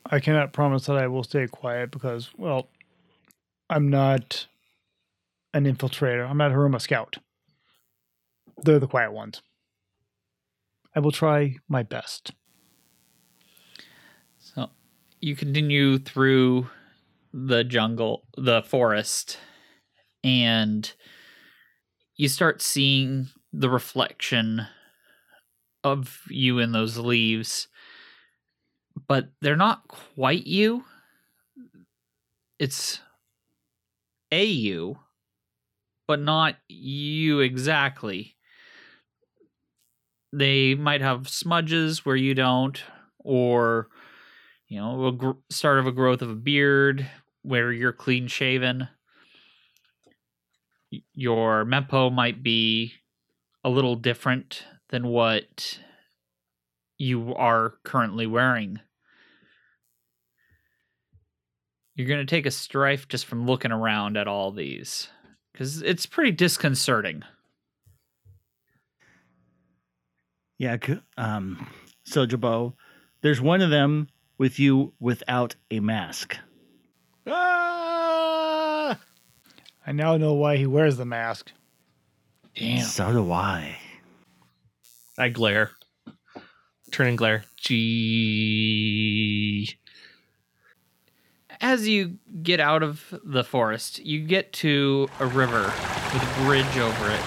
I 0.07 0.18
cannot 0.18 0.55
promise 0.55 0.86
that 0.86 0.96
I 0.96 1.07
will 1.07 1.22
stay 1.22 1.46
quiet 1.46 1.90
because, 1.90 2.30
well, 2.36 2.68
I'm 3.68 3.90
not 3.90 4.46
an 5.53 5.64
infiltrator. 5.64 6.28
I'm 6.28 6.38
not 6.38 6.53
a 6.53 6.55
Hiruma 6.55 6.80
scout. 6.80 7.18
They're 8.62 8.78
the 8.78 8.88
quiet 8.88 9.12
ones. 9.12 9.42
I 10.96 11.01
will 11.01 11.12
try 11.12 11.57
my 11.68 11.82
best. 11.82 12.32
So 14.38 14.70
you 15.20 15.36
continue 15.36 15.98
through 15.98 16.68
the 17.32 17.62
jungle, 17.62 18.24
the 18.38 18.62
forest, 18.62 19.38
and 20.24 20.90
you 22.16 22.28
start 22.28 22.62
seeing 22.62 23.28
the 23.53 23.68
reflection 23.68 24.66
of 25.85 26.22
you 26.28 26.59
in 26.59 26.72
those 26.72 26.99
leaves, 26.99 27.68
but 29.09 29.31
they're 29.41 29.57
not 29.57 29.89
quite 29.89 30.47
you. 30.47 30.85
It's 32.59 33.01
a 34.31 34.45
you, 34.45 34.99
but 36.07 36.20
not 36.20 36.57
you 36.68 37.41
exactly. 37.41 38.37
They 40.33 40.74
might 40.74 41.01
have 41.01 41.28
smudges 41.28 42.05
where 42.05 42.16
you 42.16 42.35
don't, 42.35 42.81
or 43.18 43.89
you 44.68 44.78
know, 44.81 45.07
a 45.07 45.12
gr- 45.12 45.31
start 45.51 45.78
of 45.78 45.87
a 45.87 45.93
growth 45.93 46.22
of 46.22 46.31
a 46.31 46.37
beard 46.37 47.09
where 47.43 47.72
you're 47.72 47.93
clean 47.93 48.28
shaven. 48.28 48.89
Your 51.14 51.64
mempo 51.64 52.12
might 52.12 52.43
be 52.43 52.95
a 53.64 53.70
little 53.70 53.97
different 53.97 54.64
than 54.91 55.07
what 55.07 55.78
you 56.99 57.34
are 57.34 57.74
currently 57.84 58.26
wearing. 58.26 58.78
You're 61.95 62.09
going 62.09 62.24
to 62.26 62.30
take 62.30 62.47
a 62.47 62.51
strife 62.51 63.09
just 63.09 63.26
from 63.26 63.47
looking 63.47 63.72
around 63.72 64.16
at 64.16 64.28
all 64.28 64.53
these 64.53 65.09
because 65.53 65.82
it's 65.82 66.07
pretty 66.07 66.32
disconcerting. 66.32 67.22
Yeah, 70.59 70.76
c- 70.84 71.01
um, 71.16 71.66
Sojabo, 72.09 72.74
there's 73.22 73.41
one 73.41 73.62
of 73.62 73.70
them 73.70 74.09
with 74.38 74.59
you 74.59 74.93
without 75.01 75.55
a 75.70 75.80
mask. 75.80 76.36
Ah! 77.26 78.99
I 79.86 79.93
now 79.93 80.16
know 80.16 80.34
why 80.34 80.57
he 80.57 80.66
wears 80.66 80.97
the 80.97 81.05
mask. 81.07 81.53
Damn. 82.55 82.82
So 82.84 83.12
do 83.12 83.32
I. 83.32 83.76
I 85.20 85.28
glare. 85.28 85.72
Turn 86.90 87.08
and 87.08 87.18
glare. 87.18 87.44
Gee. 87.58 88.98
As 91.60 91.86
you 91.86 92.16
get 92.42 92.58
out 92.58 92.82
of 92.82 93.14
the 93.22 93.44
forest, 93.44 93.98
you 93.98 94.20
get 94.20 94.54
to 94.54 95.10
a 95.20 95.26
river 95.26 95.64
with 96.14 96.22
a 96.22 96.44
bridge 96.44 96.78
over 96.78 97.10
it. 97.10 97.20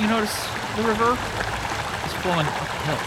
You 0.00 0.08
notice 0.08 0.34
the 0.76 0.82
river 0.82 1.12
is 2.04 2.12
flowing 2.14 2.46
uphill. 2.46 2.98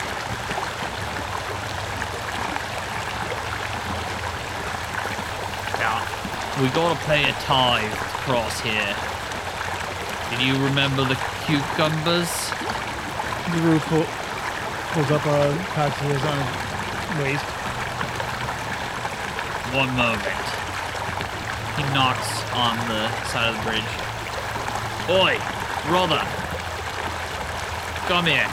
We 6.62 6.70
gotta 6.70 7.00
pay 7.06 7.30
a 7.30 7.34
tithe 7.34 7.94
cross 8.24 8.60
here. 8.62 8.96
Did 10.32 10.42
you 10.42 10.56
remember 10.66 11.04
the 11.04 11.16
cucumbers? 11.46 12.32
Guru 13.54 13.80
pull, 13.80 14.04
pulls 14.92 15.10
up 15.10 15.26
a 15.26 15.54
has 15.72 15.94
on 16.04 16.12
his 16.12 17.24
waist. 17.24 17.46
One 19.74 19.88
moment. 19.96 20.48
He 21.80 21.84
knocks 21.96 22.28
on 22.52 22.76
the 22.92 23.08
side 23.32 23.48
of 23.48 23.56
the 23.56 23.64
bridge. 23.64 23.92
Oi, 25.08 25.40
brother. 25.88 26.20
Come 28.12 28.26
here. 28.26 28.50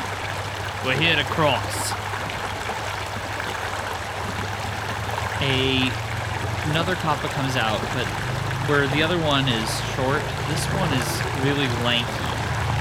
We're 0.84 0.94
here 0.94 1.16
to 1.16 1.24
cross. 1.24 1.90
A 5.42 5.90
another 6.70 6.94
kappa 6.94 7.28
comes 7.28 7.56
out, 7.56 7.80
but 7.94 8.06
where 8.70 8.86
the 8.88 9.02
other 9.02 9.18
one 9.18 9.48
is 9.48 9.68
short, 9.96 10.22
this 10.48 10.64
one 10.78 10.92
is 10.94 11.08
really 11.42 11.66
lanky, 11.82 12.08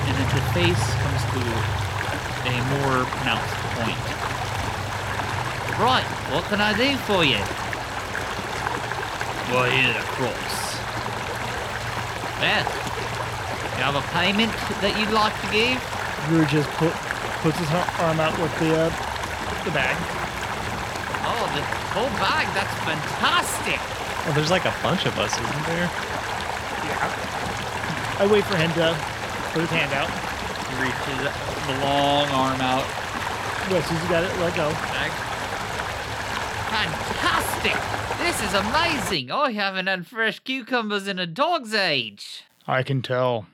and 0.08 0.14
then 0.16 0.30
the 0.30 0.42
face 0.54 0.86
comes 1.02 1.24
to 1.34 1.93
a 2.54 2.64
more 2.78 3.06
pronounced 3.06 3.54
point. 3.78 3.98
Right, 5.82 6.06
what 6.30 6.44
can 6.46 6.62
I 6.62 6.72
do 6.78 6.96
for 7.10 7.26
you? 7.26 7.42
We're 9.50 9.70
here 9.70 9.94
to 9.94 10.06
cross. 10.16 10.78
Well, 12.40 12.66
you 13.78 13.82
have 13.82 13.96
a 13.98 14.06
payment 14.14 14.54
that 14.86 14.94
you'd 15.00 15.12
like 15.12 15.34
to 15.42 15.50
give? 15.50 15.82
Guru 16.30 16.46
just 16.46 16.70
put, 16.78 16.94
puts 17.42 17.58
his 17.58 17.70
arm 18.00 18.20
out 18.20 18.38
with 18.40 18.54
the 18.60 18.72
uh, 18.74 18.90
the 19.66 19.72
bag. 19.72 19.96
Oh, 21.26 21.48
the 21.56 21.64
whole 21.96 22.12
bag, 22.20 22.48
that's 22.54 22.76
fantastic. 22.86 23.80
Well, 24.26 24.36
there's 24.36 24.52
like 24.52 24.66
a 24.66 24.76
bunch 24.84 25.06
of 25.06 25.18
us, 25.20 25.34
isn't 25.34 25.66
there? 25.66 25.88
Yeah. 26.86 28.20
I 28.20 28.28
wait 28.30 28.44
for 28.46 28.58
him 28.58 28.72
to 28.74 28.96
put 29.52 29.62
his 29.62 29.72
hand 29.72 29.94
out. 29.94 30.33
He 30.74 30.82
reaches 30.82 31.20
the 31.68 31.86
long 31.86 32.28
arm 32.30 32.62
out. 32.62 32.86
Well, 33.70 33.78
as 33.78 33.86
soon 33.86 33.98
got 34.10 34.24
it, 34.24 34.40
let 34.40 34.56
go. 34.56 34.70
Bag. 34.72 35.12
Fantastic! 36.72 38.18
This 38.18 38.42
is 38.42 38.54
amazing! 38.54 39.32
I 39.32 39.52
haven't 39.52 39.88
had 39.88 40.08
fresh 40.08 40.40
cucumbers 40.40 41.08
in 41.08 41.20
a 41.20 41.28
dog's 41.28 41.74
age. 41.74 42.44
I 42.68 42.84
can 42.84 43.02
tell. 43.02 43.46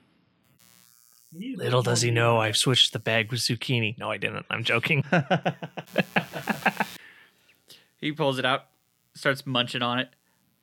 Little 1.32 1.82
does 1.82 2.02
he 2.02 2.10
know 2.10 2.38
I've 2.38 2.56
switched 2.56 2.92
the 2.92 2.98
bag 2.98 3.30
with 3.30 3.40
zucchini. 3.40 3.96
No, 3.98 4.10
I 4.10 4.16
didn't. 4.16 4.46
I'm 4.50 4.64
joking. 4.64 5.04
He 8.00 8.12
pulls 8.12 8.38
it 8.38 8.46
out, 8.46 8.64
starts 9.14 9.46
munching 9.46 9.82
on 9.82 9.98
it. 9.98 10.08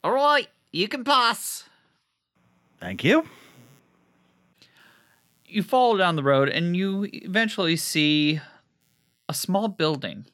All 0.03 0.11
right, 0.11 0.47
you 0.71 0.87
can 0.87 1.03
pass. 1.03 1.65
Thank 2.79 3.03
you. 3.03 3.27
You 5.47 5.63
follow 5.63 5.97
down 5.97 6.15
the 6.15 6.23
road 6.23 6.49
and 6.49 6.75
you 6.75 7.07
eventually 7.11 7.75
see 7.75 8.39
a 9.29 9.33
small 9.33 9.67
building. 9.67 10.25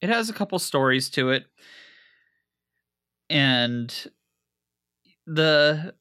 It 0.00 0.08
has 0.08 0.28
a 0.28 0.34
couple 0.34 0.58
stories 0.58 1.08
to 1.10 1.30
it. 1.30 1.46
And 3.28 3.92
the 5.26 5.94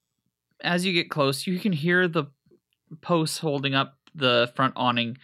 as 0.61 0.85
you 0.85 0.93
get 0.93 1.09
close, 1.09 1.47
you 1.47 1.59
can 1.59 1.71
hear 1.71 2.07
the 2.07 2.25
posts 3.01 3.39
holding 3.39 3.73
up 3.73 3.97
the 4.13 4.51
front 4.55 4.73
awning 4.75 5.17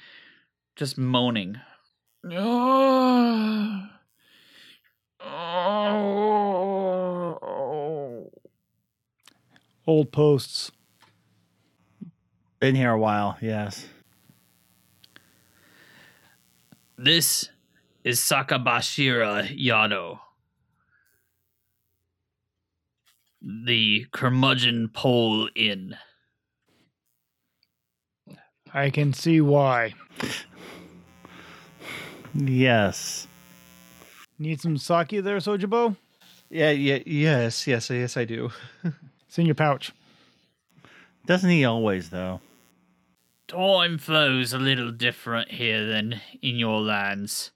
just 0.76 0.98
moaning. 0.98 1.60
Ah. 2.32 3.92
Old 9.88 10.12
posts. 10.12 10.72
Been 12.62 12.76
here 12.76 12.92
a 12.92 13.00
while, 13.00 13.40
yes. 13.42 13.88
This 16.96 17.50
is 18.04 18.20
Sakabashira 18.20 19.60
Yano. 19.60 20.20
The 23.42 24.06
curmudgeon 24.12 24.90
pole 24.94 25.50
inn. 25.56 25.98
I 28.72 28.92
can 28.92 29.12
see 29.14 29.42
why. 29.42 29.96
Yes. 32.36 33.28
Need 34.38 34.62
some 34.62 34.78
sake 34.78 35.24
there, 35.24 35.38
Sojabo? 35.38 35.96
yeah, 36.52 36.70
yeah, 36.70 37.00
yes, 37.08 37.66
yes, 37.66 37.90
yes, 37.90 38.16
I 38.18 38.26
do. 38.26 38.52
It's 39.28 39.40
in 39.40 39.48
your 39.48 39.56
pouch. 39.56 39.94
Doesn't 41.26 41.50
he 41.50 41.66
always, 41.66 42.10
though? 42.10 42.40
Time 43.52 43.98
flows 43.98 44.54
a 44.54 44.58
little 44.58 44.94
different 44.94 45.52
here 45.52 45.86
than 45.86 46.22
in 46.42 46.56
your 46.56 46.80
lands, 46.80 47.52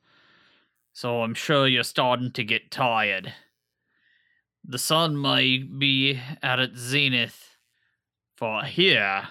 so 0.92 1.22
I'm 1.22 1.34
sure 1.34 1.70
you're 1.70 1.84
starting 1.84 2.34
to 2.34 2.44
get 2.44 2.70
tired. 2.70 3.32
The 4.62 4.78
sun 4.78 5.22
may 5.22 5.60
be 5.60 6.20
at 6.44 6.60
its 6.60 6.82
zenith 6.82 7.56
for 8.36 8.64
here, 8.64 9.30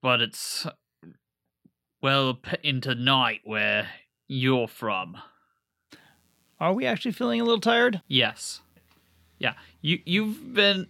but 0.00 0.22
it's 0.22 0.66
well 2.00 2.40
into 2.62 2.94
night 2.94 3.42
where 3.44 3.90
you're 4.26 4.68
from. 4.68 5.18
Are 6.58 6.72
we 6.72 6.86
actually 6.86 7.12
feeling 7.12 7.42
a 7.42 7.44
little 7.44 7.60
tired? 7.60 8.00
Yes. 8.08 8.62
Yeah. 9.38 9.52
You 9.82 9.98
you've 10.06 10.54
been 10.54 10.86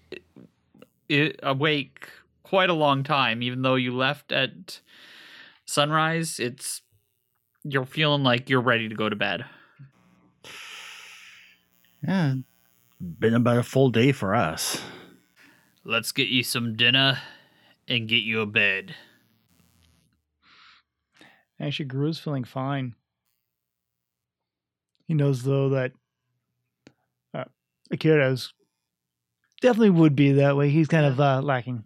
uh, 1.11 1.30
awake 1.42 2.09
quite 2.49 2.70
a 2.70 2.74
long 2.74 3.03
time 3.03 3.42
even 3.42 3.61
though 3.61 3.74
you 3.74 3.94
left 3.94 4.32
at 4.32 4.80
sunrise. 5.66 6.40
It's 6.40 6.80
you're 7.62 7.84
feeling 7.84 8.22
like 8.22 8.49
you're 8.49 8.62
ready 8.62 8.88
to 8.88 8.94
go 8.94 9.09
to 9.09 9.16
bed. 9.16 9.44
Yeah. 12.03 12.36
been 13.01 13.34
about 13.34 13.59
a 13.59 13.62
full 13.62 13.90
day 13.90 14.12
for 14.12 14.34
us. 14.34 14.80
Let's 15.84 16.12
get 16.12 16.28
you 16.28 16.42
some 16.42 16.74
dinner 16.74 17.18
and 17.86 18.09
get 18.09 18.22
you 18.22 18.40
a 18.40 18.46
bed. 18.46 18.94
Actually, 21.61 21.86
Guru's 21.86 22.18
feeling 22.18 22.44
fine. 22.44 22.94
He 25.07 25.14
knows 25.14 25.42
though 25.42 25.70
that 25.70 25.92
uh, 27.34 27.44
Akira's 27.90 28.55
definitely 29.61 29.90
would 29.90 30.14
be 30.16 30.32
that 30.32 30.57
way. 30.57 30.70
He's 30.70 30.88
kind 30.88 31.05
of 31.05 31.20
uh, 31.20 31.42
lacking. 31.42 31.84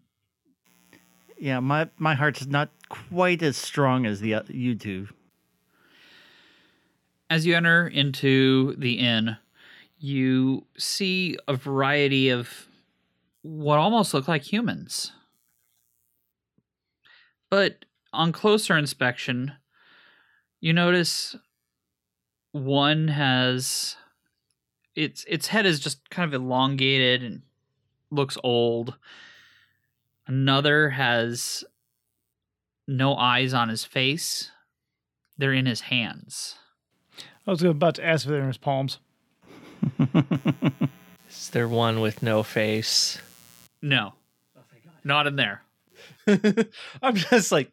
Yeah, 1.42 1.58
my 1.58 1.88
my 1.98 2.14
heart's 2.14 2.46
not 2.46 2.70
quite 2.88 3.42
as 3.42 3.56
strong 3.56 4.06
as 4.06 4.20
the 4.20 4.34
uh, 4.34 4.42
you 4.46 4.76
two. 4.76 5.08
As 7.28 7.44
you 7.44 7.56
enter 7.56 7.88
into 7.88 8.76
the 8.76 9.00
inn, 9.00 9.38
you 9.98 10.66
see 10.78 11.36
a 11.48 11.56
variety 11.56 12.28
of 12.28 12.68
what 13.42 13.80
almost 13.80 14.14
look 14.14 14.28
like 14.28 14.52
humans. 14.52 15.10
But 17.50 17.86
on 18.12 18.30
closer 18.30 18.78
inspection, 18.78 19.54
you 20.60 20.72
notice 20.72 21.34
one 22.52 23.08
has 23.08 23.96
its 24.94 25.24
its 25.26 25.48
head 25.48 25.66
is 25.66 25.80
just 25.80 26.08
kind 26.08 26.32
of 26.32 26.40
elongated 26.40 27.24
and 27.24 27.42
looks 28.12 28.38
old. 28.44 28.96
Another 30.26 30.90
has 30.90 31.64
no 32.86 33.14
eyes 33.16 33.52
on 33.54 33.68
his 33.68 33.84
face. 33.84 34.50
They're 35.38 35.52
in 35.52 35.66
his 35.66 35.82
hands. 35.82 36.56
I 37.46 37.50
was 37.50 37.62
about 37.62 37.96
to 37.96 38.04
ask 38.06 38.24
if 38.24 38.30
they're 38.30 38.40
in 38.40 38.46
his 38.46 38.56
palms. 38.58 38.98
Is 41.30 41.50
there 41.50 41.66
one 41.68 42.00
with 42.00 42.22
no 42.22 42.42
face? 42.42 43.18
No. 43.80 44.14
Not 45.04 45.26
in 45.26 45.36
there. 45.36 45.62
I'm 47.02 47.16
just 47.16 47.50
like, 47.50 47.72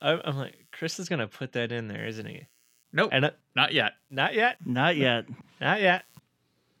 I'm, 0.00 0.20
I'm 0.24 0.36
like, 0.36 0.54
Chris 0.72 0.98
is 0.98 1.08
gonna 1.08 1.28
put 1.28 1.52
that 1.52 1.70
in 1.70 1.86
there, 1.88 2.06
isn't 2.06 2.26
he? 2.26 2.46
Nope. 2.92 3.10
And 3.12 3.26
uh, 3.26 3.30
not 3.54 3.72
yet. 3.72 3.92
not 4.10 4.34
yet, 4.34 4.56
Not 4.64 4.96
yet. 4.96 5.26
not 5.60 5.80
yet. 5.80 6.04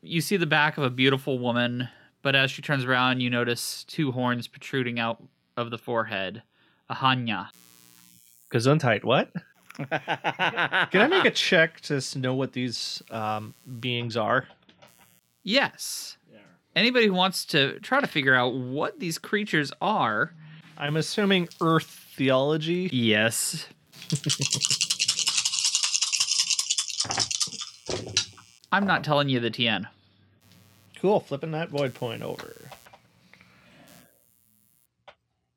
You 0.02 0.20
see 0.20 0.36
the 0.36 0.46
back 0.46 0.78
of 0.78 0.84
a 0.84 0.90
beautiful 0.90 1.38
woman, 1.38 1.88
but 2.26 2.34
as 2.34 2.50
she 2.50 2.60
turns 2.60 2.84
around, 2.84 3.20
you 3.20 3.30
notice 3.30 3.84
two 3.84 4.10
horns 4.10 4.48
protruding 4.48 4.98
out 4.98 5.22
of 5.56 5.70
the 5.70 5.78
forehead. 5.78 6.42
A 6.88 6.94
hanya. 6.96 7.50
Gesundheit. 8.52 9.04
What? 9.04 9.30
Can 9.76 11.02
I 11.02 11.06
make 11.06 11.24
a 11.24 11.30
check 11.30 11.80
to 11.82 12.02
know 12.16 12.34
what 12.34 12.52
these 12.52 13.00
um, 13.12 13.54
beings 13.78 14.16
are? 14.16 14.48
Yes. 15.44 16.16
Anybody 16.74 17.06
who 17.06 17.12
wants 17.12 17.44
to 17.44 17.78
try 17.78 18.00
to 18.00 18.08
figure 18.08 18.34
out 18.34 18.56
what 18.56 18.98
these 18.98 19.18
creatures 19.18 19.70
are. 19.80 20.34
I'm 20.76 20.96
assuming 20.96 21.48
Earth 21.60 22.08
theology. 22.16 22.90
Yes. 22.92 23.68
I'm 28.72 28.84
not 28.84 29.04
telling 29.04 29.28
you 29.28 29.38
the 29.38 29.52
TN. 29.52 29.86
Cool. 31.00 31.20
Flipping 31.20 31.52
that 31.52 31.68
void 31.68 31.94
point 31.94 32.22
over. 32.22 32.54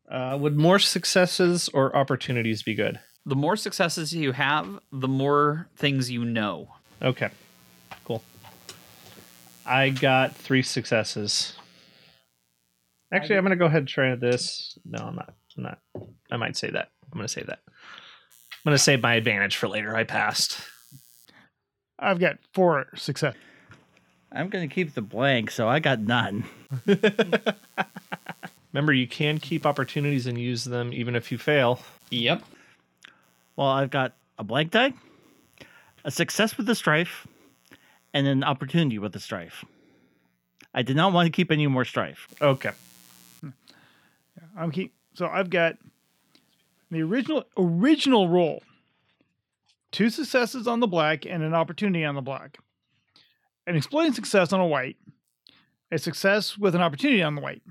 Uh, 0.09 0.37
would 0.39 0.57
more 0.57 0.79
successes 0.79 1.69
or 1.69 1.95
opportunities 1.95 2.63
be 2.63 2.73
good? 2.73 2.99
The 3.25 3.35
more 3.35 3.55
successes 3.55 4.13
you 4.13 4.31
have, 4.31 4.79
the 4.91 5.07
more 5.07 5.67
things 5.75 6.09
you 6.09 6.25
know. 6.25 6.69
Okay. 7.01 7.29
Cool. 8.05 8.23
I 9.65 9.89
got 9.89 10.35
three 10.35 10.63
successes. 10.63 11.53
Actually, 13.13 13.37
I'm 13.37 13.43
going 13.43 13.51
to 13.51 13.55
go 13.55 13.65
ahead 13.65 13.79
and 13.79 13.87
try 13.87 14.15
this. 14.15 14.77
No, 14.83 15.03
I'm 15.03 15.15
not. 15.15 15.33
I'm 15.57 15.63
not. 15.63 15.79
I 16.31 16.37
might 16.37 16.57
say 16.57 16.69
that. 16.69 16.89
I'm 17.11 17.17
going 17.17 17.27
to 17.27 17.33
say 17.33 17.43
that. 17.43 17.59
I'm 17.67 18.71
going 18.71 18.75
to 18.75 18.83
save 18.83 19.01
my 19.01 19.15
advantage 19.15 19.57
for 19.57 19.67
later. 19.67 19.95
I 19.95 20.03
passed. 20.03 20.59
I've 21.97 22.19
got 22.19 22.37
four 22.53 22.87
success. 22.95 23.35
I'm 24.31 24.49
gonna 24.49 24.67
keep 24.67 24.93
the 24.93 25.01
blank, 25.01 25.51
so 25.51 25.67
I 25.67 25.79
got 25.79 25.99
none. 25.99 26.45
Remember, 28.73 28.93
you 28.93 29.07
can 29.07 29.39
keep 29.39 29.65
opportunities 29.65 30.27
and 30.27 30.37
use 30.37 30.63
them 30.63 30.93
even 30.93 31.15
if 31.15 31.31
you 31.31 31.37
fail. 31.37 31.81
Yep. 32.11 32.43
Well, 33.55 33.67
I've 33.67 33.89
got 33.89 34.13
a 34.37 34.43
blank 34.43 34.71
die, 34.71 34.93
a 36.05 36.11
success 36.11 36.57
with 36.57 36.67
the 36.67 36.75
strife, 36.75 37.27
and 38.13 38.27
an 38.27 38.43
opportunity 38.43 38.99
with 38.99 39.13
the 39.13 39.19
strife. 39.19 39.65
I 40.73 40.83
did 40.83 40.95
not 40.95 41.13
want 41.13 41.25
to 41.25 41.31
keep 41.31 41.51
any 41.51 41.65
more 41.67 41.85
strife. 41.85 42.27
Okay. 42.41 42.71
Hmm. 43.41 43.49
I'm 44.55 44.71
keep 44.71 44.93
so 45.15 45.27
I've 45.27 45.49
got 45.49 45.77
the 46.91 47.01
original 47.01 47.43
original 47.57 48.29
roll. 48.29 48.61
Two 49.91 50.11
successes 50.11 50.67
on 50.67 50.79
the 50.79 50.87
black 50.87 51.25
and 51.25 51.41
an 51.41 51.55
opportunity 51.55 52.05
on 52.05 52.13
the 52.13 52.21
black. 52.21 52.59
An 53.69 53.75
exploiting 53.75 54.13
success 54.13 54.51
on 54.51 54.59
a 54.59 54.65
white. 54.65 54.97
A 55.91 55.99
success 55.99 56.57
with 56.57 56.73
an 56.73 56.81
opportunity 56.81 57.21
on 57.21 57.35
the 57.35 57.41
white. 57.41 57.61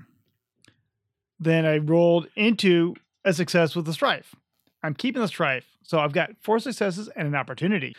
Then 1.39 1.65
I 1.65 1.79
rolled 1.79 2.29
into 2.37 2.95
a 3.25 3.33
success 3.33 3.75
with 3.75 3.85
the 3.85 3.91
strife. 3.91 4.33
I'm 4.81 4.93
keeping 4.93 5.21
the 5.21 5.27
strife. 5.27 5.65
So 5.83 5.99
I've 5.99 6.13
got 6.13 6.31
four 6.39 6.59
successes 6.59 7.09
and 7.17 7.27
an 7.27 7.35
opportunity. 7.35 7.97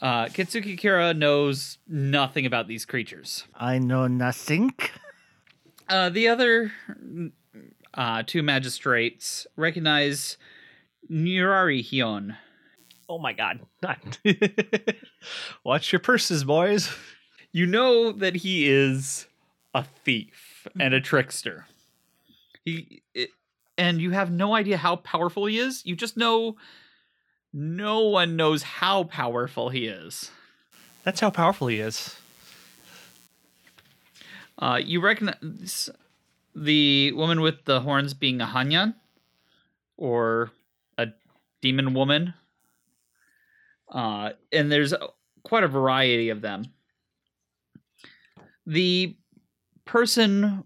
Uh, 0.00 0.26
Kitsuki 0.26 0.78
Kira 0.78 1.16
knows 1.16 1.78
nothing 1.88 2.46
about 2.46 2.68
these 2.68 2.84
creatures. 2.84 3.44
I 3.54 3.78
know 3.78 4.06
nothing. 4.06 4.74
Uh, 5.88 6.10
the 6.10 6.28
other 6.28 6.72
uh, 7.94 8.22
two 8.24 8.44
magistrates 8.44 9.48
recognize 9.56 10.36
Nurarihyon. 11.10 12.36
Oh 13.08 13.18
my 13.18 13.32
god. 13.32 13.60
Watch 15.64 15.92
your 15.92 16.00
purses, 16.00 16.44
boys. 16.44 16.88
You 17.52 17.66
know 17.66 18.12
that 18.12 18.36
he 18.36 18.68
is 18.68 19.26
a 19.74 19.84
thief 19.84 20.66
and 20.80 20.94
a 20.94 21.00
trickster. 21.00 21.66
He 22.64 23.02
it, 23.14 23.30
and 23.76 24.00
you 24.00 24.10
have 24.12 24.30
no 24.30 24.54
idea 24.54 24.76
how 24.76 24.96
powerful 24.96 25.46
he 25.46 25.58
is. 25.58 25.84
You 25.84 25.94
just 25.94 26.16
know 26.16 26.56
no 27.52 28.00
one 28.00 28.36
knows 28.36 28.62
how 28.62 29.04
powerful 29.04 29.68
he 29.68 29.86
is. 29.86 30.30
That's 31.04 31.20
how 31.20 31.30
powerful 31.30 31.66
he 31.66 31.80
is. 31.80 32.16
Uh, 34.58 34.80
you 34.82 35.00
recognize 35.00 35.90
the 36.54 37.12
woman 37.12 37.40
with 37.40 37.64
the 37.64 37.80
horns 37.80 38.14
being 38.14 38.40
a 38.40 38.46
Hanyan 38.46 38.94
or 39.96 40.52
a 40.96 41.08
demon 41.60 41.94
woman. 41.94 42.34
Uh, 43.90 44.30
and 44.52 44.70
there's 44.70 44.94
quite 45.42 45.64
a 45.64 45.68
variety 45.68 46.28
of 46.30 46.40
them. 46.40 46.66
The 48.66 49.16
person 49.84 50.64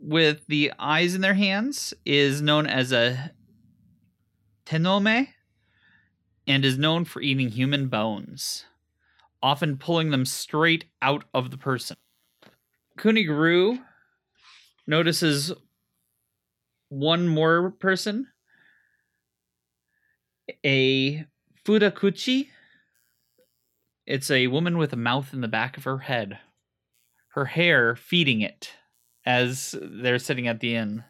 with 0.00 0.46
the 0.46 0.72
eyes 0.78 1.14
in 1.14 1.20
their 1.20 1.34
hands 1.34 1.94
is 2.04 2.42
known 2.42 2.66
as 2.66 2.92
a 2.92 3.32
tenome 4.64 5.28
and 6.46 6.64
is 6.64 6.78
known 6.78 7.04
for 7.04 7.22
eating 7.22 7.48
human 7.50 7.88
bones, 7.88 8.64
often 9.42 9.76
pulling 9.76 10.10
them 10.10 10.24
straight 10.24 10.86
out 11.00 11.24
of 11.32 11.50
the 11.50 11.58
person. 11.58 11.96
Kuni 12.96 13.24
Guru 13.24 13.78
notices 14.86 15.52
one 16.88 17.26
more 17.28 17.70
person, 17.70 18.28
a 20.64 21.24
Futakuchi. 21.64 22.48
It's 24.06 24.30
a 24.30 24.48
woman 24.48 24.78
with 24.78 24.92
a 24.92 24.96
mouth 24.96 25.32
in 25.32 25.40
the 25.40 25.48
back 25.48 25.76
of 25.76 25.84
her 25.84 25.98
head, 25.98 26.38
her 27.34 27.46
hair 27.46 27.96
feeding 27.96 28.40
it 28.40 28.72
as 29.24 29.74
they're 29.80 30.18
sitting 30.18 30.48
at 30.48 30.60
the 30.60 30.74
inn. 30.74 31.04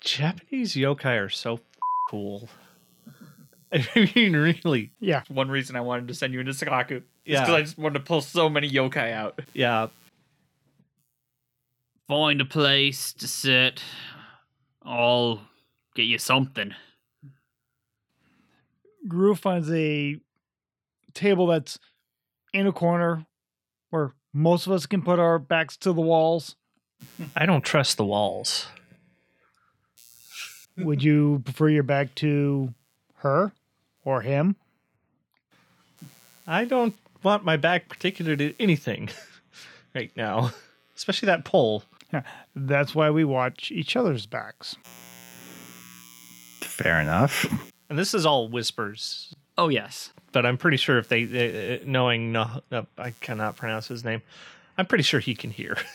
Japanese 0.00 0.74
yokai 0.74 1.24
are 1.24 1.28
so 1.28 1.60
cool. 2.10 2.48
I 3.72 4.10
mean, 4.14 4.34
really. 4.34 4.92
Yeah. 5.00 5.22
One 5.28 5.48
reason 5.48 5.74
I 5.74 5.80
wanted 5.80 6.08
to 6.08 6.14
send 6.14 6.32
you 6.32 6.40
into 6.40 6.52
Sakkaku. 6.52 7.02
Yeah. 7.24 7.40
because 7.40 7.54
I 7.54 7.62
just 7.62 7.78
wanted 7.78 7.98
to 7.98 8.04
pull 8.04 8.20
so 8.20 8.48
many 8.48 8.70
yokai 8.70 9.12
out. 9.12 9.40
Yeah. 9.52 9.88
Find 12.08 12.40
a 12.40 12.44
place 12.44 13.12
to 13.14 13.26
sit. 13.26 13.82
I'll 14.82 15.40
get 15.96 16.04
you 16.04 16.18
something. 16.18 16.72
Guru 19.08 19.34
finds 19.34 19.70
a 19.72 20.20
table 21.14 21.46
that's 21.48 21.78
in 22.52 22.66
a 22.66 22.72
corner 22.72 23.26
where 23.90 24.12
most 24.36 24.66
of 24.66 24.72
us 24.72 24.84
can 24.84 25.00
put 25.00 25.18
our 25.18 25.38
backs 25.38 25.78
to 25.78 25.94
the 25.94 26.00
walls. 26.02 26.56
I 27.34 27.46
don't 27.46 27.64
trust 27.64 27.96
the 27.96 28.04
walls. 28.04 28.66
Would 30.76 31.02
you 31.02 31.40
prefer 31.44 31.70
your 31.70 31.82
back 31.82 32.14
to 32.16 32.74
her 33.16 33.52
or 34.04 34.20
him? 34.20 34.56
I 36.46 36.66
don't 36.66 36.94
want 37.22 37.44
my 37.44 37.56
back 37.56 37.88
particular 37.88 38.36
to 38.36 38.54
anything 38.60 39.08
right 39.94 40.12
now. 40.16 40.52
especially 40.94 41.26
that 41.26 41.46
pole. 41.46 41.82
That's 42.54 42.94
why 42.94 43.10
we 43.10 43.24
watch 43.24 43.72
each 43.72 43.96
other's 43.96 44.26
backs. 44.26 44.76
Fair 46.60 47.00
enough. 47.00 47.46
And 47.88 47.98
this 47.98 48.12
is 48.12 48.26
all 48.26 48.48
whispers, 48.48 49.34
Oh 49.58 49.68
yes. 49.68 50.10
but 50.32 50.44
I'm 50.44 50.58
pretty 50.58 50.76
sure 50.76 50.98
if 50.98 51.08
they, 51.08 51.78
uh, 51.80 51.84
knowing, 51.86 52.30
no, 52.32 52.60
no, 52.70 52.86
I 52.98 53.12
cannot 53.20 53.56
pronounce 53.56 53.88
his 53.88 54.04
name. 54.04 54.20
I'm 54.76 54.84
pretty 54.86 55.02
sure 55.04 55.20
he 55.20 55.34
can 55.34 55.50
hear. 55.50 55.76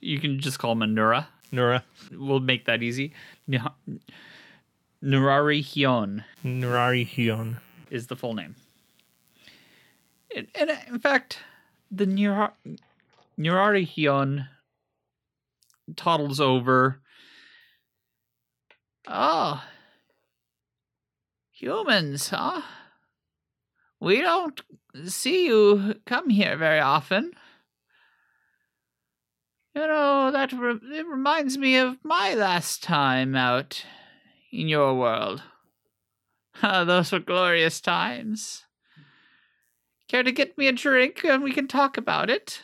You 0.00 0.20
can 0.20 0.38
just 0.38 0.58
call 0.58 0.72
him 0.72 0.82
a 0.82 0.86
Nura. 0.86 1.28
Nura, 1.50 1.82
We'll 2.12 2.40
make 2.40 2.66
that 2.66 2.82
easy. 2.82 3.14
Nurari 3.48 3.70
Hyun 5.02 6.24
Nurari 6.44 7.06
Hyun. 7.08 7.56
is 7.90 8.08
the 8.08 8.16
full 8.16 8.34
name. 8.34 8.54
And, 10.36 10.46
and 10.54 10.70
uh, 10.70 10.76
in 10.88 10.98
fact, 10.98 11.38
the 11.90 12.04
Nura- 12.04 12.52
Nurarihyon 13.40 14.48
toddles 15.96 16.38
over. 16.38 17.00
Oh, 19.08 19.62
humans, 21.50 22.28
huh? 22.28 22.60
We 24.00 24.20
don't 24.20 24.60
see 25.06 25.46
you 25.46 25.96
come 26.06 26.28
here 26.30 26.56
very 26.56 26.80
often. 26.80 27.32
You 29.74 29.86
know, 29.86 30.30
that 30.30 30.52
re- 30.52 30.78
it 30.98 31.06
reminds 31.06 31.58
me 31.58 31.76
of 31.76 31.98
my 32.04 32.34
last 32.34 32.82
time 32.82 33.34
out 33.34 33.84
in 34.52 34.68
your 34.68 34.94
world. 34.94 35.42
Ah, 36.62 36.84
those 36.84 37.10
were 37.10 37.18
glorious 37.18 37.80
times. 37.80 38.62
Care 40.06 40.22
to 40.22 40.30
get 40.30 40.56
me 40.56 40.68
a 40.68 40.72
drink 40.72 41.24
and 41.24 41.42
we 41.42 41.52
can 41.52 41.66
talk 41.66 41.96
about 41.98 42.30
it? 42.30 42.62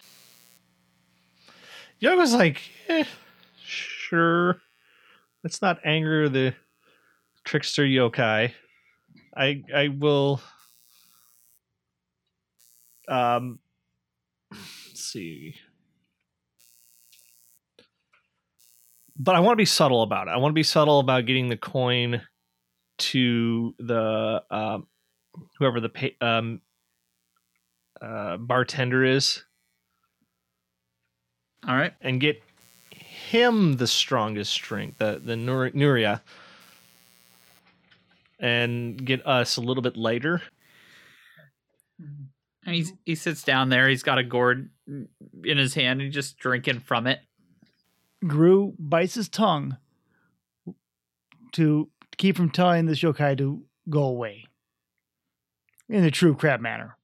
Was 2.00 2.32
like, 2.32 2.60
eh, 2.88 3.04
sure. 3.66 4.60
Let's 5.42 5.60
not 5.60 5.80
anger 5.84 6.28
the 6.28 6.54
trickster 7.44 7.82
yokai. 7.82 8.52
I 9.36 9.64
I 9.74 9.88
will 9.88 10.40
um 13.10 13.58
let's 14.50 15.00
see. 15.04 15.54
But 19.18 19.34
I 19.34 19.40
want 19.40 19.52
to 19.52 19.56
be 19.60 19.66
subtle 19.66 20.02
about 20.02 20.28
it. 20.28 20.30
I 20.30 20.38
want 20.38 20.52
to 20.52 20.54
be 20.54 20.62
subtle 20.62 21.00
about 21.00 21.26
getting 21.26 21.48
the 21.48 21.56
coin 21.56 22.22
to 22.98 23.74
the 23.78 24.42
um 24.50 24.86
whoever 25.58 25.80
the 25.80 25.88
pay, 25.88 26.16
um 26.20 26.60
uh 28.00 28.36
bartender 28.38 29.04
is 29.04 29.42
All 31.68 31.76
right. 31.76 31.92
and 32.00 32.20
get 32.20 32.42
him 32.90 33.76
the 33.76 33.86
strongest 33.86 34.60
drink, 34.62 34.96
the 34.98 35.20
the 35.22 35.36
Nur- 35.36 35.70
Nuria, 35.70 36.22
and 38.38 39.04
get 39.04 39.26
us 39.26 39.56
a 39.56 39.60
little 39.60 39.82
bit 39.82 39.96
later. 39.96 40.42
And 42.66 42.74
he's, 42.74 42.92
he 43.06 43.14
sits 43.14 43.42
down 43.42 43.70
there. 43.70 43.88
He's 43.88 44.02
got 44.02 44.18
a 44.18 44.22
gourd 44.22 44.70
in 44.86 45.58
his 45.58 45.74
hand. 45.74 46.00
And 46.00 46.08
he's 46.08 46.14
just 46.14 46.38
drinking 46.38 46.80
from 46.80 47.06
it. 47.06 47.20
Gru 48.26 48.74
bites 48.78 49.14
his 49.14 49.28
tongue 49.28 49.78
to 51.52 51.88
keep 52.18 52.36
from 52.36 52.50
telling 52.50 52.86
this 52.86 53.00
yokai 53.00 53.36
to 53.38 53.62
go 53.88 54.02
away 54.02 54.44
in 55.88 56.02
the 56.02 56.10
true 56.10 56.34
crab 56.34 56.60
manner. 56.60 56.96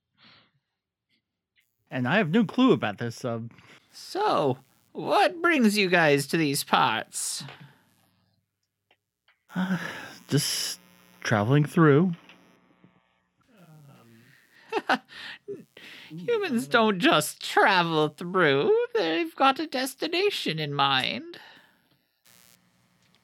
And 1.91 2.07
I 2.07 2.19
have 2.19 2.31
no 2.31 2.45
clue 2.45 2.73
about 2.73 2.99
this. 2.99 3.25
Um, 3.25 3.51
So, 3.93 4.59
what 4.93 5.41
brings 5.41 5.79
you 5.79 5.89
guys 5.89 6.27
to 6.29 6.37
these 6.37 6.65
parts? 6.65 7.45
just 10.29 10.81
traveling 11.23 11.65
through. 11.65 12.13
Humans 16.09 16.69
don't 16.69 16.99
just 16.99 17.43
travel 17.43 18.09
through, 18.09 18.77
they've 18.95 19.35
got 19.35 19.61
a 19.61 19.67
destination 19.67 20.59
in 20.59 20.73
mind. 20.73 21.39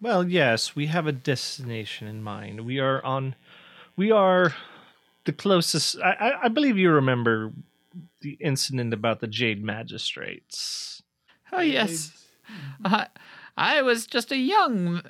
Well, 0.00 0.28
yes, 0.28 0.74
we 0.74 0.86
have 0.86 1.06
a 1.06 1.12
destination 1.12 2.08
in 2.08 2.22
mind. 2.22 2.62
We 2.62 2.80
are 2.80 3.04
on. 3.04 3.36
We 3.96 4.10
are 4.10 4.52
the 5.24 5.32
closest. 5.32 5.96
I, 6.02 6.12
I, 6.12 6.44
I 6.44 6.48
believe 6.48 6.76
you 6.76 6.90
remember 6.90 7.52
the 8.20 8.36
incident 8.40 8.92
about 8.92 9.20
the 9.20 9.28
Jade 9.28 9.62
Magistrates. 9.62 11.02
Oh, 11.52 11.60
yes. 11.60 12.12
I, 12.84 13.06
I 13.56 13.82
was 13.82 14.06
just 14.06 14.32
a 14.32 14.36
young 14.36 15.02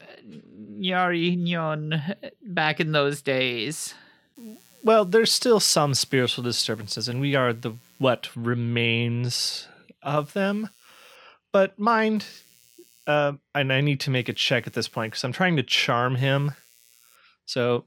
Nyari 0.79 1.39
Nyon 1.39 2.17
back 2.43 2.81
in 2.81 2.93
those 2.93 3.23
days. 3.23 3.95
Well, 4.85 5.05
there's 5.05 5.33
still 5.33 5.61
some 5.61 5.95
spiritual 5.95 6.43
disturbances, 6.43 7.09
and 7.09 7.21
we 7.21 7.37
are 7.37 7.53
the 7.53 7.75
what 7.99 8.29
remains 8.35 9.69
of 10.03 10.33
them. 10.33 10.71
But 11.53 11.79
mind, 11.79 12.25
uh, 13.07 13.35
and 13.55 13.73
I 13.73 13.81
need 13.81 14.01
to 14.01 14.11
make 14.11 14.29
a 14.29 14.33
check 14.33 14.67
at 14.67 14.73
this 14.73 14.89
point 14.89 15.13
because 15.13 15.23
I'm 15.23 15.33
trying 15.33 15.57
to 15.57 15.63
charm 15.63 16.17
him. 16.17 16.53
So, 17.45 17.85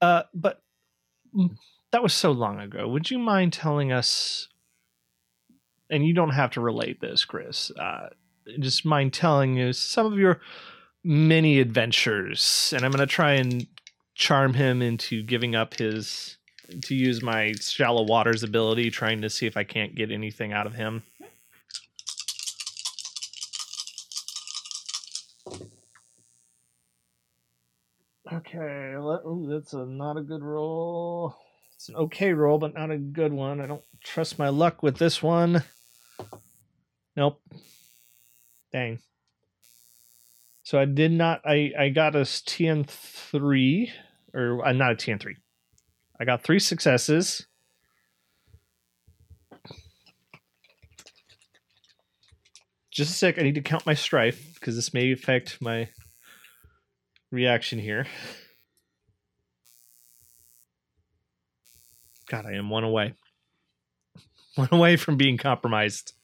uh, 0.00 0.24
but 0.32 0.62
mm, 1.34 1.56
that 1.90 2.02
was 2.02 2.14
so 2.14 2.30
long 2.30 2.60
ago. 2.60 2.86
Would 2.86 3.10
you 3.10 3.18
mind 3.18 3.52
telling 3.52 3.90
us? 3.92 4.48
And 5.88 6.04
you 6.04 6.14
don't 6.14 6.30
have 6.30 6.50
to 6.52 6.60
relate 6.60 7.00
this, 7.00 7.24
Chris. 7.24 7.70
Uh, 7.70 8.08
just 8.58 8.84
mind 8.84 9.12
telling 9.12 9.56
you 9.56 9.72
some 9.72 10.06
of 10.06 10.18
your 10.18 10.40
many 11.04 11.60
adventures, 11.60 12.72
and 12.74 12.84
I'm 12.84 12.90
going 12.90 12.98
to 12.98 13.06
try 13.06 13.34
and 13.34 13.68
charm 14.16 14.54
him 14.54 14.80
into 14.80 15.22
giving 15.22 15.54
up 15.54 15.74
his 15.74 16.38
to 16.82 16.94
use 16.94 17.22
my 17.22 17.52
shallow 17.60 18.02
waters 18.02 18.42
ability 18.42 18.90
trying 18.90 19.20
to 19.20 19.30
see 19.30 19.46
if 19.46 19.56
i 19.56 19.62
can't 19.62 19.94
get 19.94 20.10
anything 20.10 20.52
out 20.52 20.66
of 20.66 20.74
him. 20.74 21.02
Okay 28.32 28.96
let, 28.96 29.20
ooh, 29.24 29.46
that's 29.48 29.74
a 29.74 29.84
not 29.84 30.16
a 30.16 30.22
good 30.22 30.42
roll. 30.42 31.36
It's 31.76 31.90
an 31.90 31.96
okay 31.96 32.32
roll 32.32 32.58
but 32.58 32.74
not 32.74 32.90
a 32.90 32.98
good 32.98 33.32
one. 33.32 33.60
I 33.60 33.66
don't 33.66 33.84
trust 34.02 34.38
my 34.38 34.48
luck 34.48 34.82
with 34.82 34.96
this 34.96 35.22
one. 35.22 35.62
Nope. 37.14 37.40
Dang. 38.72 38.98
So 40.62 40.80
i 40.80 40.86
did 40.86 41.12
not 41.12 41.42
i 41.44 41.70
i 41.78 41.90
got 41.90 42.16
us 42.16 42.40
tn3 42.40 43.90
or 44.36 44.64
uh, 44.64 44.72
not 44.72 44.92
a 44.92 44.94
TN3. 44.94 45.34
I 46.20 46.24
got 46.24 46.42
three 46.42 46.58
successes. 46.58 47.46
Just 52.90 53.10
a 53.10 53.14
sec. 53.14 53.38
I 53.38 53.42
need 53.42 53.56
to 53.56 53.60
count 53.60 53.86
my 53.86 53.94
strife 53.94 54.54
because 54.54 54.76
this 54.76 54.94
may 54.94 55.12
affect 55.12 55.60
my 55.60 55.88
reaction 57.30 57.78
here. 57.78 58.06
God, 62.28 62.46
I 62.46 62.52
am 62.52 62.70
one 62.70 62.84
away. 62.84 63.14
One 64.54 64.68
away 64.72 64.96
from 64.96 65.16
being 65.16 65.36
compromised. 65.36 66.14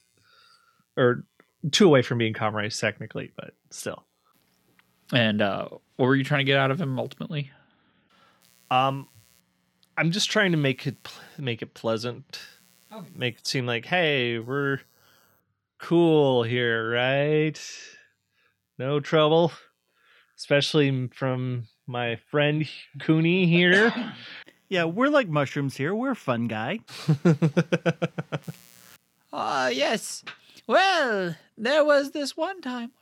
Or 0.97 1.25
two 1.71 1.87
away 1.87 2.03
from 2.03 2.19
being 2.19 2.33
compromised, 2.33 2.81
technically, 2.81 3.33
but 3.37 3.53
still. 3.71 4.05
And 5.13 5.43
uh, 5.43 5.69
what 5.97 6.07
were 6.07 6.17
you 6.17 6.25
trying 6.25 6.41
to 6.41 6.45
get 6.45 6.59
out 6.59 6.71
of 6.71 6.81
him 6.81 6.99
ultimately? 6.99 7.51
Um, 8.73 9.07
I'm 9.99 10.13
just 10.13 10.31
trying 10.31 10.53
to 10.53 10.57
make 10.57 10.87
it 10.87 10.97
make 11.37 11.61
it 11.61 11.75
pleasant, 11.75 12.41
make 13.15 13.37
it 13.37 13.47
seem 13.47 13.67
like, 13.67 13.85
hey, 13.85 14.39
we're 14.39 14.81
cool 15.79 16.43
here, 16.43 16.91
right? 16.91 17.61
No 18.79 18.99
trouble, 18.99 19.53
especially 20.39 21.09
from 21.09 21.69
my 21.87 22.17
friend 22.17 22.67
Kuni 23.01 23.47
here. 23.47 23.93
Yeah, 24.71 24.85
we're 24.85 25.11
like 25.11 25.29
mushrooms 25.29 25.77
here. 25.77 25.95
We're 25.95 26.13
a 26.13 26.17
fun 26.17 26.49
guy. 26.49 26.79
Ah, 29.31 29.69
yes. 29.69 30.25
Well, 30.67 31.37
there 31.59 31.85
was 31.85 32.13
this 32.13 32.39
one 32.39 32.63
time. 32.63 32.93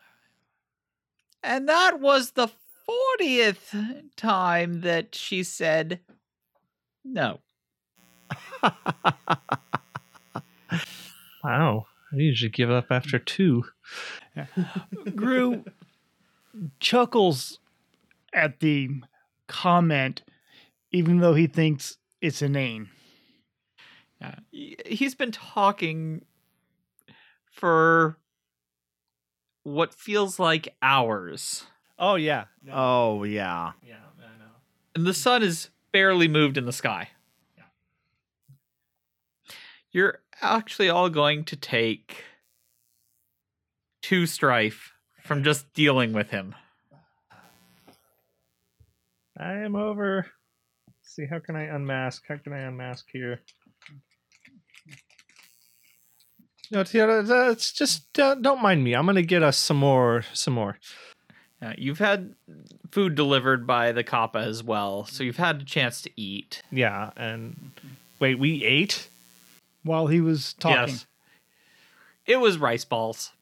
And 1.45 1.69
that 1.69 2.01
was 2.01 2.33
the 2.33 2.49
40th 2.91 4.03
time 4.17 4.81
that 4.81 5.15
she 5.15 5.43
said 5.43 6.01
no. 7.05 7.41
wow, 11.45 11.87
I 12.13 12.17
usually 12.17 12.51
give 12.51 12.71
up 12.71 12.87
after 12.91 13.19
two. 13.19 13.65
Gru 15.15 15.65
chuckles 16.81 17.59
at 18.33 18.61
the 18.61 18.89
comment, 19.47 20.23
even 20.93 21.19
though 21.19 21.35
he 21.35 21.47
thinks 21.47 21.97
it's 22.21 22.43
inane. 22.43 22.89
Yeah. 24.21 24.35
He- 24.51 24.77
He's 24.87 25.15
been 25.15 25.33
talking 25.33 26.25
for 27.51 28.19
what 29.63 29.95
feels 29.95 30.39
like 30.39 30.75
hours. 30.83 31.65
Oh 32.01 32.15
yeah. 32.15 32.45
Oh 32.73 33.25
yeah. 33.25 33.73
Yeah, 33.87 33.97
I 34.19 34.39
know. 34.39 34.51
and 34.95 35.07
the 35.07 35.13
sun 35.13 35.43
is 35.43 35.69
barely 35.93 36.29
moved 36.29 36.57
in 36.57 36.65
the 36.65 36.73
sky. 36.73 37.11
Yeah. 37.57 37.65
You're 39.93 40.21
actually 40.41 40.89
all 40.89 41.11
going 41.11 41.45
to 41.45 41.57
take 41.57 42.25
two 44.01 44.25
strife 44.25 44.95
from 45.23 45.45
just 45.45 45.73
dealing 45.75 46.15
with 46.15 46.31
him. 46.31 46.55
I 49.39 49.53
am 49.59 49.77
over. 49.77 50.27
Let's 50.87 51.15
see, 51.15 51.27
how 51.27 51.39
can 51.39 51.55
I 51.57 51.65
unmask? 51.65 52.23
How 52.27 52.37
can 52.37 52.53
I 52.55 52.61
unmask 52.61 53.07
here? 53.13 53.41
No, 56.73 56.83
Tiara, 56.85 57.23
that's 57.23 57.73
just 57.73 58.19
uh, 58.19 58.37
don't 58.37 58.63
mind 58.63 58.85
me. 58.85 58.95
I'm 58.95 59.05
gonna 59.07 59.23
get 59.23 59.43
us 59.43 59.57
some 59.59 59.79
more, 59.79 60.25
some 60.33 60.55
more. 60.55 60.79
Uh, 61.63 61.75
you've 61.77 61.99
had 61.99 62.35
food 62.91 63.15
delivered 63.15 63.67
by 63.67 63.93
the 63.93 64.03
Kappa 64.03 64.39
as 64.39 64.63
well, 64.63 65.05
so 65.05 65.23
you've 65.23 65.37
had 65.37 65.61
a 65.61 65.65
chance 65.65 66.01
to 66.03 66.11
eat. 66.17 66.63
Yeah, 66.73 67.11
and 67.17 67.73
wait, 68.19 68.39
we 68.39 68.65
ate. 68.65 69.09
While 69.83 70.07
he 70.07 70.21
was 70.21 70.55
talking. 70.55 70.95
Yes. 70.95 71.07
It 72.27 72.37
was 72.41 72.59
rice 72.59 72.85
balls. 72.85 73.33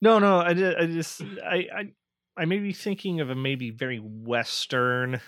No, 0.00 0.18
no, 0.18 0.38
I, 0.38 0.50
I 0.50 0.86
just, 0.86 1.22
I, 1.44 1.66
I, 1.74 1.88
I 2.36 2.44
may 2.44 2.58
be 2.58 2.72
thinking 2.72 3.20
of 3.20 3.30
a 3.30 3.34
maybe 3.34 3.70
very 3.70 3.98
Western. 3.98 5.20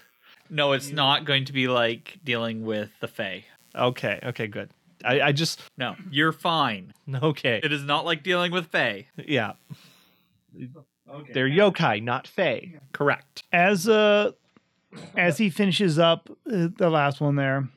No, 0.48 0.72
it's 0.72 0.90
not 0.90 1.24
going 1.24 1.44
to 1.46 1.52
be 1.52 1.66
like 1.68 2.18
dealing 2.24 2.64
with 2.64 2.90
the 3.00 3.08
Fae. 3.08 3.44
Okay, 3.74 4.18
okay, 4.22 4.46
good. 4.46 4.70
I, 5.04 5.20
I 5.20 5.32
just, 5.32 5.60
No, 5.76 5.96
you're 6.10 6.32
fine. 6.32 6.92
okay, 7.22 7.60
It 7.62 7.72
is 7.72 7.82
not 7.84 8.04
like 8.04 8.22
dealing 8.22 8.52
with 8.52 8.66
Fae. 8.66 9.06
yeah. 9.16 9.52
They're 11.32 11.48
yokai, 11.48 12.02
not 12.02 12.26
fae. 12.26 12.74
Correct. 12.92 13.42
As 13.52 13.88
uh, 13.88 14.32
as 15.16 15.38
he 15.38 15.50
finishes 15.50 15.98
up 15.98 16.30
uh, 16.50 16.68
the 16.76 16.90
last 16.90 17.20
one 17.20 17.36
there, 17.36 17.68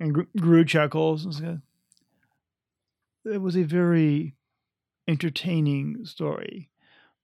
and 0.00 0.14
Gr- 0.14 0.22
Gru 0.38 0.64
chuckles 0.64 1.24
and 1.24 1.34
says, 1.34 1.58
"It 3.24 3.40
was 3.40 3.56
a 3.56 3.62
very 3.62 4.34
entertaining 5.08 6.04
story, 6.04 6.70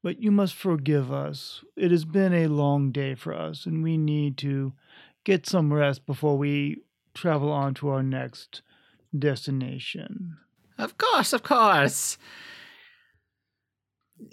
but 0.02 0.22
you 0.22 0.30
must 0.30 0.54
forgive 0.54 1.12
us. 1.12 1.64
It 1.76 1.90
has 1.90 2.04
been 2.04 2.32
a 2.32 2.48
long 2.48 2.92
day 2.92 3.14
for 3.14 3.34
us, 3.34 3.66
and 3.66 3.82
we 3.82 3.96
need 3.96 4.36
to 4.38 4.72
get 5.24 5.46
some 5.46 5.72
rest 5.72 6.06
before 6.06 6.36
we 6.38 6.82
travel 7.14 7.50
on 7.50 7.74
to 7.74 7.88
our 7.88 8.02
next 8.02 8.62
destination." 9.16 10.36
Of 10.76 10.96
course, 10.96 11.32
of 11.32 11.42
course. 11.42 12.18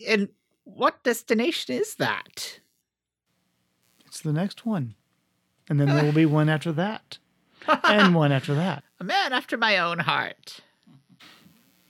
And 0.07 0.29
what 0.63 1.03
destination 1.03 1.75
is 1.75 1.95
that? 1.95 2.59
It's 4.05 4.21
the 4.21 4.33
next 4.33 4.65
one, 4.65 4.95
and 5.69 5.79
then 5.79 5.89
there 5.89 6.03
will 6.03 6.11
be 6.11 6.25
one 6.41 6.49
after 6.49 6.71
that, 6.73 7.17
and 7.83 8.15
one 8.15 8.31
after 8.31 8.55
that. 8.55 8.83
A 8.99 9.03
man 9.03 9.33
after 9.33 9.57
my 9.57 9.77
own 9.77 9.99
heart. 9.99 10.61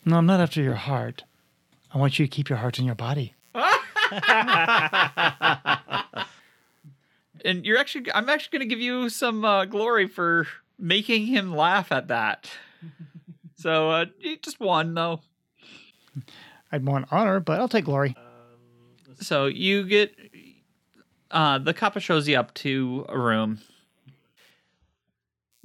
No, 0.06 0.18
I'm 0.18 0.26
not 0.26 0.40
after 0.40 0.62
your 0.62 0.76
heart. 0.76 1.24
I 1.94 1.98
want 1.98 2.20
you 2.20 2.26
to 2.26 2.30
keep 2.30 2.50
your 2.50 2.60
heart 2.60 2.80
in 2.80 2.86
your 2.86 2.96
body. 2.96 3.34
And 7.46 7.64
you're 7.64 7.78
actually, 7.78 8.12
I'm 8.12 8.28
actually 8.28 8.58
going 8.58 8.68
to 8.68 8.76
give 8.76 8.82
you 8.82 9.08
some 9.08 9.46
uh, 9.46 9.66
glory 9.66 10.08
for 10.08 10.48
making 10.80 11.28
him 11.28 11.56
laugh 11.56 11.92
at 11.92 12.08
that. 12.08 12.50
so 13.56 13.92
uh, 13.92 14.06
just 14.42 14.60
one 14.60 14.96
though. 14.96 15.22
I'd 16.76 16.86
want 16.86 17.08
honor, 17.10 17.40
but 17.40 17.58
I'll 17.58 17.70
take 17.70 17.86
glory. 17.86 18.18
So 19.22 19.46
you 19.46 19.86
get, 19.86 20.14
uh, 21.32 21.58
the 21.58 21.74
Kappa 21.74 22.02
shows 22.02 22.28
you 22.28 22.38
up 22.38 22.54
to 22.56 23.06
a 23.08 23.18
room. 23.18 23.60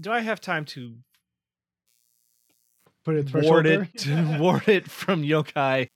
Do 0.00 0.12
I 0.12 0.20
have 0.20 0.40
time 0.40 0.64
to 0.66 0.94
Put 3.04 3.16
a 3.16 3.24
threshold 3.24 3.52
ward 3.52 3.66
it, 3.66 3.98
to 3.98 4.38
ward 4.40 4.68
it 4.68 4.88
from 4.88 5.24
yokai? 5.24 5.88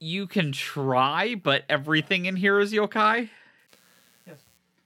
You 0.00 0.26
can 0.26 0.52
try, 0.52 1.34
but 1.34 1.64
everything 1.68 2.24
in 2.24 2.36
here 2.36 2.58
is 2.58 2.72
yokai. 2.72 3.28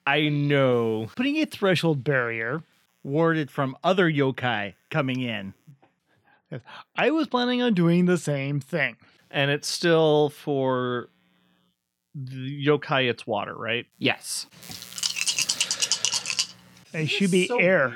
I 0.09 0.29
know. 0.29 1.09
Putting 1.15 1.37
a 1.37 1.45
threshold 1.45 2.03
barrier. 2.03 2.65
Warded 3.05 3.49
from 3.49 3.77
other 3.85 4.11
yokai 4.11 4.75
coming 4.91 5.21
in. 5.21 5.55
I 6.97 7.13
was 7.13 7.29
planning 7.29 7.63
on 7.63 7.75
doing 7.75 8.07
the 8.07 8.19
same 8.19 8.59
thing. 8.59 8.97
And 9.31 9.51
it's 9.51 9.69
still 9.69 10.31
for 10.31 11.09
the 12.15 12.67
yokai, 12.67 13.09
it's 13.09 13.27
water, 13.27 13.55
right? 13.55 13.87
Yes. 13.99 14.47
It 16.93 17.07
should 17.07 17.31
be 17.31 17.49
air. 17.59 17.95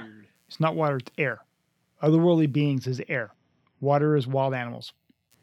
It's 0.49 0.61
not 0.61 0.77
water, 0.77 0.97
it's 0.99 1.11
air. 1.19 1.41
Otherworldly 2.03 2.53
beings 2.53 2.87
is 2.87 3.03
air. 3.09 3.33
Water 3.81 4.17
is 4.17 4.27
wild 4.27 4.55
animals. 4.55 4.93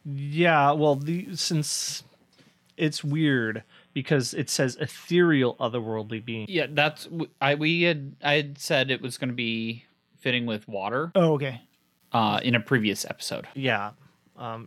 Yeah, 0.05 0.71
well, 0.71 0.95
the, 0.95 1.35
since 1.35 2.03
it's 2.77 3.03
weird 3.03 3.63
because 3.93 4.33
it 4.33 4.49
says 4.49 4.77
ethereal 4.79 5.55
otherworldly 5.57 6.23
being. 6.23 6.45
Yeah, 6.49 6.67
that's 6.69 7.07
I 7.41 7.55
we 7.55 7.81
had 7.83 8.15
I 8.23 8.33
had 8.35 8.57
said 8.57 8.89
it 8.89 9.01
was 9.01 9.17
going 9.17 9.29
to 9.29 9.35
be 9.35 9.83
fitting 10.17 10.45
with 10.45 10.67
water 10.67 11.11
Oh, 11.13 11.33
okay. 11.33 11.61
uh 12.13 12.39
in 12.41 12.55
a 12.55 12.59
previous 12.59 13.05
episode. 13.05 13.47
Yeah, 13.53 13.91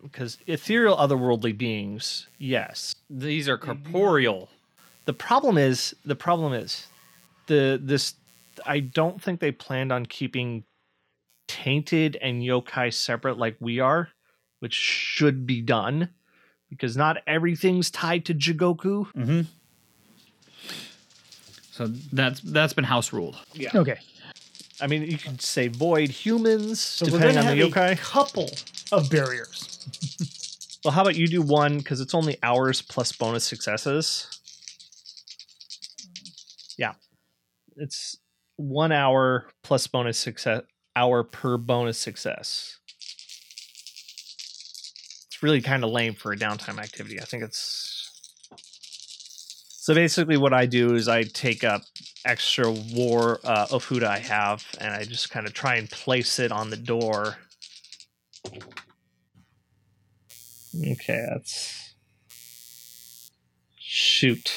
because 0.02 0.38
ethereal 0.46 0.96
otherworldly 0.96 1.56
beings, 1.56 2.28
yes. 2.38 2.94
These 3.10 3.48
are 3.48 3.58
corporeal. 3.58 4.48
The 5.04 5.12
problem 5.12 5.58
is 5.58 5.94
the 6.04 6.16
problem 6.16 6.52
is 6.52 6.86
the 7.46 7.80
this. 7.82 8.14
I 8.64 8.80
don't 8.80 9.20
think 9.20 9.40
they 9.40 9.50
planned 9.50 9.90
on 9.90 10.06
keeping 10.06 10.64
tainted 11.48 12.16
and 12.22 12.42
yokai 12.42 12.92
separate 12.94 13.36
like 13.36 13.56
we 13.60 13.80
are, 13.80 14.10
which 14.60 14.74
should 14.74 15.46
be 15.46 15.60
done 15.60 16.08
because 16.70 16.96
not 16.96 17.18
everything's 17.26 17.90
tied 17.90 18.24
to 18.26 18.34
Jigoku. 18.34 19.06
Mm-hmm. 19.12 19.40
So 21.72 21.88
that's 22.12 22.40
that's 22.40 22.72
been 22.72 22.84
house 22.84 23.12
ruled. 23.12 23.36
Yeah. 23.52 23.70
Okay. 23.74 23.98
I 24.80 24.86
mean, 24.86 25.02
you 25.02 25.18
could 25.18 25.40
say 25.40 25.68
void 25.68 26.10
humans 26.10 26.80
So 26.80 27.06
depending 27.06 27.38
on 27.38 27.56
the 27.56 27.70
have 27.70 27.92
a 27.92 27.96
couple 27.96 28.50
of 28.92 29.10
barriers. 29.10 29.70
Well, 30.84 30.92
how 30.92 31.00
about 31.00 31.16
you 31.16 31.26
do 31.26 31.40
one 31.40 31.78
because 31.78 32.02
it's 32.02 32.12
only 32.12 32.36
hours 32.42 32.82
plus 32.82 33.10
bonus 33.10 33.42
successes. 33.42 34.28
Yeah, 36.76 36.92
it's 37.76 38.18
one 38.56 38.92
hour 38.92 39.48
plus 39.62 39.86
bonus 39.86 40.18
success 40.18 40.60
hour 40.96 41.24
per 41.24 41.56
bonus 41.56 41.98
success. 41.98 42.78
It's 45.26 45.42
really 45.42 45.60
kind 45.60 45.84
of 45.84 45.90
lame 45.90 46.14
for 46.14 46.32
a 46.32 46.36
downtime 46.36 46.78
activity. 46.78 47.20
I 47.20 47.24
think 47.24 47.42
it's 47.42 48.10
so 49.68 49.94
basically 49.94 50.36
what 50.36 50.52
I 50.52 50.66
do 50.66 50.94
is 50.94 51.08
I 51.08 51.24
take 51.24 51.64
up 51.64 51.82
extra 52.24 52.70
war 52.70 53.40
uh, 53.44 53.66
ofuda 53.66 54.04
I 54.04 54.18
have 54.18 54.64
and 54.80 54.94
I 54.94 55.04
just 55.04 55.30
kind 55.30 55.46
of 55.46 55.52
try 55.52 55.76
and 55.76 55.90
place 55.90 56.38
it 56.38 56.52
on 56.52 56.70
the 56.70 56.76
door. 56.76 57.36
Okay, 60.76 61.24
that's 61.30 61.94
shoot. 63.78 64.52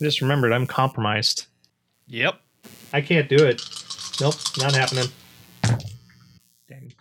I 0.00 0.04
just 0.04 0.20
remembered 0.20 0.52
I'm 0.52 0.66
compromised. 0.66 1.46
Yep. 2.06 2.40
I 2.92 3.00
can't 3.00 3.28
do 3.28 3.44
it. 3.44 3.62
Nope, 4.20 4.34
not 4.58 4.74
happening. 4.74 5.06
Dang. 6.68 6.92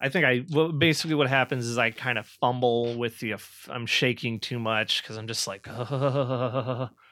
I 0.00 0.08
think 0.08 0.24
I 0.24 0.44
well, 0.50 0.72
basically 0.72 1.14
what 1.14 1.28
happens 1.28 1.66
is 1.66 1.78
I 1.78 1.90
kind 1.90 2.18
of 2.18 2.26
fumble 2.26 2.96
with 2.96 3.18
the 3.20 3.34
I'm 3.68 3.86
shaking 3.86 4.40
too 4.40 4.58
much 4.58 5.02
because 5.02 5.16
I'm 5.16 5.26
just 5.26 5.46
like 5.46 5.66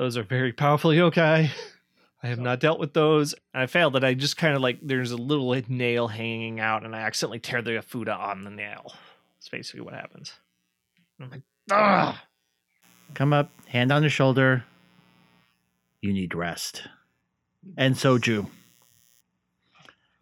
those 0.00 0.16
are 0.16 0.22
very 0.22 0.50
powerful 0.50 0.92
yokai. 0.92 1.50
I 2.22 2.26
have 2.26 2.38
not 2.38 2.58
dealt 2.58 2.80
with 2.80 2.94
those. 2.94 3.34
And 3.52 3.62
I 3.62 3.66
failed 3.66 3.92
that 3.92 4.02
I 4.02 4.14
just 4.14 4.38
kind 4.38 4.54
of 4.54 4.62
like 4.62 4.78
there's 4.80 5.10
a 5.10 5.16
little 5.18 5.54
nail 5.68 6.08
hanging 6.08 6.58
out 6.58 6.86
and 6.86 6.96
I 6.96 7.00
accidentally 7.00 7.38
tear 7.38 7.60
the 7.60 7.82
Fuda 7.82 8.14
on 8.14 8.42
the 8.44 8.50
nail. 8.50 8.94
That's 9.36 9.50
basically 9.50 9.82
what 9.82 9.92
happens. 9.92 10.32
I'm 11.20 11.28
like, 11.28 11.42
ah. 11.70 12.24
Come 13.12 13.34
up, 13.34 13.50
hand 13.66 13.92
on 13.92 14.00
the 14.00 14.08
shoulder. 14.08 14.64
You 16.00 16.14
need 16.14 16.34
rest. 16.34 16.84
And 17.76 17.94
soju. 17.94 18.46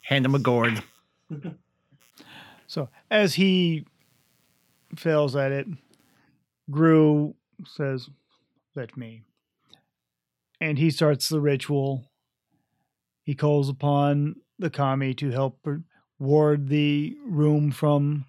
Hand 0.01 0.27
him 0.27 0.35
a 0.35 0.41
gourd. 0.41 0.83
So 2.71 2.91
as 3.11 3.33
he 3.33 3.87
fails 4.95 5.35
at 5.35 5.53
it, 5.53 5.67
Gru 6.71 7.35
says, 7.65 8.11
Let 8.75 8.95
me. 8.95 9.23
And 10.61 10.79
he 10.79 10.91
starts 10.91 11.29
the 11.29 11.41
ritual. 11.41 12.11
He 13.23 13.35
calls 13.35 13.69
upon 13.69 14.37
the 14.59 14.71
kami 14.71 15.15
to 15.15 15.31
help 15.31 15.65
ward 16.19 16.69
the 16.69 17.17
room 17.25 17.71
from 17.71 18.25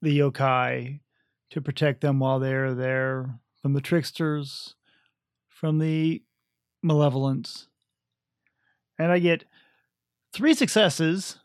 the 0.00 0.18
yokai, 0.18 1.00
to 1.50 1.60
protect 1.60 2.00
them 2.02 2.20
while 2.20 2.38
they're 2.38 2.74
there 2.74 3.40
from 3.60 3.72
the 3.72 3.80
tricksters, 3.80 4.74
from 5.48 5.78
the 5.78 6.22
malevolence. 6.82 7.68
And 8.98 9.10
I 9.10 9.18
get 9.18 9.44
three 10.32 10.54
successes 10.54 11.38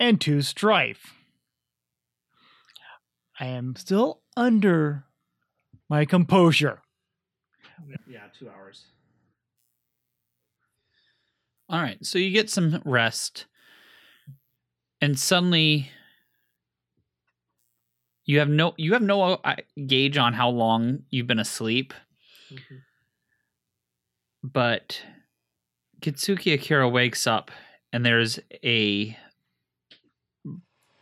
and 0.00 0.20
two 0.20 0.42
strife. 0.42 1.14
I 3.38 3.46
am 3.46 3.76
still 3.76 4.22
under 4.36 5.04
my 5.88 6.04
composure. 6.04 6.82
Yeah, 8.08 8.26
two 8.36 8.48
hours. 8.48 8.86
All 11.70 11.80
right, 11.80 12.04
so 12.04 12.18
you 12.18 12.30
get 12.30 12.48
some 12.48 12.80
rest, 12.84 13.44
and 15.02 15.18
suddenly 15.18 15.90
you 18.24 18.38
have 18.38 18.48
no 18.48 18.72
you 18.78 18.94
have 18.94 19.02
no 19.02 19.22
uh, 19.22 19.56
gauge 19.86 20.16
on 20.16 20.32
how 20.32 20.48
long 20.48 21.00
you've 21.10 21.26
been 21.26 21.38
asleep. 21.38 21.92
But 24.42 25.02
Kitsuki 26.00 26.54
Akira 26.54 26.88
wakes 26.88 27.26
up, 27.26 27.50
and 27.92 28.04
there's 28.04 28.38
a 28.64 29.16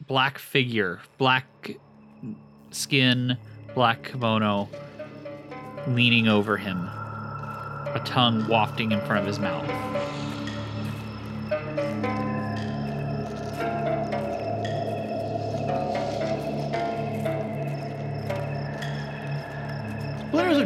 black 0.07 0.39
figure, 0.39 1.01
black 1.19 1.77
skin, 2.71 3.37
black 3.75 4.03
kimono, 4.03 4.69
leaning 5.89 6.27
over 6.27 6.57
him, 6.57 6.79
a 6.79 8.03
tongue 8.05 8.49
wafting 8.49 8.91
in 8.91 9.01
front 9.03 9.21
of 9.21 9.27
his 9.27 9.39
mouth. 9.39 9.69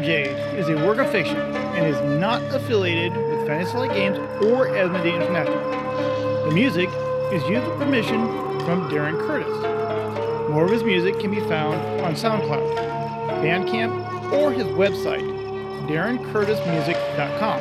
Jade 0.03 0.37
is 0.59 0.69
a 0.69 0.77
work 0.87 0.99
of 0.99 1.11
fiction 1.11 1.37
and 1.37 1.87
is 1.87 2.01
not 2.19 2.43
affiliated 2.55 3.15
with 3.17 3.47
Fantasy 3.47 3.73
Flight 3.73 3.93
Games 3.93 4.19
or 4.45 4.69
Asmodee 4.69 5.15
International. 5.15 6.45
The 6.47 6.53
music 6.53 6.89
is 7.33 7.43
used 7.49 7.67
with 7.67 7.79
permission 7.79 8.27
from 8.61 8.89
Darren 8.91 9.19
Curtis. 9.27 10.51
More 10.51 10.65
of 10.65 10.71
his 10.71 10.83
music 10.83 11.21
can 11.21 11.31
be 11.31 11.41
found 11.41 11.77
on 12.01 12.15
SoundCloud, 12.15 12.77
Bandcamp, 13.43 14.33
or 14.33 14.53
his 14.53 14.67
website, 14.67 15.23
darrencurtismusic.com. 15.87 17.61